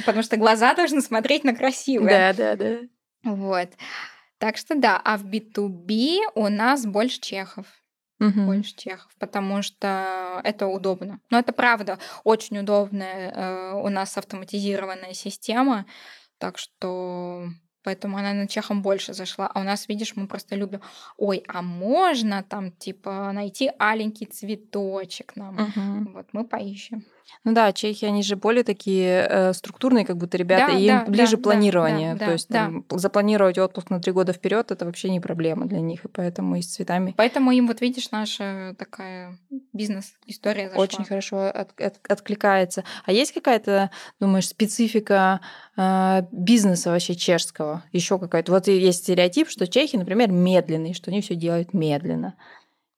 потому 0.05 0.21
что 0.21 0.37
глаза 0.37 0.75
должны 0.75 1.01
смотреть 1.01 1.43
на 1.43 1.55
красивое. 1.55 2.31
Да, 2.31 2.55
да, 2.55 2.55
да. 2.55 2.77
Вот. 3.23 3.69
Так 4.37 4.57
что 4.57 4.75
да, 4.75 5.01
а 5.03 5.17
в 5.17 5.25
B2B 5.25 6.19
у 6.35 6.47
нас 6.49 6.85
больше 6.85 7.19
чехов. 7.19 7.65
Мгм. 8.19 8.45
Больше 8.45 8.75
чехов, 8.75 9.09
потому 9.17 9.63
что 9.63 10.41
это 10.43 10.67
удобно. 10.67 11.21
Но 11.31 11.39
это 11.39 11.53
правда 11.53 11.97
очень 12.23 12.59
удобная 12.59 13.31
э, 13.31 13.73
у 13.73 13.89
нас 13.89 14.15
автоматизированная 14.15 15.13
система, 15.13 15.87
так 16.37 16.59
что 16.59 17.49
поэтому 17.85 18.17
она 18.17 18.33
на 18.33 18.47
чехам 18.47 18.81
больше 18.81 19.13
зашла. 19.13 19.47
А 19.47 19.61
у 19.61 19.63
нас, 19.63 19.87
видишь, 19.89 20.15
мы 20.15 20.27
просто 20.27 20.55
любим, 20.55 20.81
ой, 21.17 21.43
а 21.47 21.61
можно 21.61 22.43
там 22.43 22.71
типа 22.71 23.31
найти 23.31 23.71
аленький 23.79 24.25
цветочек 24.25 25.35
нам? 25.35 25.55
Мгм. 25.55 26.13
Вот 26.13 26.25
мы 26.33 26.43
поищем. 26.43 27.03
Ну 27.43 27.53
да, 27.53 27.71
чехи, 27.73 28.05
они 28.05 28.23
же 28.23 28.35
более 28.35 28.63
такие 28.63 29.25
э, 29.29 29.53
структурные, 29.53 30.05
как 30.05 30.17
будто 30.17 30.37
ребята, 30.37 30.71
Да, 30.73 30.77
и 30.77 30.83
им 30.83 30.99
да, 30.99 31.05
ближе 31.05 31.37
да, 31.37 31.43
планирование. 31.43 32.13
да, 32.13 32.19
То 32.19 32.25
да, 32.25 32.31
есть 32.31 32.49
да. 32.49 32.65
там, 32.65 32.85
запланировать 32.91 33.57
отпуск 33.57 33.89
на 33.89 33.99
три 33.99 34.11
года 34.11 34.33
вперед 34.33 34.71
это 34.71 34.85
вообще 34.85 35.09
не 35.09 35.19
проблема 35.19 35.65
для 35.65 35.79
них, 35.79 36.05
и 36.05 36.07
поэтому 36.07 36.55
и 36.55 36.61
с 36.61 36.67
цветами 36.73 37.13
Поэтому 37.17 37.51
им, 37.51 37.67
вот 37.67 37.81
видишь, 37.81 38.11
наша 38.11 38.75
такая 38.77 39.37
бизнес-история 39.73 40.69
зашла. 40.69 40.83
очень 40.83 41.05
хорошо 41.05 41.47
от- 41.47 41.79
от- 41.79 41.99
откликается. 42.09 42.83
А 43.05 43.11
есть 43.11 43.33
какая-то, 43.33 43.91
думаешь, 44.19 44.47
специфика 44.47 45.41
э, 45.77 46.21
бизнеса 46.31 46.91
вообще 46.91 47.15
чешского? 47.15 47.83
Еще 47.91 48.17
какая-то? 48.19 48.51
Вот 48.51 48.67
есть 48.67 48.99
стереотип, 49.03 49.49
что 49.49 49.67
чехи, 49.67 49.95
например, 49.95 50.31
медленные, 50.31 50.93
что 50.93 51.11
они 51.11 51.21
все 51.21 51.35
делают 51.35 51.73
медленно. 51.73 52.35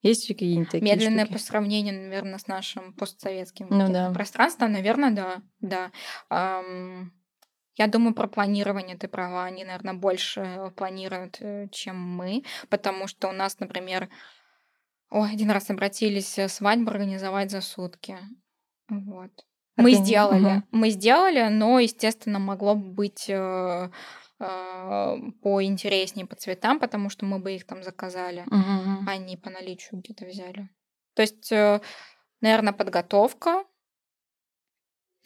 Есть 0.02 0.28
какие-нибудь 0.28 0.70
такие 0.70 0.92
Медленное 0.94 1.24
штуки? 1.24 1.38
по 1.38 1.42
сравнению, 1.44 2.00
наверное, 2.02 2.38
с 2.38 2.46
нашим 2.46 2.92
постсоветским 2.92 3.66
Ну 3.70 3.92
да. 3.92 4.10
пространством, 4.12 4.72
наверное, 4.72 5.10
да, 5.10 5.42
да. 5.60 5.90
Ам, 6.30 7.12
я 7.76 7.86
думаю, 7.88 8.14
про 8.14 8.28
планирование 8.28 8.96
ты 8.96 9.08
права. 9.08 9.44
Они, 9.44 9.64
наверное, 9.64 9.94
больше 9.94 10.72
планируют, 10.76 11.38
э, 11.40 11.68
чем 11.70 11.96
мы, 12.00 12.44
потому 12.68 13.06
что 13.08 13.28
у 13.28 13.32
нас, 13.32 13.58
например, 13.58 14.08
ой, 15.10 15.30
один 15.32 15.50
раз 15.50 15.70
обратились 15.70 16.38
э, 16.38 16.48
свадьбу 16.48 16.90
организовать 16.90 17.50
за 17.50 17.60
сутки. 17.60 18.18
Вот. 18.88 19.30
Мы 19.76 19.94
сделали, 19.94 20.40
Мгм. 20.40 20.64
мы 20.72 20.90
сделали, 20.90 21.48
но, 21.48 21.78
естественно, 21.78 22.38
могло 22.40 22.74
бы 22.74 22.88
быть 22.90 23.26
э, 23.28 23.34
э, 23.34 23.90
поинтереснее 24.38 26.26
по 26.26 26.36
цветам, 26.36 26.78
потому 26.78 27.10
что 27.10 27.24
мы 27.24 27.38
бы 27.38 27.54
их 27.54 27.66
там 27.66 27.82
заказали 27.82 28.44
Мгм. 28.46 29.08
а 29.08 29.16
не 29.16 29.36
по 29.36 29.50
наличию 29.50 30.00
где-то 30.00 30.26
взяли. 30.26 30.68
То 31.14 31.22
есть, 31.22 31.50
наверное, 32.40 32.72
подготовка, 32.72 33.64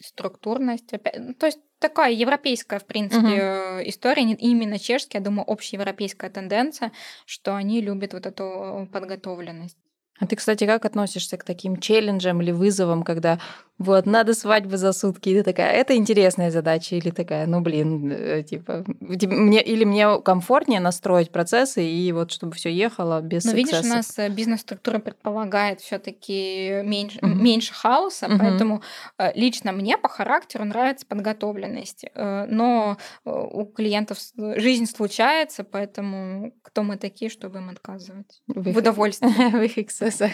структурность, 0.01 0.91
опять, 0.93 1.15
ну, 1.19 1.33
то 1.33 1.45
есть 1.45 1.59
такая 1.79 2.11
европейская, 2.11 2.79
в 2.79 2.85
принципе, 2.85 3.37
э, 3.37 3.89
история, 3.89 4.23
не 4.23 4.33
именно 4.35 4.79
чешская, 4.79 5.21
я 5.21 5.25
думаю, 5.25 5.49
общеевропейская 5.49 6.29
тенденция, 6.29 6.91
что 7.25 7.55
они 7.55 7.81
любят 7.81 8.13
вот 8.13 8.25
эту 8.25 8.89
подготовленность. 8.91 9.77
А 10.19 10.27
ты, 10.27 10.35
кстати, 10.35 10.65
как 10.65 10.85
относишься 10.85 11.37
к 11.37 11.43
таким 11.43 11.77
челленджам 11.77 12.41
или 12.41 12.51
вызовам, 12.51 13.03
когда 13.03 13.39
вот 13.83 14.05
надо 14.05 14.33
свадьбы 14.33 14.77
за 14.77 14.93
сутки, 14.93 15.29
и 15.29 15.35
ты 15.35 15.43
такая, 15.43 15.71
это 15.73 15.95
интересная 15.95 16.51
задача, 16.51 16.95
или 16.95 17.09
такая, 17.11 17.45
ну 17.47 17.61
блин, 17.61 18.11
э, 18.11 18.43
типа, 18.43 18.83
мне, 18.99 19.61
или 19.61 19.83
мне 19.85 20.19
комфортнее 20.21 20.79
настроить 20.79 21.31
процессы, 21.31 21.85
и 21.85 22.11
вот 22.11 22.31
чтобы 22.31 22.53
все 22.53 22.69
ехало 22.71 23.21
без 23.21 23.45
Но 23.45 23.51
видишь, 23.51 23.83
у 23.83 23.87
нас 23.87 24.17
э, 24.17 24.29
бизнес-структура 24.29 24.99
предполагает 24.99 25.81
все-таки 25.81 26.81
меньше, 26.83 27.19
Мгм. 27.21 27.43
меньше 27.43 27.73
хаоса, 27.73 28.27
Мгм. 28.27 28.39
поэтому 28.39 28.81
э, 29.17 29.31
лично 29.35 29.71
мне 29.71 29.97
по 29.97 30.07
характеру 30.09 30.65
нравится 30.65 31.05
подготовленность. 31.05 32.05
Но 32.15 32.97
у 33.25 33.65
клиентов 33.65 34.17
жизнь 34.37 34.85
случается, 34.85 35.63
поэтому 35.63 36.53
кто 36.61 36.83
мы 36.83 36.97
такие, 36.97 37.29
чтобы 37.29 37.59
им 37.59 37.69
отказывать? 37.69 38.41
В 38.47 38.71
В 38.71 38.77
удовольствии. 38.77 39.27
в 39.51 39.61
их 39.63 39.77
эксцессах. 39.77 40.31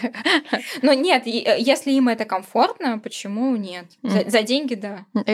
Но 0.82 0.92
нет, 0.92 1.26
если 1.26 1.92
им 1.92 2.08
это 2.08 2.24
комфортно, 2.24 2.98
почему 2.98 3.39
нет? 3.56 3.86
За, 4.02 4.28
за 4.28 4.42
деньги, 4.42 4.74
да. 4.74 5.06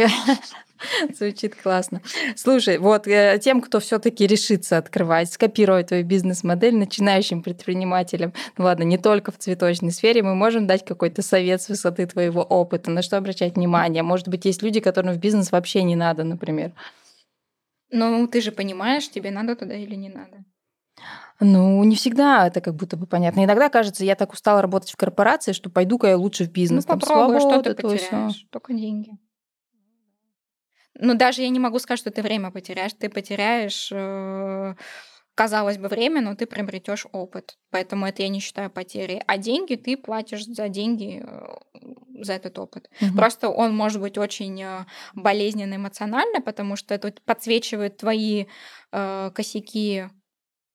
Звучит 1.19 1.55
классно. 1.55 2.03
Слушай, 2.37 2.79
вот 2.79 3.07
э, 3.07 3.39
тем, 3.43 3.61
кто 3.61 3.81
все-таки 3.81 4.27
решится 4.27 4.79
открывать, 4.79 5.33
скопировать 5.33 5.89
твою 5.89 6.05
бизнес-модель 6.05 6.77
начинающим 6.77 7.43
предпринимателям, 7.43 8.33
ну 8.59 8.65
ладно, 8.65 8.83
не 8.83 8.99
только 8.99 9.33
в 9.33 9.39
цветочной 9.39 9.93
сфере, 9.93 10.23
мы 10.23 10.35
можем 10.35 10.67
дать 10.67 10.85
какой-то 10.85 11.23
совет 11.23 11.63
с 11.63 11.69
высоты 11.69 12.07
твоего 12.07 12.43
опыта, 12.43 12.91
на 12.91 13.03
что 13.03 13.17
обращать 13.17 13.57
внимание. 13.57 14.03
Может 14.03 14.29
быть, 14.29 14.45
есть 14.45 14.63
люди, 14.63 14.81
которым 14.81 15.15
в 15.15 15.19
бизнес 15.19 15.53
вообще 15.53 15.83
не 15.83 15.97
надо, 15.97 16.25
например. 16.25 16.73
Но 17.91 18.27
ты 18.27 18.41
же 18.41 18.53
понимаешь, 18.53 19.09
тебе 19.09 19.31
надо 19.31 19.57
туда 19.57 19.75
или 19.75 19.95
не 19.95 20.09
надо. 20.09 20.45
Ну, 21.41 21.85
не 21.85 21.97
всегда 21.97 22.47
это 22.47 22.61
как 22.61 22.75
будто 22.75 22.97
бы 22.97 23.07
понятно. 23.07 23.45
Иногда 23.45 23.69
кажется, 23.69 24.05
я 24.05 24.15
так 24.15 24.33
устала 24.33 24.63
работать 24.63 24.91
в 24.91 24.97
корпорации, 24.97 25.53
что 25.53 25.69
пойду-ка 25.71 26.09
я 26.09 26.17
лучше 26.17 26.45
в 26.45 26.51
бизнес. 26.51 26.87
ну 26.87 26.89
Там 26.93 27.01
попробуй, 27.01 27.41
что 27.41 27.49
свобода, 27.51 27.75
ты 27.75 27.83
то 27.83 27.89
всё. 27.89 27.99
потеряешь? 27.99 28.47
Только 28.51 28.73
деньги. 28.73 29.11
Ну 30.99 31.15
даже 31.15 31.43
я 31.43 31.51
не 31.51 31.59
могу 31.61 31.79
сказать, 31.79 31.99
что 32.01 32.11
ты 32.11 32.23
время 32.23 32.51
потеряешь. 32.51 32.95
Ты 32.95 33.11
потеряешь, 33.11 33.91
э, 33.93 34.75
казалось 35.35 35.77
бы, 35.77 35.89
время, 35.89 36.23
но 36.23 36.35
ты 36.35 36.47
приобретешь 36.47 37.07
опыт. 37.13 37.59
Поэтому 37.71 38.07
это 38.07 38.23
я 38.23 38.29
не 38.29 38.41
считаю 38.41 38.71
потерей. 38.71 39.21
А 39.27 39.37
деньги 39.37 39.75
ты 39.75 39.99
платишь 39.99 40.47
за 40.47 40.69
деньги 40.71 41.23
э, 41.23 42.23
за 42.25 42.33
этот 42.33 42.59
опыт. 42.59 42.89
Мгм. 43.03 43.17
Просто 43.17 43.51
он 43.51 43.77
может 43.77 44.01
быть 44.01 44.17
очень 44.17 44.63
э, 44.63 44.87
болезненно 45.15 45.75
эмоционально, 45.75 46.41
потому 46.41 46.77
что 46.77 46.95
это 46.95 47.13
подсвечивает 47.27 47.99
твои 47.99 48.47
э, 48.93 49.31
косяки 49.35 50.07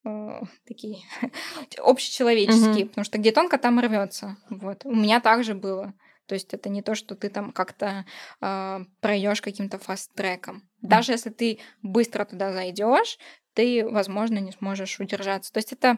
э, 0.05 0.41
такие 0.67 0.99
общечеловеческие, 1.77 2.85
потому 2.87 3.05
что 3.05 3.17
где 3.17 3.31
тонко, 3.31 3.57
там 3.57 3.79
и 3.79 3.83
рвется. 3.83 4.37
Вот. 4.49 4.85
У 4.85 4.95
меня 4.95 5.19
также 5.19 5.53
было. 5.53 5.93
То 6.27 6.35
есть 6.35 6.53
это 6.53 6.69
не 6.69 6.81
то, 6.81 6.95
что 6.95 7.15
ты 7.15 7.29
там 7.29 7.51
как-то 7.51 8.05
э, 8.41 8.79
пройдешь 9.01 9.41
каким-то 9.41 9.79
фаст-треком. 9.79 10.63
Даже 10.81 11.11
если 11.11 11.29
ты 11.29 11.59
быстро 11.81 12.25
туда 12.25 12.53
зайдешь, 12.53 13.17
ты, 13.53 13.85
возможно, 13.85 14.39
не 14.39 14.51
сможешь 14.51 14.99
удержаться. 14.99 15.51
То 15.51 15.57
есть 15.57 15.73
это 15.73 15.97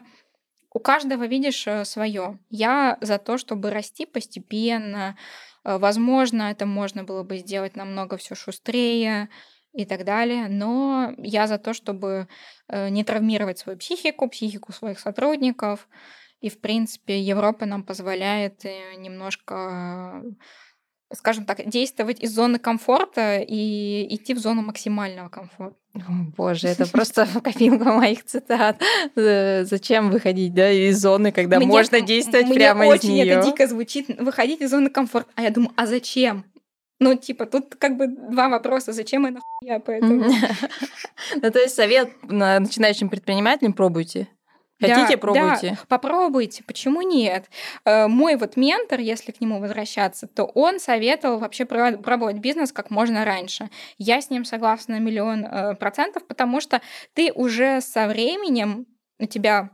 у 0.72 0.80
каждого, 0.80 1.24
видишь, 1.26 1.66
свое. 1.84 2.38
Я 2.50 2.98
за 3.00 3.18
то, 3.18 3.38
чтобы 3.38 3.70
расти 3.70 4.06
постепенно. 4.06 5.16
Э, 5.64 5.78
Возможно, 5.78 6.50
это 6.50 6.66
можно 6.66 7.04
было 7.04 7.22
бы 7.22 7.38
сделать 7.38 7.76
намного 7.76 8.16
все 8.16 8.34
шустрее 8.34 9.28
и 9.74 9.84
так 9.84 10.04
далее. 10.04 10.46
Но 10.48 11.12
я 11.18 11.46
за 11.46 11.58
то, 11.58 11.74
чтобы 11.74 12.28
э, 12.68 12.88
не 12.88 13.04
травмировать 13.04 13.58
свою 13.58 13.76
психику, 13.78 14.28
психику 14.28 14.72
своих 14.72 14.98
сотрудников. 15.00 15.88
И, 16.40 16.48
в 16.48 16.60
принципе, 16.60 17.20
Европа 17.20 17.66
нам 17.66 17.82
позволяет 17.82 18.64
э, 18.64 18.94
немножко, 18.96 20.22
э, 21.10 21.14
скажем 21.14 21.44
так, 21.44 21.68
действовать 21.68 22.20
из 22.22 22.32
зоны 22.32 22.58
комфорта 22.58 23.38
и 23.40 24.06
идти 24.14 24.32
в 24.34 24.38
зону 24.38 24.62
максимального 24.62 25.28
комфорта. 25.28 25.76
О, 25.94 26.00
Боже, 26.36 26.68
это 26.68 26.86
просто 26.86 27.26
копилка 27.42 27.92
моих 27.92 28.24
цитат. 28.24 28.80
Зачем 29.16 30.10
выходить 30.10 30.54
да, 30.54 30.70
из 30.70 31.00
зоны, 31.00 31.32
когда 31.32 31.56
Мне- 31.58 31.66
можно 31.66 32.00
действовать 32.00 32.52
прямо 32.54 32.86
из 32.86 32.92
очень 32.92 33.18
это 33.18 33.40
нее? 33.40 33.44
дико 33.44 33.66
звучит, 33.66 34.06
выходить 34.20 34.60
из 34.60 34.70
зоны 34.70 34.90
комфорта. 34.90 35.30
А 35.34 35.42
я 35.42 35.50
думаю, 35.50 35.72
а 35.76 35.86
зачем? 35.86 36.44
Ну, 37.00 37.16
типа, 37.16 37.46
тут 37.46 37.74
как 37.74 37.96
бы 37.96 38.06
два 38.06 38.48
вопроса. 38.48 38.92
Зачем 38.92 39.26
и 39.26 39.30
нахуя? 39.30 39.80
Поэтому... 39.80 40.24
Ну, 41.36 41.50
то 41.50 41.58
есть 41.58 41.74
совет 41.74 42.10
на- 42.22 42.60
начинающим 42.60 43.08
предпринимателям 43.08 43.72
пробуйте. 43.72 44.28
Да, 44.80 44.88
Хотите, 44.88 45.14
да, 45.16 45.18
пробуйте. 45.20 45.78
попробуйте, 45.88 46.64
почему 46.64 47.00
нет? 47.00 47.46
Э, 47.84 48.08
Мой 48.08 48.36
вот 48.36 48.56
ментор, 48.56 48.98
если 49.00 49.32
к 49.32 49.40
нему 49.40 49.60
возвращаться, 49.60 50.26
то 50.26 50.44
он 50.44 50.80
советовал 50.80 51.38
вообще 51.38 51.64
про- 51.64 51.96
пробовать 51.96 52.38
бизнес 52.38 52.72
как 52.72 52.90
можно 52.90 53.24
раньше. 53.24 53.70
Я 53.98 54.20
с 54.20 54.30
ним 54.30 54.44
согласна 54.44 54.96
на 54.96 55.00
миллион 55.00 55.44
э, 55.46 55.74
процентов, 55.76 56.26
потому 56.26 56.60
что 56.60 56.82
ты 57.14 57.32
уже 57.32 57.80
со 57.80 58.06
временем, 58.08 58.86
у 59.20 59.26
тебя 59.26 59.70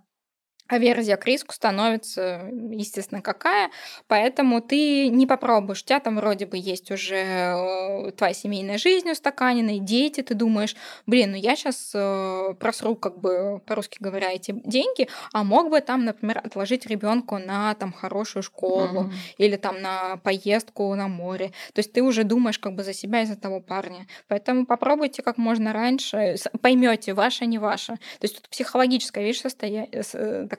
аверзия 0.70 1.16
к 1.16 1.26
риску 1.26 1.52
становится, 1.52 2.48
естественно, 2.70 3.22
какая, 3.22 3.70
поэтому 4.06 4.60
ты 4.60 5.08
не 5.08 5.26
попробуешь. 5.26 5.82
У 5.82 5.84
тебя 5.84 6.00
там 6.00 6.16
вроде 6.16 6.46
бы 6.46 6.56
есть 6.56 6.90
уже 6.90 7.16
э, 7.16 8.10
твоя 8.12 8.34
семейная 8.34 8.78
жизнь 8.78 9.10
устаканенная, 9.10 9.78
дети, 9.78 10.22
ты 10.22 10.34
думаешь, 10.34 10.76
блин, 11.06 11.32
ну 11.32 11.36
я 11.36 11.56
сейчас 11.56 11.92
э, 11.94 12.54
просру, 12.58 12.94
как 12.94 13.18
бы, 13.18 13.60
по-русски 13.66 13.98
говоря, 14.00 14.32
эти 14.32 14.52
деньги, 14.64 15.08
а 15.32 15.44
мог 15.44 15.70
бы 15.70 15.80
там, 15.80 16.04
например, 16.04 16.38
отложить 16.38 16.86
ребенку 16.86 17.38
на 17.38 17.74
там 17.74 17.92
хорошую 17.92 18.42
школу 18.42 19.04
mm-hmm. 19.04 19.34
или 19.38 19.56
там 19.56 19.80
на 19.80 20.16
поездку 20.18 20.94
на 20.94 21.08
море. 21.08 21.48
То 21.72 21.80
есть 21.80 21.92
ты 21.92 22.02
уже 22.02 22.24
думаешь 22.24 22.58
как 22.58 22.74
бы 22.74 22.84
за 22.84 22.92
себя 22.92 23.22
и 23.22 23.26
за 23.26 23.36
того 23.36 23.60
парня. 23.60 24.06
Поэтому 24.28 24.66
попробуйте 24.66 25.22
как 25.22 25.38
можно 25.38 25.72
раньше, 25.72 26.36
поймете, 26.60 27.14
ваше, 27.14 27.46
не 27.46 27.58
ваше. 27.58 27.94
То 27.94 28.22
есть 28.22 28.36
тут 28.36 28.48
психологическая 28.48 29.24
вещь 29.24 29.40
состоя... 29.40 29.88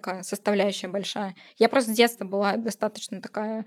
Такая 0.01 0.23
составляющая 0.23 0.87
большая. 0.87 1.35
Я 1.57 1.69
просто 1.69 1.91
с 1.91 1.95
детства 1.95 2.25
была 2.25 2.57
достаточно 2.57 3.21
такая 3.21 3.65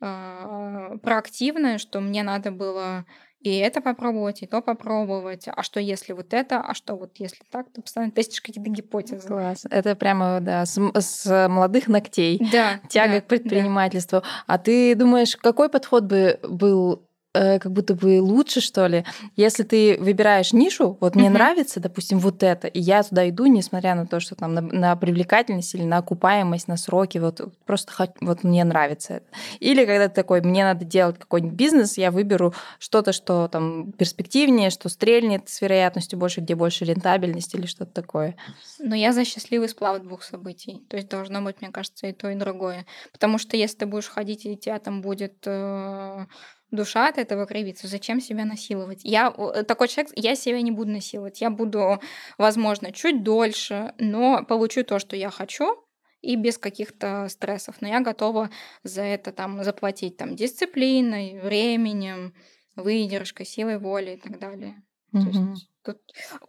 э, 0.00 0.98
проактивная, 1.02 1.78
что 1.78 2.00
мне 2.00 2.22
надо 2.22 2.50
было 2.50 3.04
и 3.40 3.58
это 3.58 3.80
попробовать, 3.80 4.42
и 4.42 4.46
то 4.46 4.60
попробовать. 4.60 5.44
А 5.46 5.62
что 5.62 5.78
если 5.78 6.12
вот 6.12 6.34
это, 6.34 6.60
а 6.60 6.74
что 6.74 6.96
вот 6.96 7.12
если 7.18 7.44
так, 7.48 7.70
ты 7.72 7.80
постоянно 7.80 8.10
тестишь 8.10 8.40
какие-то 8.40 8.70
гипотезы. 8.70 9.28
Класс. 9.28 9.64
Это 9.70 9.94
прямо, 9.94 10.40
да, 10.40 10.66
с, 10.66 10.80
с 10.98 11.48
молодых 11.48 11.86
ногтей. 11.86 12.40
Да. 12.50 12.80
Тяга 12.88 13.14
да, 13.14 13.20
к 13.20 13.28
предпринимательству. 13.28 14.20
Да. 14.20 14.26
А 14.48 14.58
ты 14.58 14.96
думаешь, 14.96 15.36
какой 15.36 15.68
подход 15.68 16.04
бы 16.04 16.40
был 16.42 17.06
Э, 17.36 17.58
как 17.58 17.72
будто 17.72 17.94
бы 17.94 18.22
лучше, 18.22 18.60
что 18.60 18.86
ли. 18.86 19.04
Если 19.36 19.62
ты 19.62 19.98
выбираешь 20.00 20.54
нишу, 20.54 20.96
вот 21.00 21.14
мне 21.14 21.28
mm-hmm. 21.28 21.32
нравится, 21.32 21.80
допустим, 21.80 22.18
вот 22.18 22.42
это, 22.42 22.66
и 22.66 22.80
я 22.80 23.02
туда 23.02 23.28
иду, 23.28 23.44
несмотря 23.44 23.94
на 23.94 24.06
то, 24.06 24.20
что 24.20 24.34
там 24.34 24.54
на, 24.54 24.60
на 24.62 24.96
привлекательность 24.96 25.74
или 25.74 25.82
на 25.82 25.98
окупаемость, 25.98 26.66
на 26.66 26.78
сроки, 26.78 27.18
вот 27.18 27.40
просто 27.66 27.92
вот 28.22 28.42
мне 28.42 28.64
нравится 28.64 29.14
это. 29.14 29.26
Или 29.60 29.84
когда 29.84 30.08
ты 30.08 30.14
такой, 30.14 30.40
мне 30.40 30.64
надо 30.64 30.86
делать 30.86 31.18
какой-нибудь 31.18 31.56
бизнес, 31.56 31.98
я 31.98 32.10
выберу 32.10 32.54
что-то, 32.78 33.12
что 33.12 33.48
там 33.48 33.92
перспективнее, 33.92 34.70
что 34.70 34.88
стрельнет 34.88 35.48
с 35.50 35.60
вероятностью 35.60 36.18
больше, 36.18 36.40
где 36.40 36.54
больше 36.54 36.86
рентабельность 36.86 37.54
или 37.54 37.66
что-то 37.66 37.92
такое. 37.92 38.36
Но 38.78 38.94
я 38.94 39.12
за 39.12 39.26
счастливый 39.26 39.68
сплав 39.68 40.00
двух 40.00 40.22
событий. 40.22 40.82
То 40.88 40.96
есть 40.96 41.10
должно 41.10 41.42
быть, 41.42 41.60
мне 41.60 41.70
кажется, 41.70 42.06
и 42.06 42.12
то, 42.12 42.30
и 42.30 42.34
другое. 42.34 42.86
Потому 43.12 43.36
что 43.36 43.56
если 43.58 43.78
ты 43.78 43.86
будешь 43.86 44.08
ходить, 44.08 44.46
и 44.46 44.56
тебя 44.56 44.78
там 44.78 45.02
будет 45.02 45.42
э, 45.44 46.26
душа 46.70 47.08
от 47.08 47.18
этого 47.18 47.46
кривится. 47.46 47.86
Зачем 47.86 48.20
себя 48.20 48.44
насиловать? 48.44 49.00
Я 49.04 49.32
э, 49.36 49.62
такой 49.62 49.88
человек, 49.88 50.12
я 50.16 50.34
себя 50.34 50.60
не 50.62 50.70
буду 50.70 50.90
насиловать. 50.90 51.40
Я 51.40 51.50
буду, 51.50 52.00
возможно, 52.38 52.92
чуть 52.92 53.22
дольше, 53.22 53.94
но 53.98 54.44
получу 54.44 54.84
то, 54.84 54.98
что 54.98 55.16
я 55.16 55.30
хочу, 55.30 55.84
и 56.20 56.36
без 56.36 56.58
каких-то 56.58 57.28
стрессов. 57.28 57.76
Но 57.80 57.88
я 57.88 58.00
готова 58.00 58.50
за 58.82 59.02
это 59.02 59.32
там 59.32 59.62
заплатить 59.62 60.16
там 60.16 60.34
дисциплиной, 60.34 61.40
временем, 61.40 62.34
выдержкой, 62.74 63.46
силой 63.46 63.78
воли 63.78 64.12
и 64.12 64.16
так 64.16 64.38
далее. 64.38 64.82
Mm-hmm. 65.14 65.54
тут 65.82 65.98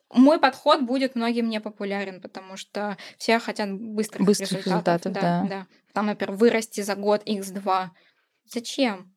мой 0.10 0.40
подход 0.40 0.82
будет 0.82 1.16
многим 1.16 1.48
не 1.48 1.62
популярен, 1.62 2.22
потому 2.22 2.58
что 2.58 2.98
все 3.18 3.40
хотят 3.40 3.72
быстрых, 3.72 4.26
быстрых 4.28 4.66
результатов. 4.66 5.06
результатов 5.06 5.14
да, 5.14 5.22
да. 5.22 5.48
да. 5.48 5.68
Там, 5.94 6.08
например, 6.08 6.36
вырасти 6.36 6.82
за 6.82 6.96
год 6.96 7.26
x2. 7.26 7.90
Зачем? 8.46 9.16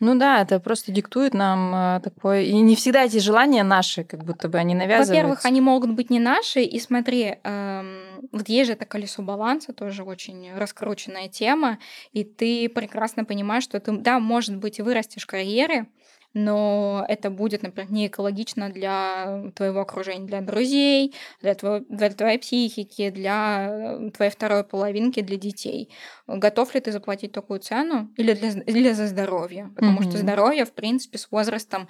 Ну 0.00 0.16
да, 0.16 0.42
это 0.42 0.58
просто 0.58 0.92
диктует 0.92 1.34
нам 1.34 1.74
э, 1.74 2.00
такое. 2.02 2.42
И 2.42 2.52
не 2.54 2.74
всегда 2.74 3.04
эти 3.04 3.18
желания 3.18 3.62
наши, 3.62 4.02
как 4.02 4.24
будто 4.24 4.48
бы 4.48 4.58
они 4.58 4.74
навязываются. 4.74 5.12
Во-первых, 5.12 5.44
они 5.44 5.60
могут 5.60 5.92
быть 5.92 6.10
не 6.10 6.18
наши. 6.18 6.62
И 6.62 6.80
смотри, 6.80 7.38
эм, 7.42 8.28
вот 8.32 8.48
есть 8.48 8.66
же 8.66 8.72
это 8.72 8.86
колесо 8.86 9.22
баланса, 9.22 9.72
тоже 9.72 10.02
очень 10.02 10.52
раскрученная 10.54 11.28
тема. 11.28 11.78
И 12.12 12.24
ты 12.24 12.68
прекрасно 12.68 13.24
понимаешь, 13.24 13.64
что 13.64 13.78
ты, 13.78 13.92
да, 13.92 14.18
может 14.18 14.56
быть, 14.56 14.80
вырастешь 14.80 15.22
в 15.22 15.26
карьере, 15.26 15.86
но 16.34 17.06
это 17.08 17.30
будет, 17.30 17.62
например, 17.62 17.90
не 17.92 18.08
экологично 18.08 18.68
для 18.68 19.50
твоего 19.54 19.80
окружения, 19.80 20.26
для 20.26 20.40
друзей, 20.40 21.14
для, 21.40 21.54
твоего, 21.54 21.84
для 21.88 22.10
твоей 22.10 22.38
психики, 22.38 23.10
для 23.10 23.68
э, 23.70 24.10
твоей 24.10 24.32
второй 24.32 24.64
половинки, 24.64 25.20
для 25.20 25.36
детей. 25.36 25.90
Готов 26.26 26.74
ли 26.74 26.80
ты 26.80 26.90
заплатить 26.90 27.30
такую 27.30 27.60
цену 27.60 28.12
или, 28.16 28.34
для, 28.34 28.50
или 28.50 28.92
за 28.92 29.06
здоровье? 29.06 29.70
Потому 29.76 30.00
mm-hmm. 30.00 30.10
что 30.10 30.18
здоровье, 30.18 30.64
в 30.64 30.72
принципе, 30.72 31.18
с 31.18 31.30
возрастом 31.30 31.86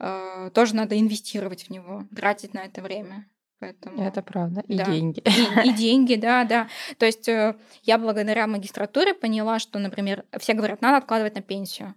э, 0.00 0.50
тоже 0.52 0.74
надо 0.74 0.98
инвестировать 0.98 1.68
в 1.68 1.70
него, 1.70 2.04
тратить 2.14 2.52
на 2.52 2.64
это 2.64 2.82
время. 2.82 3.28
Поэтому, 3.60 4.02
это 4.02 4.22
правда. 4.22 4.64
И 4.66 4.76
да. 4.76 4.86
деньги. 4.86 5.20
И, 5.20 5.68
и 5.68 5.72
деньги, 5.76 6.16
да, 6.16 6.42
да. 6.42 6.68
То 6.98 7.06
есть 7.06 7.28
э, 7.28 7.56
я 7.84 7.98
благодаря 7.98 8.48
магистратуре 8.48 9.14
поняла, 9.14 9.60
что, 9.60 9.78
например, 9.78 10.24
все 10.40 10.54
говорят, 10.54 10.82
надо 10.82 10.96
откладывать 10.96 11.36
на 11.36 11.42
пенсию. 11.42 11.94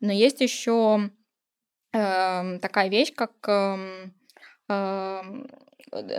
Но 0.00 0.12
есть 0.12 0.40
еще 0.40 1.10
э, 1.94 2.58
такая 2.60 2.88
вещь, 2.90 3.14
как 3.14 3.32
э, 3.48 4.10
э, 4.68 5.22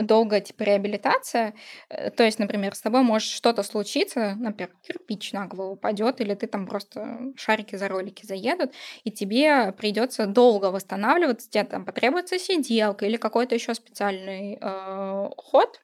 долгая 0.01 0.41
типа 0.41 0.63
реабилитация. 0.63 1.53
Э, 1.89 2.09
то 2.11 2.23
есть, 2.23 2.39
например, 2.39 2.75
с 2.75 2.81
тобой 2.81 3.01
может 3.03 3.29
что-то 3.29 3.63
случиться, 3.63 4.35
например, 4.35 4.71
кирпич 4.81 5.33
на 5.33 5.47
голову 5.47 5.73
упадет, 5.73 6.21
или 6.21 6.33
ты 6.33 6.47
там 6.47 6.67
просто 6.67 7.33
шарики 7.35 7.75
за 7.75 7.87
ролики 7.87 8.25
заедут, 8.25 8.73
и 9.03 9.11
тебе 9.11 9.71
придется 9.73 10.25
долго 10.25 10.71
восстанавливаться, 10.71 11.49
тебе 11.49 11.63
там 11.65 11.85
потребуется 11.85 12.39
сиделка 12.39 13.05
или 13.05 13.17
какой-то 13.17 13.55
еще 13.55 13.73
специальный 13.73 14.57
э, 14.61 15.29
ход. 15.37 15.81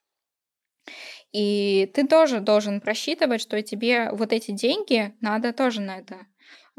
И 1.32 1.90
ты 1.94 2.06
тоже 2.08 2.42
должен 2.42 2.82
просчитывать, 2.82 3.42
что 3.42 3.62
тебе 3.62 4.10
вот 4.12 4.34
эти 4.34 4.52
деньги 4.52 5.16
надо 5.22 5.54
тоже 5.54 5.80
на 5.80 6.00
это 6.00 6.26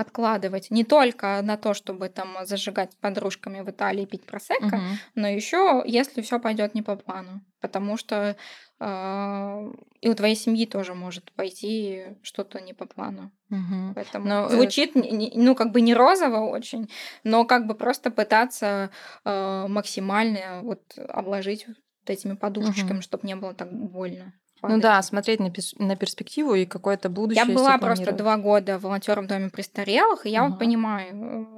откладывать 0.02 0.70
не 0.70 0.84
только 0.84 1.40
на 1.42 1.56
то, 1.56 1.72
чтобы 1.72 2.08
там 2.10 2.36
зажигать 2.44 2.92
с 2.92 2.96
подружками 2.96 3.60
в 3.60 3.70
Италии 3.70 4.04
пить 4.04 4.26
просека, 4.26 4.66
угу. 4.66 4.98
но 5.14 5.28
еще 5.28 5.82
если 5.86 6.20
все 6.20 6.38
пойдет 6.38 6.74
не 6.74 6.82
по 6.82 6.96
плану, 6.96 7.40
потому 7.60 7.96
что 7.96 8.36
э, 8.80 9.72
и 10.00 10.08
у 10.08 10.14
твоей 10.14 10.36
семьи 10.36 10.66
тоже 10.66 10.94
может 10.94 11.32
пойти 11.32 12.04
что-то 12.22 12.60
не 12.60 12.74
по 12.74 12.86
плану. 12.86 13.32
Угу. 13.50 13.94
Поэтому 13.94 14.28
но, 14.28 14.46
э, 14.46 14.50
звучит 14.50 14.92
ну 14.94 15.54
как 15.54 15.72
бы 15.72 15.80
не 15.80 15.94
розово 15.94 16.40
очень, 16.50 16.90
но 17.24 17.44
как 17.44 17.66
бы 17.66 17.74
просто 17.74 18.10
пытаться 18.10 18.90
э, 19.24 19.66
максимально 19.68 20.60
вот 20.62 20.82
обложить 21.08 21.66
вот 21.66 21.76
этими 22.06 22.34
подушечками, 22.34 22.98
угу. 22.98 23.02
чтобы 23.02 23.26
не 23.26 23.36
было 23.36 23.54
так 23.54 23.72
больно. 23.72 24.34
Ну 24.62 24.80
да, 24.80 25.02
смотреть 25.02 25.40
на, 25.40 25.52
на 25.78 25.96
перспективу 25.96 26.54
и 26.54 26.66
какое-то 26.66 27.08
будущее. 27.08 27.44
Я 27.46 27.54
была 27.54 27.78
просто 27.78 28.12
два 28.12 28.36
года 28.36 28.78
волонтером 28.78 29.24
в 29.24 29.28
доме 29.28 29.50
престарелых, 29.50 30.24
и 30.24 30.30
я 30.30 30.42
угу. 30.44 30.52
вот 30.52 30.58
понимаю 30.58 31.48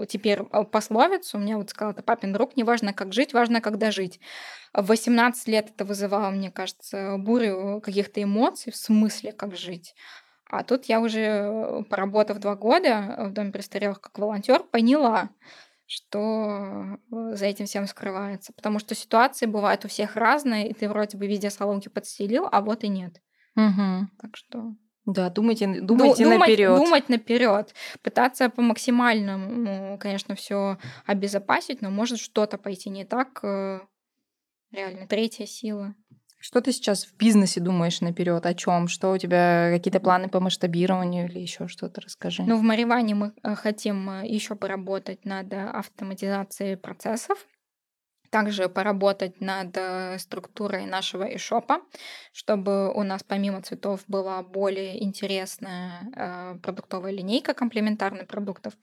э, 0.00 0.06
теперь 0.06 0.40
э, 0.40 0.64
пословицу, 0.64 1.38
меня 1.38 1.56
вот 1.56 1.70
сказал, 1.70 1.92
это 1.92 2.02
папин 2.02 2.32
друг, 2.32 2.56
не 2.56 2.62
важно, 2.62 2.92
как 2.92 3.12
жить, 3.12 3.32
важно, 3.32 3.60
когда 3.60 3.90
жить. 3.90 4.20
В 4.72 4.86
18 4.86 5.48
лет 5.48 5.70
это 5.74 5.84
вызывало, 5.84 6.30
мне 6.30 6.50
кажется, 6.50 7.16
бурю 7.18 7.80
каких-то 7.84 8.22
эмоций, 8.22 8.72
в 8.72 8.76
смысле, 8.76 9.32
как 9.32 9.56
жить. 9.56 9.94
А 10.46 10.62
тут 10.62 10.84
я 10.84 11.00
уже, 11.00 11.20
э, 11.20 11.82
поработав 11.90 12.38
два 12.38 12.54
года 12.54 13.16
в 13.28 13.32
доме 13.32 13.50
престарелых 13.50 14.00
как 14.00 14.16
волонтер, 14.18 14.62
поняла, 14.62 15.30
что 15.86 16.98
э, 17.12 17.34
за 17.34 17.46
этим 17.46 17.66
всем 17.66 17.86
скрывается. 17.86 18.52
Потому 18.52 18.78
что 18.78 18.94
ситуации 18.94 19.46
бывают 19.46 19.84
у 19.84 19.88
всех 19.88 20.16
разные, 20.16 20.70
и 20.70 20.74
ты 20.74 20.88
вроде 20.88 21.16
бы 21.16 21.26
везде 21.26 21.50
соломки 21.50 21.88
подстелил, 21.88 22.48
а 22.50 22.60
вот 22.60 22.84
и 22.84 22.88
нет. 22.88 23.20
Угу. 23.56 24.08
Так 24.20 24.36
что... 24.36 24.74
Да, 25.06 25.28
думайте, 25.28 25.82
думайте 25.82 26.24
Ду- 26.24 26.38
наперед. 26.38 26.76
Думать 26.76 27.08
наперед. 27.10 27.74
Пытаться 28.02 28.48
по 28.48 28.62
максимальному, 28.62 29.98
конечно, 29.98 30.34
все 30.34 30.78
обезопасить, 31.04 31.82
но 31.82 31.90
может 31.90 32.18
что-то 32.18 32.56
пойти 32.56 32.88
не 32.88 33.04
так. 33.04 33.44
Э, 33.44 33.80
реально, 34.70 35.06
третья 35.06 35.44
сила. 35.44 35.94
Что 36.44 36.60
ты 36.60 36.72
сейчас 36.72 37.06
в 37.06 37.16
бизнесе 37.16 37.58
думаешь 37.58 38.02
наперед? 38.02 38.44
О 38.44 38.52
чем? 38.52 38.86
Что 38.86 39.12
у 39.12 39.16
тебя 39.16 39.70
какие-то 39.72 39.98
планы 39.98 40.28
по 40.28 40.40
масштабированию 40.40 41.24
или 41.24 41.38
еще 41.38 41.68
что-то? 41.68 42.02
Расскажи. 42.02 42.42
Ну, 42.42 42.58
в 42.58 42.62
Мариване 42.62 43.14
мы 43.14 43.32
э, 43.42 43.54
хотим 43.54 44.10
э, 44.10 44.26
еще 44.28 44.54
поработать 44.54 45.24
над 45.24 45.50
автоматизацией 45.54 46.76
процессов 46.76 47.38
также 48.28 48.68
поработать 48.68 49.40
над 49.40 49.74
э, 49.78 50.18
структурой 50.18 50.84
нашего 50.84 51.24
ишопа, 51.34 51.80
чтобы 52.34 52.92
у 52.92 53.02
нас 53.04 53.22
помимо 53.22 53.62
цветов 53.62 54.02
была 54.06 54.42
более 54.42 55.02
интересная 55.02 56.58
продуктовая 56.62 57.12
линейка 57.12 57.54
комплементарных 57.54 58.26
продуктов. 58.26 58.74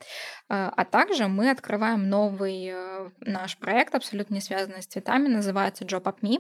А 0.48 0.86
также 0.86 1.28
мы 1.28 1.52
открываем 1.52 2.10
новый 2.10 2.74
наш 3.20 3.58
проект, 3.58 3.94
абсолютно 3.94 4.36
не 4.36 4.42
связанный 4.42 4.82
с 4.82 4.88
цветами, 4.88 5.28
называется 5.28 5.84
Job 5.84 6.04
Up 6.04 6.22
Me. 6.22 6.40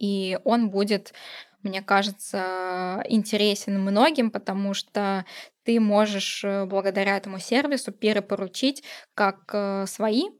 И 0.00 0.38
он 0.44 0.70
будет, 0.70 1.14
мне 1.62 1.82
кажется, 1.82 3.04
интересен 3.08 3.80
многим, 3.80 4.32
потому 4.32 4.74
что 4.74 5.24
ты 5.62 5.78
можешь 5.78 6.42
э, 6.42 6.64
благодаря 6.64 7.16
этому 7.16 7.38
сервису 7.38 7.92
перепоручить 7.92 8.82
как 9.14 9.50
э, 9.52 9.84
свои 9.86 10.30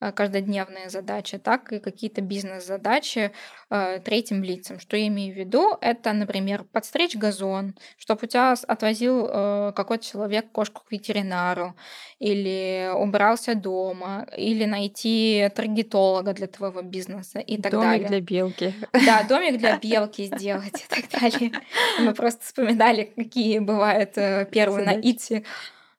каждодневные 0.00 0.88
задачи, 0.88 1.38
так 1.38 1.72
и 1.72 1.78
какие-то 1.78 2.20
бизнес-задачи 2.20 3.32
э, 3.68 4.00
третьим 4.00 4.42
лицам. 4.42 4.80
Что 4.80 4.96
я 4.96 5.08
имею 5.08 5.34
в 5.34 5.36
виду? 5.36 5.76
Это, 5.80 6.12
например, 6.12 6.64
подстричь 6.64 7.16
газон, 7.16 7.74
чтобы 7.98 8.20
у 8.22 8.26
тебя 8.26 8.54
отвозил 8.66 9.26
э, 9.28 9.72
какой-то 9.76 10.04
человек 10.04 10.50
кошку 10.52 10.82
к 10.86 10.92
ветеринару, 10.92 11.74
или 12.18 12.90
убрался 12.94 13.54
дома, 13.54 14.26
или 14.36 14.64
найти 14.64 15.48
таргетолога 15.54 16.32
для 16.32 16.46
твоего 16.46 16.82
бизнеса 16.82 17.38
и 17.38 17.60
так 17.60 17.72
домик 17.72 17.84
далее. 17.84 18.08
для 18.08 18.20
белки. 18.20 18.74
Да, 18.92 19.22
домик 19.28 19.58
для 19.58 19.78
белки 19.82 20.24
сделать 20.24 20.84
и 20.84 20.94
так 20.94 21.20
далее. 21.20 21.52
Мы 21.98 22.14
просто 22.14 22.44
вспоминали, 22.44 23.12
какие 23.16 23.58
бывают 23.58 24.16
э, 24.16 24.46
первые 24.50 24.86
на 24.86 25.00
Задачи. 25.00 25.44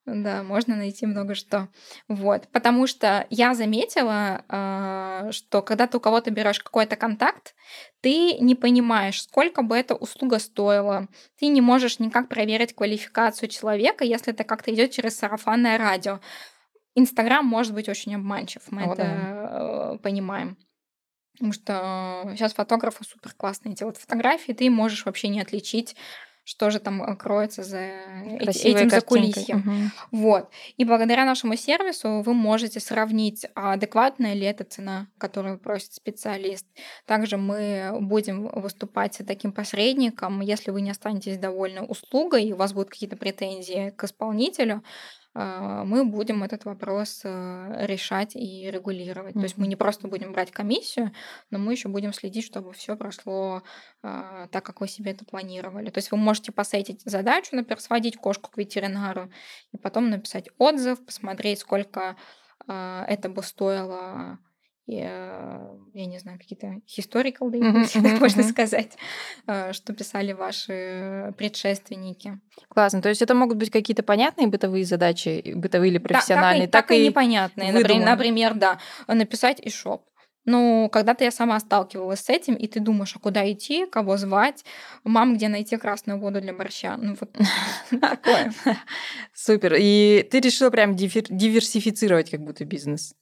Да, 0.06 0.42
можно 0.42 0.76
найти 0.76 1.06
много 1.06 1.36
что. 1.36 1.70
Вот. 2.08 2.48
Потому 2.52 2.88
что 2.88 3.28
я 3.30 3.54
заметила, 3.54 4.44
а, 4.50 5.32
что 5.32 5.62
когда 5.62 5.86
ты 5.86 5.98
у 5.98 6.00
кого-то 6.00 6.32
берешь 6.32 6.60
какой-то 6.60 6.96
контакт, 6.96 7.54
ты 8.02 8.34
не 8.40 8.56
понимаешь, 8.56 9.22
сколько 9.22 9.62
бы 9.62 9.78
эта 9.78 9.94
услуга 9.94 10.40
стоила. 10.40 11.08
Ты 11.38 11.48
не 11.48 11.62
можешь 11.62 12.00
никак 12.00 12.30
проверить 12.30 12.74
квалификацию 12.74 13.48
человека, 13.50 14.04
если 14.04 14.34
это 14.34 14.44
как-то 14.44 14.74
идет 14.74 14.92
через 14.92 15.18
сарафанное 15.18 15.78
радио. 15.78 16.20
Инстаграм 16.96 17.46
может 17.46 17.74
быть 17.74 17.88
очень 17.88 18.16
обманчив, 18.16 18.64
мы 18.72 18.84
О, 18.84 18.94
это 18.94 19.04
да. 19.04 19.94
э, 19.94 19.98
понимаем. 20.00 20.58
Потому 21.34 21.54
что 21.54 22.34
сейчас 22.36 22.54
фотографы 22.54 23.04
супер 23.04 23.34
классные 23.34 23.74
делают 23.76 23.98
фотографии, 23.98 24.52
ты 24.52 24.70
можешь 24.70 25.06
вообще 25.06 25.30
не 25.30 25.42
отличить, 25.42 25.96
что 26.44 26.72
же 26.72 26.80
там 26.80 27.04
э, 27.04 27.16
кроется 27.16 27.64
за 27.64 27.78
эти- 27.80 28.44
Красивой 28.44 28.82
этим 28.82 28.90
закулисьем. 28.90 29.58
Мгм. 29.60 29.92
Вот. 30.12 30.50
И 30.78 30.86
благодаря 30.86 31.26
нашему 31.26 31.56
сервису 31.56 32.22
вы 32.22 32.34
можете 32.34 32.80
сравнить, 32.80 33.46
а 33.56 33.74
адекватная 33.74 34.34
ли 34.34 34.46
эта 34.46 34.64
цена, 34.64 35.08
которую 35.18 35.60
просит 35.60 35.94
специалист. 35.94 36.66
Также 37.06 37.38
мы 37.38 37.92
будем 38.00 38.48
выступать 38.48 39.22
таким 39.26 39.52
посредником. 39.52 40.42
Если 40.42 40.72
вы 40.72 40.82
не 40.82 40.92
останетесь 40.92 41.38
довольны 41.38 41.82
услугой, 41.82 42.46
и 42.46 42.54
у 42.54 42.58
вас 42.58 42.74
будут 42.74 42.90
какие-то 42.90 43.18
претензии 43.18 43.92
к 43.92 44.04
исполнителю, 44.04 44.84
мы 45.34 46.04
будем 46.04 46.44
этот 46.44 46.66
вопрос 46.66 47.22
э, 47.24 47.86
решать 47.86 48.36
и 48.36 48.70
регулировать. 48.70 49.34
То 49.34 49.44
есть 49.44 49.58
мы 49.58 49.68
не 49.68 49.78
просто 49.78 50.10
будем 50.10 50.34
брать 50.34 50.52
комиссию, 50.52 51.12
но 51.50 51.58
мы 51.58 51.72
еще 51.72 51.88
будем 51.88 52.12
следить, 52.12 52.46
чтобы 52.46 52.74
все 52.74 52.98
прошло 52.98 53.64
а, 54.04 54.48
так, 54.48 54.66
как 54.66 54.82
вы 54.82 54.90
себе 54.90 55.12
это 55.12 55.24
планировали. 55.24 55.90
То 55.90 56.00
есть 56.00 56.12
вы 56.12 56.18
можете 56.18 56.52
посетить 56.52 57.02
задачу, 57.06 57.56
например, 57.56 57.80
сводить 57.80 58.18
кошку 58.18 58.52
к 58.52 58.58
ветеринару, 58.58 59.32
и 59.72 59.78
потом 59.78 60.10
написать 60.10 60.50
отзыв, 60.58 61.06
посмотреть, 61.06 61.60
сколько 61.60 62.18
а, 62.68 63.06
это 63.08 63.30
бы 63.30 63.42
стоило, 63.42 64.38
и, 64.88 65.00
э, 65.04 65.78
я 65.94 66.06
не 66.06 66.20
знаю, 66.20 66.40
какие-то 66.40 66.78
historical 66.88 67.52
если 67.54 68.00
так 68.02 68.12
мгм, 68.14 68.20
можно 68.20 68.44
сказать, 68.44 68.98
э, 69.48 69.74
что 69.74 69.94
писали 69.94 70.34
ваши 70.34 71.34
предшественники. 71.38 72.40
Классно. 72.70 73.02
То 73.02 73.10
есть 73.10 73.22
это 73.22 73.36
могут 73.36 73.58
быть 73.58 73.70
какие-то 73.70 74.04
понятные 74.04 74.48
бытовые 74.48 74.86
задачи, 74.86 75.54
бытовые 75.56 75.92
или 75.92 75.98
так, 75.98 76.08
профессиональные, 76.08 76.68
и, 76.68 76.70
так 76.70 76.92
и 76.92 77.08
непонятные. 77.08 77.72
Например, 77.72 78.06
например, 78.06 78.54
да, 78.56 78.80
написать 79.08 79.60
и 79.62 79.70
шоп. 79.70 80.04
Ну, 80.44 80.90
когда-то 80.92 81.24
я 81.24 81.30
сама 81.32 81.60
сталкивалась 81.60 82.22
с 82.22 82.30
этим, 82.30 82.56
и 82.56 82.68
ты 82.68 82.80
думаешь, 82.80 83.16
а 83.16 83.20
куда 83.20 83.50
идти, 83.52 83.86
кого 83.86 84.18
звать, 84.18 84.66
мам, 85.04 85.36
где 85.36 85.48
найти 85.50 85.78
красную 85.78 86.20
воду 86.20 86.42
для 86.42 86.52
борща. 86.54 86.98
Ну, 86.98 87.16
вот 87.20 87.38
такое. 88.02 88.52
Супер. 89.34 89.76
И 89.78 90.28
ты 90.32 90.40
решила 90.40 90.72
прям 90.72 90.96
диверсифицировать 90.96 92.32
как 92.32 92.42
будто 92.42 92.66
бизнес. 92.66 93.14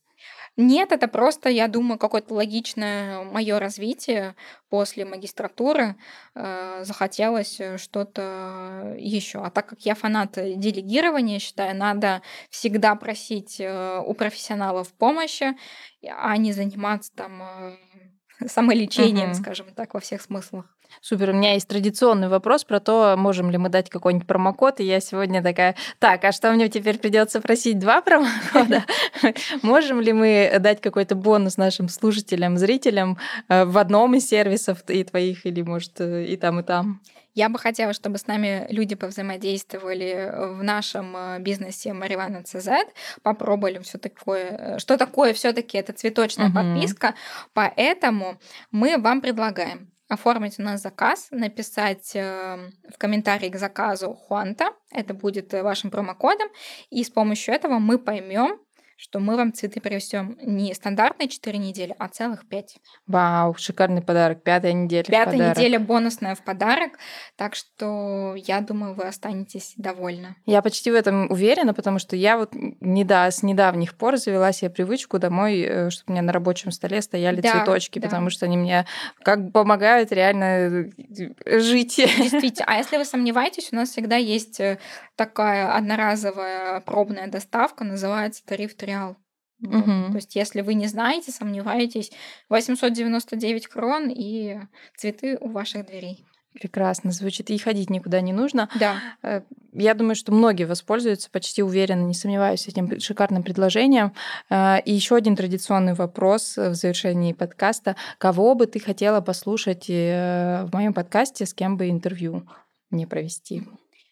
Нет, 0.57 0.91
это 0.91 1.07
просто, 1.07 1.49
я 1.49 1.67
думаю, 1.67 1.97
какое-то 1.97 2.33
логичное 2.33 3.23
мое 3.23 3.59
развитие 3.59 4.35
после 4.69 5.05
магистратуры. 5.05 5.95
э, 6.35 6.83
захотелось 6.83 7.59
э, 7.59 7.77
что-то 7.77 8.95
еще. 8.97 9.39
А 9.43 9.49
так 9.51 9.67
как 9.67 9.81
я 9.85 9.95
фанат 9.95 10.33
делегирования, 10.33 11.39
считаю, 11.39 11.75
надо 11.77 12.21
всегда 12.49 12.95
просить 12.95 13.59
э, 13.59 13.99
у 14.05 14.13
профессионалов 14.13 14.93
помощи, 14.93 15.55
а 16.09 16.35
не 16.37 16.51
заниматься 16.53 17.11
там 17.15 17.41
э, 17.41 17.77
самолечением, 18.47 19.33
Мгм. 19.33 19.33
скажем 19.33 19.73
так, 19.73 19.93
во 19.93 19.99
всех 19.99 20.21
смыслах. 20.21 20.78
Супер. 21.01 21.29
У 21.29 21.33
меня 21.33 21.53
есть 21.53 21.67
традиционный 21.67 22.27
вопрос 22.27 22.63
про 22.63 22.79
то, 22.79 23.15
можем 23.17 23.49
ли 23.49 23.57
мы 23.57 23.69
дать 23.69 23.89
какой-нибудь 23.89 24.27
промокод. 24.27 24.79
И 24.79 24.83
я 24.83 24.99
сегодня 24.99 25.41
такая, 25.41 25.75
так, 25.99 26.23
а 26.25 26.31
что 26.31 26.51
мне 26.51 26.69
теперь 26.69 26.97
придется 26.97 27.41
просить 27.41 27.79
два 27.79 28.01
промокода? 28.03 28.83
Можем 29.61 30.01
ли 30.01 30.13
мы 30.13 30.57
дать 30.59 30.81
какой-то 30.81 31.15
бонус 31.15 31.57
нашим 31.57 31.89
слушателям, 31.89 32.57
зрителям 32.57 33.17
э, 33.47 33.65
в 33.65 33.77
одном 33.77 34.15
из 34.15 34.27
сервисов 34.27 34.83
и 34.87 35.03
твоих, 35.03 35.45
или, 35.45 35.61
может, 35.61 35.99
э, 36.01 36.25
и 36.25 36.37
там, 36.37 36.59
и 36.59 36.63
там? 36.63 37.01
Я 37.35 37.47
бы 37.47 37.59
хотела, 37.59 37.93
чтобы 37.93 38.17
с 38.17 38.27
нами 38.27 38.65
люди 38.69 38.95
повзаимодействовали 38.95 40.31
в 40.55 40.63
нашем 40.63 41.15
э, 41.15 41.39
бизнесе 41.39 41.93
Маривана 41.93 42.43
ЦЗ, 42.43 42.69
попробовали 43.21 43.79
все 43.79 43.97
такое, 43.97 44.77
что 44.79 44.97
такое 44.97 45.33
все-таки 45.33 45.77
это 45.77 45.93
цветочная 45.93 46.51
подписка. 46.51 47.15
Поэтому 47.53 48.37
мы 48.71 48.97
вам 48.97 49.21
предлагаем 49.21 49.89
оформить 50.09 50.59
у 50.59 50.63
нас 50.63 50.81
заказ, 50.81 51.27
написать 51.31 52.15
э, 52.15 52.71
в 52.91 52.97
комментарии 52.97 53.49
к 53.49 53.55
заказу 53.55 54.13
Хуанта, 54.13 54.73
это 54.91 55.13
будет 55.13 55.53
э, 55.53 55.63
вашим 55.63 55.91
промокодом, 55.91 56.49
и 56.89 57.03
с 57.03 57.09
помощью 57.09 57.53
этого 57.53 57.79
мы 57.79 57.99
поймем, 57.99 58.59
что 58.99 59.19
мы 59.19 59.37
вам 59.37 59.53
цветы 59.53 59.79
привезем 59.79 60.37
не 60.41 60.73
стандартные 60.73 61.29
4 61.29 61.57
недели, 61.57 61.95
а 61.97 62.09
целых 62.09 62.45
5. 62.45 62.75
Вау, 63.07 63.55
шикарный 63.57 64.01
подарок. 64.01 64.43
Пятая 64.43 64.73
неделя. 64.73 65.05
в 65.05 65.07
Пятая 65.07 65.31
подарок. 65.37 65.57
неделя 65.57 65.79
бонусная 65.79 66.35
в 66.35 66.41
подарок, 66.43 66.99
так 67.37 67.55
что 67.55 68.35
я 68.35 68.59
думаю, 68.59 68.95
вы 68.95 69.03
останетесь 69.05 69.73
довольны. 69.77 70.35
Я 70.45 70.61
почти 70.61 70.91
в 70.91 70.95
этом 70.95 71.31
уверена, 71.31 71.73
потому 71.73 71.97
что 71.97 72.17
я 72.17 72.37
вот 72.37 72.51
не 72.53 73.05
да, 73.05 73.31
с 73.31 73.41
недавних 73.41 73.95
пор 73.95 74.17
завела 74.17 74.51
себе 74.51 74.69
привычку 74.69 75.17
домой, 75.17 75.61
э, 75.61 75.89
чтобы 75.91 76.09
у 76.09 76.11
меня 76.11 76.21
на 76.21 76.33
рабочем 76.33 76.71
столе 76.71 77.01
стояли 77.01 77.39
Да, 77.39 77.53
цветочки, 77.53 77.99
да. 77.99 78.07
потому 78.09 78.29
что 78.29 78.47
они 78.47 78.57
мне 78.57 78.85
как 79.23 79.53
помогают 79.53 80.11
реально 80.11 80.43
э, 80.43 81.59
жить. 81.61 81.95
Действительно. 81.95 82.65
А 82.67 82.75
если 82.79 82.97
вы 82.97 83.05
сомневаетесь, 83.05 83.69
у 83.71 83.77
нас 83.77 83.91
всегда 83.91 84.17
есть 84.17 84.59
э, 84.59 84.77
такая 85.15 85.73
одноразовая 85.73 86.81
пробная 86.81 87.27
доставка, 87.27 87.85
называется 87.85 88.43
тариф 88.45 88.75
Триал. 88.89 89.17
Вот. 89.61 89.85
Мгм. 89.85 90.11
То 90.11 90.15
есть, 90.15 90.35
если 90.35 90.61
вы 90.61 90.73
не 90.73 90.87
знаете, 90.87 91.31
сомневаетесь, 91.31 92.11
899 92.49 93.67
крон 93.67 94.09
и 94.09 94.57
цветы 94.97 95.37
у 95.39 95.49
ваших 95.49 95.85
дверей. 95.85 96.25
Прекрасно 96.53 97.11
звучит. 97.11 97.49
И 97.51 97.57
ходить 97.59 97.89
никуда 97.91 98.21
не 98.21 98.33
нужно. 98.33 98.69
Да. 98.79 98.95
Э, 99.21 99.41
Я 99.71 99.93
думаю, 99.93 100.15
что 100.15 100.31
многие 100.31 100.63
воспользуются, 100.63 101.29
почти 101.29 101.61
уверенно, 101.61 102.03
не 102.05 102.15
сомневаюсь, 102.15 102.67
этим 102.67 102.99
шикарным 102.99 103.43
предложением. 103.43 104.13
Э, 104.49 104.79
И 104.83 104.91
еще 104.93 105.15
один 105.15 105.35
традиционный 105.35 105.93
вопрос 105.93 106.57
в 106.57 106.73
завершении 106.73 107.33
подкаста. 107.33 107.95
Кого 108.17 108.55
бы 108.55 108.65
ты 108.65 108.79
хотела 108.79 109.21
послушать 109.21 109.85
э, 109.89 110.65
в 110.65 110.73
моем 110.73 110.93
подкасте, 110.93 111.45
с 111.45 111.53
кем 111.53 111.77
бы 111.77 111.89
интервью 111.89 112.47
мне 112.89 113.05
провести? 113.05 113.63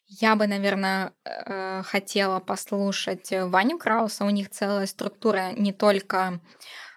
Я 0.09 0.37
бы, 0.37 0.47
наверное, 0.47 1.11
э, 1.25 1.83
хотела 1.83 2.39
послушать 2.39 3.33
э, 3.33 3.45
Ваню 3.45 3.77
Крауса. 3.77 4.23
У 4.23 4.29
них 4.29 4.49
целая 4.49 4.85
структура 4.85 5.51
не 5.51 5.73
только 5.73 6.39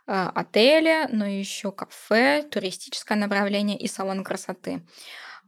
э, 0.07 0.13
отеля, 0.13 1.09
но 1.11 1.27
еще 1.27 1.73
кафе, 1.73 2.45
туристическое 2.49 3.19
направление 3.19 3.77
и 3.77 3.89
салон 3.89 4.23
красоты. 4.23 4.87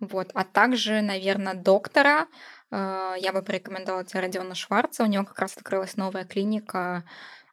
Вот. 0.01 0.33
А 0.35 0.43
также, 0.43 1.03
наверное, 1.03 1.55
доктора. 1.55 2.27
Я 2.73 3.33
бы 3.35 3.43
порекомендовала 3.43 4.03
тебе 4.03 4.21
Родиона 4.21 4.55
Шварца. 4.55 5.05
У 5.05 5.07
него 5.07 5.25
как 5.25 5.39
раз 5.39 5.57
открылась 5.59 5.97
новая 5.97 6.25
клиника. 6.25 7.05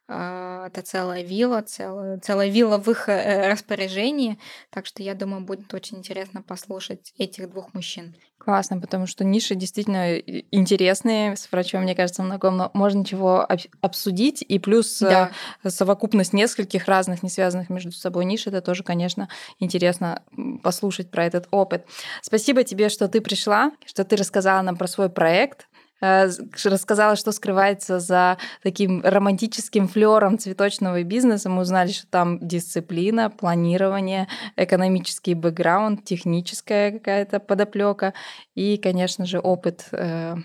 Это 0.08 0.82
целая 0.82 1.22
вилла, 1.22 1.60
целая, 1.60 2.18
целая 2.18 2.48
вилла 2.48 2.78
в 2.78 2.90
их 2.90 3.06
распоряжении. 3.06 4.40
Так 4.70 4.86
что 4.86 5.02
я 5.02 5.14
думаю, 5.14 5.42
будет 5.42 5.72
очень 5.74 5.98
интересно 5.98 6.40
послушать 6.40 7.12
этих 7.18 7.50
двух 7.50 7.74
мужчин. 7.74 8.16
Классно, 8.42 8.80
потому 8.80 9.06
что 9.06 9.22
ниши 9.22 9.54
действительно 9.54 10.16
интересные. 10.50 11.36
С 11.36 11.52
врачом, 11.52 11.82
мне 11.82 11.94
кажется, 11.94 12.22
много 12.22 12.50
мо- 12.50 12.70
можно 12.72 13.04
чего 13.04 13.40
об- 13.46 13.60
обсудить. 13.82 14.42
И 14.48 14.58
плюс 14.58 15.02
э, 15.02 15.28
Да. 15.62 15.70
совокупность 15.70 16.32
нескольких 16.32 16.86
разных, 16.88 17.22
не 17.22 17.28
связанных 17.28 17.68
между 17.68 17.92
собой 17.92 18.24
ниш, 18.24 18.46
это 18.46 18.62
тоже, 18.62 18.82
конечно, 18.82 19.28
интересно 19.58 20.22
послушать 20.62 21.10
про 21.10 21.26
этот 21.26 21.48
опыт. 21.50 21.84
Спасибо 22.22 22.64
тебе, 22.64 22.88
что 22.88 23.08
ты 23.08 23.20
пришла, 23.20 23.72
что 23.84 24.04
ты 24.04 24.16
рассказала 24.16 24.62
нам 24.62 24.76
про 24.76 24.86
свой 24.88 25.10
проект, 25.10 25.68
рассказала, 26.00 27.16
что 27.16 27.32
скрывается 27.32 28.00
за 28.00 28.38
таким 28.62 29.02
романтическим 29.04 29.88
флером 29.88 30.38
цветочного 30.38 31.02
бизнеса. 31.02 31.48
Мы 31.50 31.62
узнали, 31.62 31.92
что 31.92 32.06
там 32.06 32.38
дисциплина, 32.40 33.30
планирование, 33.30 34.28
экономический 34.56 35.34
бэкграунд, 35.34 36.04
техническая 36.04 36.92
какая-то 36.92 37.40
подоплека 37.40 38.14
и, 38.54 38.76
конечно 38.78 39.26
же, 39.26 39.38
опыт 39.38 39.86
э, 39.92 40.36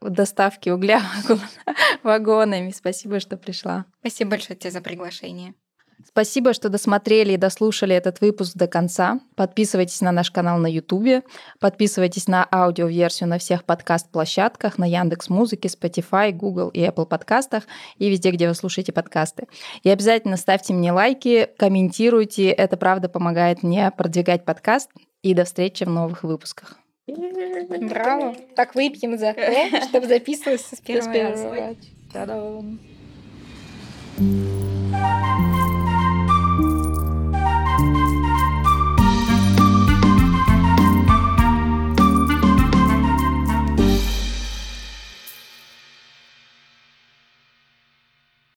доставки 0.00 0.70
угля 0.70 1.00
вагон- 1.00 1.40
вагонами. 2.02 2.70
Спасибо, 2.70 3.20
что 3.20 3.36
пришла. 3.36 3.86
Спасибо 4.00 4.30
большое 4.32 4.58
тебе 4.58 4.70
за 4.70 4.80
приглашение. 4.80 5.54
Спасибо, 6.06 6.52
что 6.52 6.68
досмотрели 6.68 7.32
и 7.32 7.36
дослушали 7.36 7.94
этот 7.94 8.20
выпуск 8.20 8.56
до 8.56 8.66
конца. 8.66 9.20
Подписывайтесь 9.34 10.00
на 10.00 10.12
наш 10.12 10.30
канал 10.30 10.58
на 10.58 10.66
YouTube, 10.66 11.24
подписывайтесь 11.58 12.28
на 12.28 12.46
аудиоверсию 12.50 13.28
на 13.28 13.38
всех 13.38 13.64
подкаст-площадках, 13.64 14.78
на 14.78 14.84
Яндекс 14.84 15.28
Музыке, 15.28 15.68
Spotify, 15.68 16.30
Google 16.32 16.68
и 16.68 16.80
Apple 16.80 17.06
подкастах 17.06 17.64
и 17.98 18.08
везде, 18.08 18.30
где 18.30 18.48
вы 18.48 18.54
слушаете 18.54 18.92
подкасты. 18.92 19.48
И 19.82 19.90
обязательно 19.90 20.36
ставьте 20.36 20.72
мне 20.72 20.92
лайки, 20.92 21.48
комментируйте, 21.56 22.50
это 22.50 22.76
правда 22.76 23.08
помогает 23.08 23.62
мне 23.62 23.90
продвигать 23.90 24.44
подкаст. 24.44 24.90
И 25.22 25.34
до 25.34 25.44
встречи 25.44 25.82
в 25.82 25.90
новых 25.90 26.22
выпусках. 26.22 26.76
Браво! 27.08 28.36
Так 28.54 28.76
выпьем 28.76 29.18
за 29.18 29.34
то, 29.34 29.82
чтобы 29.88 30.06
записываться 30.06 30.76
с 30.76 30.80
первого 30.80 31.12
раза. 31.12 31.76
Та-дам! 32.12 32.78